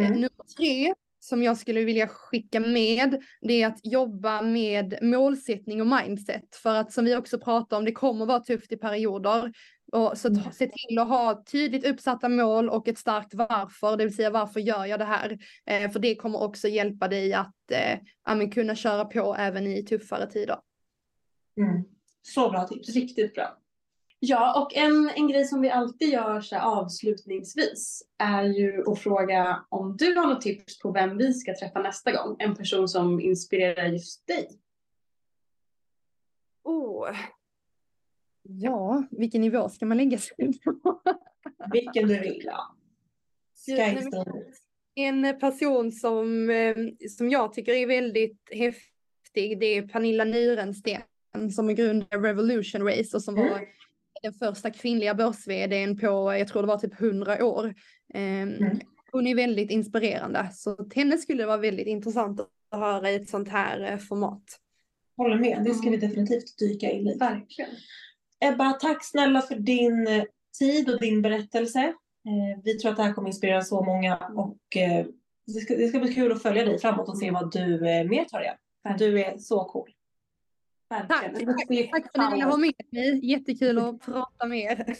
Eh, 0.00 0.06
mm. 0.06 0.14
nummer 0.14 0.56
tre, 0.56 0.94
som 1.20 1.42
jag 1.42 1.56
skulle 1.56 1.84
vilja 1.84 2.08
skicka 2.08 2.60
med, 2.60 3.22
det 3.40 3.62
är 3.62 3.66
att 3.66 3.80
jobba 3.82 4.42
med 4.42 4.98
målsättning 5.02 5.80
och 5.80 5.86
mindset. 5.86 6.56
För 6.56 6.74
att 6.74 6.92
som 6.92 7.04
vi 7.04 7.16
också 7.16 7.38
pratar 7.38 7.76
om, 7.76 7.84
det 7.84 7.92
kommer 7.92 8.26
vara 8.26 8.40
tufft 8.40 8.72
i 8.72 8.76
perioder. 8.76 9.52
Och 9.92 10.18
så 10.18 10.28
mm. 10.28 10.52
se 10.52 10.66
till 10.66 10.98
att 10.98 11.08
ha 11.08 11.44
tydligt 11.46 11.86
uppsatta 11.86 12.28
mål 12.28 12.68
och 12.68 12.88
ett 12.88 12.98
starkt 12.98 13.34
varför, 13.34 13.96
det 13.96 14.04
vill 14.04 14.16
säga 14.16 14.30
varför 14.30 14.60
gör 14.60 14.86
jag 14.86 14.98
det 14.98 15.04
här? 15.04 15.38
Eh, 15.66 15.90
för 15.90 15.98
det 15.98 16.14
kommer 16.14 16.42
också 16.42 16.68
hjälpa 16.68 17.08
dig 17.08 17.34
att 17.34 17.70
eh, 17.70 18.48
kunna 18.50 18.74
köra 18.74 19.04
på 19.04 19.36
även 19.38 19.66
i 19.66 19.82
tuffare 19.82 20.30
tider. 20.30 20.58
Mm. 21.56 21.84
Så 22.22 22.50
bra 22.50 22.66
tips. 22.66 22.88
Riktigt 22.88 23.34
bra. 23.34 23.58
Ja, 24.20 24.62
och 24.62 24.76
en, 24.76 25.10
en 25.16 25.28
grej 25.28 25.44
som 25.44 25.60
vi 25.60 25.70
alltid 25.70 26.08
gör 26.08 26.40
så 26.40 26.58
avslutningsvis 26.58 28.02
är 28.18 28.44
ju 28.44 28.90
att 28.90 28.98
fråga 28.98 29.64
om 29.68 29.96
du 29.96 30.14
har 30.14 30.26
något 30.26 30.40
tips 30.40 30.78
på 30.78 30.92
vem 30.92 31.18
vi 31.18 31.34
ska 31.34 31.54
träffa 31.54 31.80
nästa 31.80 32.12
gång. 32.12 32.36
En 32.38 32.54
person 32.54 32.88
som 32.88 33.20
inspirerar 33.20 33.86
just 33.86 34.26
dig. 34.26 34.48
Oh, 36.64 37.10
Ja, 38.50 39.06
vilken 39.10 39.40
nivå 39.40 39.68
ska 39.68 39.86
man 39.86 39.96
lägga 39.96 40.18
sig 40.18 40.58
på? 40.64 41.00
vilken 41.72 42.08
du 42.08 42.20
vill, 42.20 42.42
ja. 42.44 42.74
En 44.94 45.38
person 45.40 45.92
som, 45.92 46.50
eh, 46.50 46.76
som 47.08 47.30
jag 47.30 47.52
tycker 47.52 47.72
är 47.72 47.86
väldigt 47.86 48.48
häftig, 48.50 49.60
det 49.60 49.66
är 49.66 49.88
Pernilla 49.88 50.24
Nyrensten 50.24 51.00
som 51.54 51.68
är 51.68 51.72
grundare 51.72 52.20
Revolution 52.20 52.82
Race 52.82 53.16
och 53.16 53.22
som 53.22 53.36
mm. 53.36 53.50
var 53.50 53.60
den 54.22 54.32
första 54.32 54.70
kvinnliga 54.70 55.14
börs 55.14 55.44
på, 56.00 56.34
jag 56.38 56.48
tror 56.48 56.62
det 56.62 56.68
var 56.68 56.78
typ 56.78 57.00
100 57.00 57.44
år. 57.44 57.74
Ehm, 58.14 58.54
mm. 58.54 58.80
Hon 59.12 59.26
är 59.26 59.34
väldigt 59.34 59.70
inspirerande, 59.70 60.48
så 60.52 60.88
henne 60.94 61.18
skulle 61.18 61.42
det 61.42 61.46
vara 61.46 61.56
väldigt 61.56 61.86
intressant 61.86 62.40
att 62.40 62.80
höra 62.80 63.10
i 63.10 63.14
ett 63.14 63.28
sånt 63.28 63.48
här 63.48 63.92
eh, 63.92 63.98
format. 63.98 64.44
Håller 65.16 65.38
med, 65.38 65.64
det 65.64 65.74
ska 65.74 65.90
vi 65.90 65.96
definitivt 65.96 66.58
dyka 66.58 66.90
in 66.90 67.08
i. 67.08 67.18
Verkligen. 67.18 67.70
Ebba, 68.40 68.72
tack 68.72 69.04
snälla 69.04 69.42
för 69.42 69.54
din 69.54 70.06
eh, 70.06 70.24
tid 70.58 70.90
och 70.90 71.00
din 71.00 71.22
berättelse. 71.22 71.80
Eh, 71.80 72.62
vi 72.64 72.78
tror 72.78 72.90
att 72.90 72.96
det 72.96 73.02
här 73.02 73.12
kommer 73.12 73.28
inspirera 73.28 73.62
så 73.62 73.84
många 73.84 74.16
och 74.16 74.76
eh, 74.76 75.06
det 75.46 75.60
ska, 75.60 75.76
det 75.76 75.88
ska 75.88 75.98
bli 75.98 76.14
kul 76.14 76.32
att 76.32 76.42
följa 76.42 76.64
dig 76.64 76.78
framåt 76.78 77.08
och 77.08 77.18
se 77.18 77.30
vad 77.30 77.52
du 77.52 77.80
mer 78.10 78.24
tar 78.24 78.40
igen. 78.40 78.56
Du 78.98 79.24
är 79.24 79.38
så 79.38 79.64
cool. 79.64 79.90
Tack, 80.88 81.08
tack, 81.08 81.22
tack 81.22 81.32
för 81.44 81.50
att 81.50 81.68
ni 81.68 81.90
ville 82.32 82.44
ha 82.44 82.56
med 82.56 82.74
mig. 82.90 83.30
Jättekul 83.30 83.78
att 83.78 84.00
prata 84.04 84.46
med 84.46 84.58
er. 84.58 84.96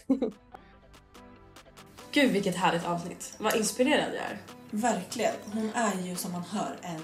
Gud 2.13 2.31
vilket 2.31 2.57
härligt 2.57 2.87
avsnitt. 2.87 3.37
Vad 3.41 3.57
inspirerad 3.57 4.15
jag 4.15 4.25
är. 4.25 4.39
Verkligen. 4.71 5.35
Hon 5.53 5.71
är 5.75 6.09
ju 6.09 6.15
som 6.15 6.33
man 6.33 6.43
hör 6.43 6.77
en, 6.83 7.03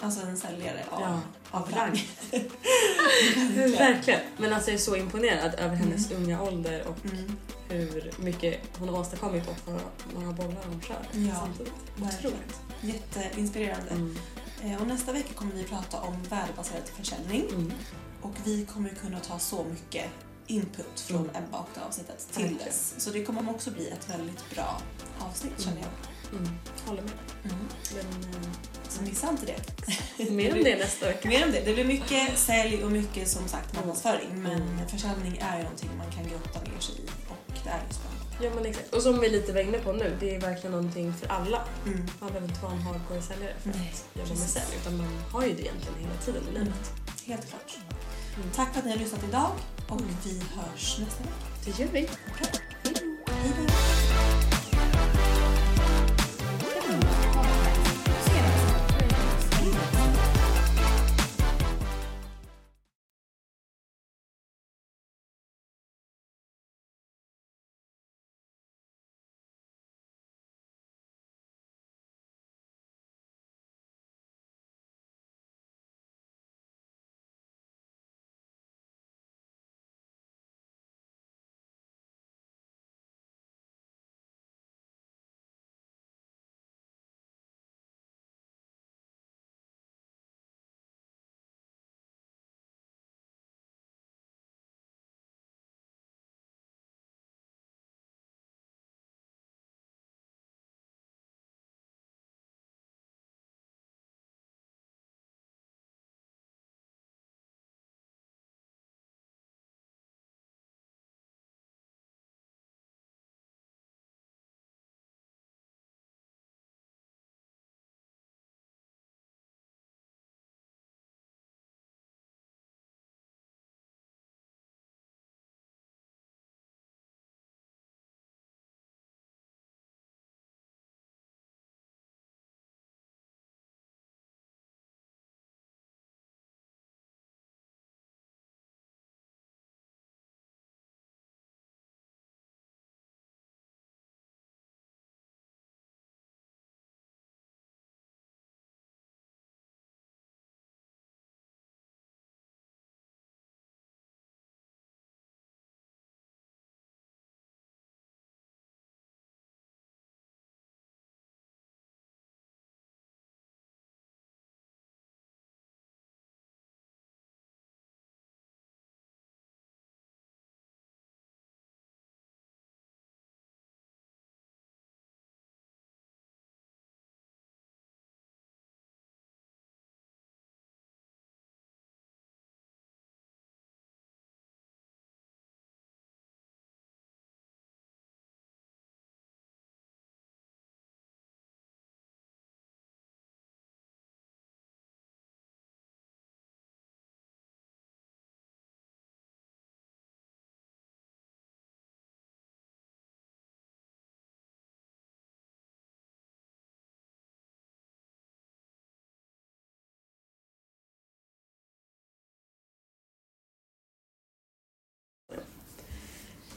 alltså 0.00 0.26
en 0.26 0.36
säljare 0.36 0.84
av, 0.90 1.00
ja. 1.00 1.20
av 1.50 1.70
rang. 1.70 2.08
Verkligen. 3.78 4.20
Men 4.36 4.52
alltså 4.52 4.70
jag 4.70 4.74
är 4.74 4.82
så 4.82 4.96
imponerad 4.96 5.54
över 5.58 5.76
hennes 5.76 6.10
mm. 6.10 6.22
unga 6.22 6.42
ålder 6.42 6.88
och 6.88 7.04
mm. 7.04 7.36
hur 7.68 8.12
mycket 8.18 8.60
hon 8.78 8.88
har 8.88 9.00
åstadkommit 9.00 9.48
och 9.48 9.72
hur 9.72 10.20
många 10.20 10.32
bollar 10.32 10.64
hon 10.68 10.80
kör 10.80 10.96
ja, 11.12 11.34
samtidigt. 11.34 11.74
Otroligt. 12.00 12.60
Jätteinspirerande. 12.80 13.90
Mm. 13.90 14.16
Eh, 14.62 14.80
och 14.80 14.86
nästa 14.86 15.12
vecka 15.12 15.34
kommer 15.34 15.54
vi 15.54 15.64
prata 15.64 16.00
om 16.00 16.22
värdebaserad 16.22 16.88
försäljning. 16.96 17.44
Mm. 17.50 17.72
Och 18.22 18.34
vi 18.44 18.66
kommer 18.66 18.90
kunna 18.90 19.20
ta 19.20 19.38
så 19.38 19.64
mycket 19.64 20.10
input 20.46 21.00
från 21.00 21.30
mm. 21.30 21.36
Ebba 21.36 21.58
och 21.58 21.68
det 21.74 21.80
avsnittet 21.80 22.28
till 22.32 22.42
Verkligen. 22.42 22.66
dess. 22.66 22.94
Så 22.98 23.10
det 23.10 23.24
kommer 23.24 23.50
också 23.50 23.70
bli 23.70 23.88
ett 23.88 24.10
väldigt 24.10 24.50
bra 24.54 24.80
avsnitt 25.18 25.60
känner 25.60 25.80
jag. 25.80 25.90
Mm. 26.32 26.48
Håller 26.86 27.02
med. 27.02 27.12
Mm. 27.44 27.56
Men, 27.94 28.32
eh, 28.32 28.48
så 28.88 29.02
missa 29.02 29.30
inte 29.30 29.46
det. 29.46 30.30
Mer 30.30 30.56
om 30.56 30.64
det 30.64 30.76
nästa 30.76 31.06
vecka. 31.06 31.28
Mer 31.28 31.44
om 31.44 31.52
det. 31.52 31.60
Det 31.60 31.74
blir 31.74 31.84
mycket 31.84 32.38
sälj 32.38 32.84
och 32.84 32.92
mycket 32.92 33.28
som 33.28 33.48
sagt 33.48 33.74
marknadsföring. 33.74 34.30
Mm. 34.30 34.60
Men 34.76 34.88
försäljning 34.88 35.38
är 35.40 35.56
ju 35.56 35.62
någonting 35.62 35.90
man 35.98 36.12
kan 36.12 36.28
grotta 36.28 36.60
ner 36.70 36.80
sig 36.80 36.94
i 36.94 37.08
och 37.28 37.36
det 37.64 37.70
är 37.70 37.80
ju 37.88 37.94
spännande. 37.94 38.16
Ja 38.40 38.50
men 38.54 38.66
exakt. 38.66 38.94
Och 38.94 39.02
som 39.02 39.20
vi 39.20 39.28
lite 39.28 39.52
var 39.52 39.60
inne 39.60 39.78
på 39.78 39.92
nu, 39.92 40.16
det 40.20 40.34
är 40.34 40.40
verkligen 40.40 40.72
någonting 40.72 41.14
för 41.14 41.28
alla. 41.28 41.64
Mm. 41.86 42.06
Man 42.20 42.28
behöver 42.28 42.48
inte 42.48 42.62
vara 42.62 42.72
en 42.72 42.80
hardcore-säljare 42.80 43.54
för 43.62 43.68
Nej, 43.68 43.94
att 43.94 44.18
jobba 44.18 44.28
med 44.28 44.48
sälj 44.48 44.76
utan 44.80 44.96
man 44.96 45.06
har 45.32 45.42
ju 45.42 45.54
det 45.54 45.62
egentligen 45.62 45.98
hela 46.00 46.14
tiden 46.24 46.42
i 46.42 46.52
livet. 46.52 46.68
Mm. 46.68 46.72
Helt 47.26 47.48
klart. 47.48 47.78
Mm. 48.36 48.48
Tack 48.54 48.72
för 48.72 48.78
att 48.78 48.84
ni 48.84 48.90
har 48.90 48.98
lyssnat 48.98 49.24
idag 49.28 49.50
och 49.88 50.00
mm. 50.00 50.16
vi 50.24 50.38
hörs 50.38 50.98
nästa 50.98 51.22
vecka. 51.22 51.46
Det 51.64 51.78
gör 51.78 51.88
vi. 51.92 52.02
Okay. 52.02 52.60
Hej 53.26 53.52
då. 53.56 54.55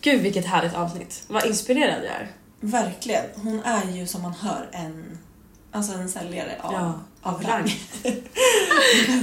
Gud 0.01 0.21
vilket 0.21 0.45
härligt 0.45 0.73
avsnitt. 0.73 1.23
Vad 1.27 1.45
inspirerad 1.45 2.03
jag 2.05 2.13
är. 2.13 2.31
Verkligen. 2.59 3.25
Hon 3.35 3.59
är 3.63 3.91
ju 3.91 4.07
som 4.07 4.21
man 4.21 4.33
hör 4.33 4.69
en, 4.71 5.17
alltså 5.71 5.93
en 5.93 6.09
säljare 6.09 6.51
av, 6.61 6.73
Ja, 6.73 6.99
av 7.21 7.41
rang. 7.43 7.71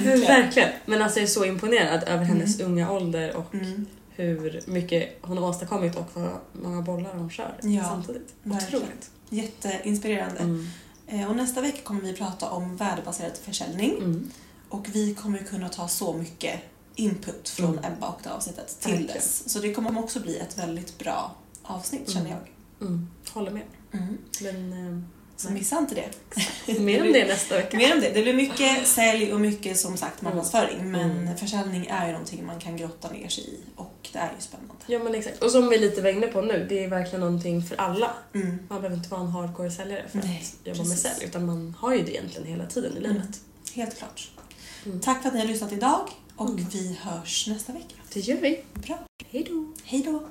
Verkligen. 0.05 0.69
Men 0.87 1.03
alltså 1.03 1.19
jag 1.19 1.25
är 1.25 1.31
så 1.31 1.45
imponerad 1.45 2.05
över 2.07 2.25
hennes 2.25 2.61
unga 2.61 2.91
ålder 2.93 3.37
och 3.37 3.55
Mm, 3.55 3.87
hur 4.11 4.61
mycket 4.67 5.19
hon 5.23 5.39
har 5.39 5.49
åstadkommit 5.49 5.97
och 5.97 6.07
vad 6.15 6.31
många 6.53 6.83
bollar 6.83 7.15
hon 7.15 7.31
kör 7.31 7.55
Ja, 7.63 7.85
samtidigt. 7.85 8.35
verkligen. 8.43 8.83
Otroligt. 8.85 9.11
jätteinspirerande. 9.29 10.41
Mm. 10.41 10.69
Eh, 11.07 11.31
och 11.31 11.37
nästa 11.37 11.61
vecka 11.61 11.79
kommer 11.85 12.01
vi 12.01 12.13
prata 12.13 12.51
om 12.51 12.77
värdebaserad 12.77 13.33
försäljning. 13.43 13.95
Mm. 13.99 14.31
Och 14.69 14.87
vi 14.93 15.15
kommer 15.15 15.39
kunna 15.39 15.69
ta 15.69 15.89
så 15.89 16.13
mycket 16.13 16.61
input 16.97 17.49
från 17.49 17.79
Mm. 17.79 17.93
Ebba 17.93 18.07
och 18.09 18.21
det 18.23 18.31
avsnittet 18.33 18.81
till 18.81 18.91
Verkligen. 18.91 19.15
dess. 19.17 19.49
Så 19.53 19.59
det 19.59 19.75
kommer 19.75 19.99
också 20.01 20.21
bli 20.21 20.39
ett 20.39 20.59
väldigt 20.59 20.99
bra 20.99 21.35
avsnitt 21.63 22.11
känner 22.11 22.31
jag. 22.31 22.39
Mm. 22.89 23.11
Håller 23.33 23.51
med. 23.51 23.63
Mm. 23.93 24.19
Men 24.41 24.73
eh, 24.97 25.03
Så 25.37 25.51
missa 25.51 25.79
inte 25.79 25.95
det. 26.67 26.79
mer 26.81 27.03
om 27.07 27.13
det 27.13 27.25
nästa 27.27 27.55
vecka. 27.57 27.77
Mer 27.77 27.95
om 27.95 28.01
det. 28.01 28.11
Det 28.11 28.23
blir 28.23 28.35
mycket 28.35 28.87
sälj 28.87 29.33
och 29.33 29.41
mycket 29.41 29.79
som 29.79 29.97
sagt 29.97 30.23
marknadsföring. 30.23 30.91
Men 30.91 31.11
Mm. 31.11 31.37
försäljning 31.37 31.87
är 31.87 32.07
ju 32.07 32.13
någonting 32.13 32.47
man 32.47 32.61
kan 32.61 32.77
grotta 32.77 33.11
ner 33.11 33.29
sig 33.29 33.45
i 33.45 33.61
och 33.77 34.09
det 34.13 34.19
är 34.19 34.33
ju 34.37 34.41
spännande. 34.43 34.75
Ja 34.87 34.99
men 34.99 35.15
exakt. 35.15 35.43
Och 35.43 35.51
som 35.51 35.69
vi 35.69 35.79
lite 35.79 36.01
var 36.03 36.11
inne 36.11 36.27
på 36.27 36.41
nu, 36.41 36.67
det 36.69 36.85
är 36.85 36.89
verkligen 36.89 37.21
någonting 37.21 37.63
för 37.63 37.77
alla. 37.77 38.11
Mm. 38.35 38.59
Man 38.69 38.81
behöver 38.81 38.97
inte 38.97 39.09
vara 39.09 39.21
en 39.21 39.27
hardcore 39.29 39.71
säljare 39.71 40.05
för 40.09 40.19
Nej, 40.19 40.45
att 40.61 40.67
jobba 40.67 40.79
med 40.79 40.89
precis. 40.89 41.03
sälj 41.03 41.25
utan 41.25 41.47
man 41.47 41.77
har 41.79 41.95
ju 41.95 42.03
det 42.05 42.11
egentligen 42.13 42.47
hela 42.49 42.67
tiden 42.67 42.93
i 42.93 42.99
Mm. 42.99 43.13
livet. 43.13 43.41
Helt 43.75 43.99
klart. 43.99 44.31
Mm. 44.87 45.01
Tack 45.01 45.23
för 45.23 45.29
att 45.29 45.35
ni 45.35 45.41
har 45.41 45.47
lyssnat 45.47 45.73
idag 45.73 46.09
och 46.37 46.51
Mm. 46.51 46.65
vi 46.73 46.99
hörs 47.01 47.47
nästa 47.49 47.73
vecka. 47.73 47.95
Det 48.13 48.21
gör 48.21 48.37
vi. 48.41 48.61
Bra. 48.75 48.99
Hej 49.31 49.47
då! 49.51 49.73
Hej 49.85 50.03
då! 50.03 50.23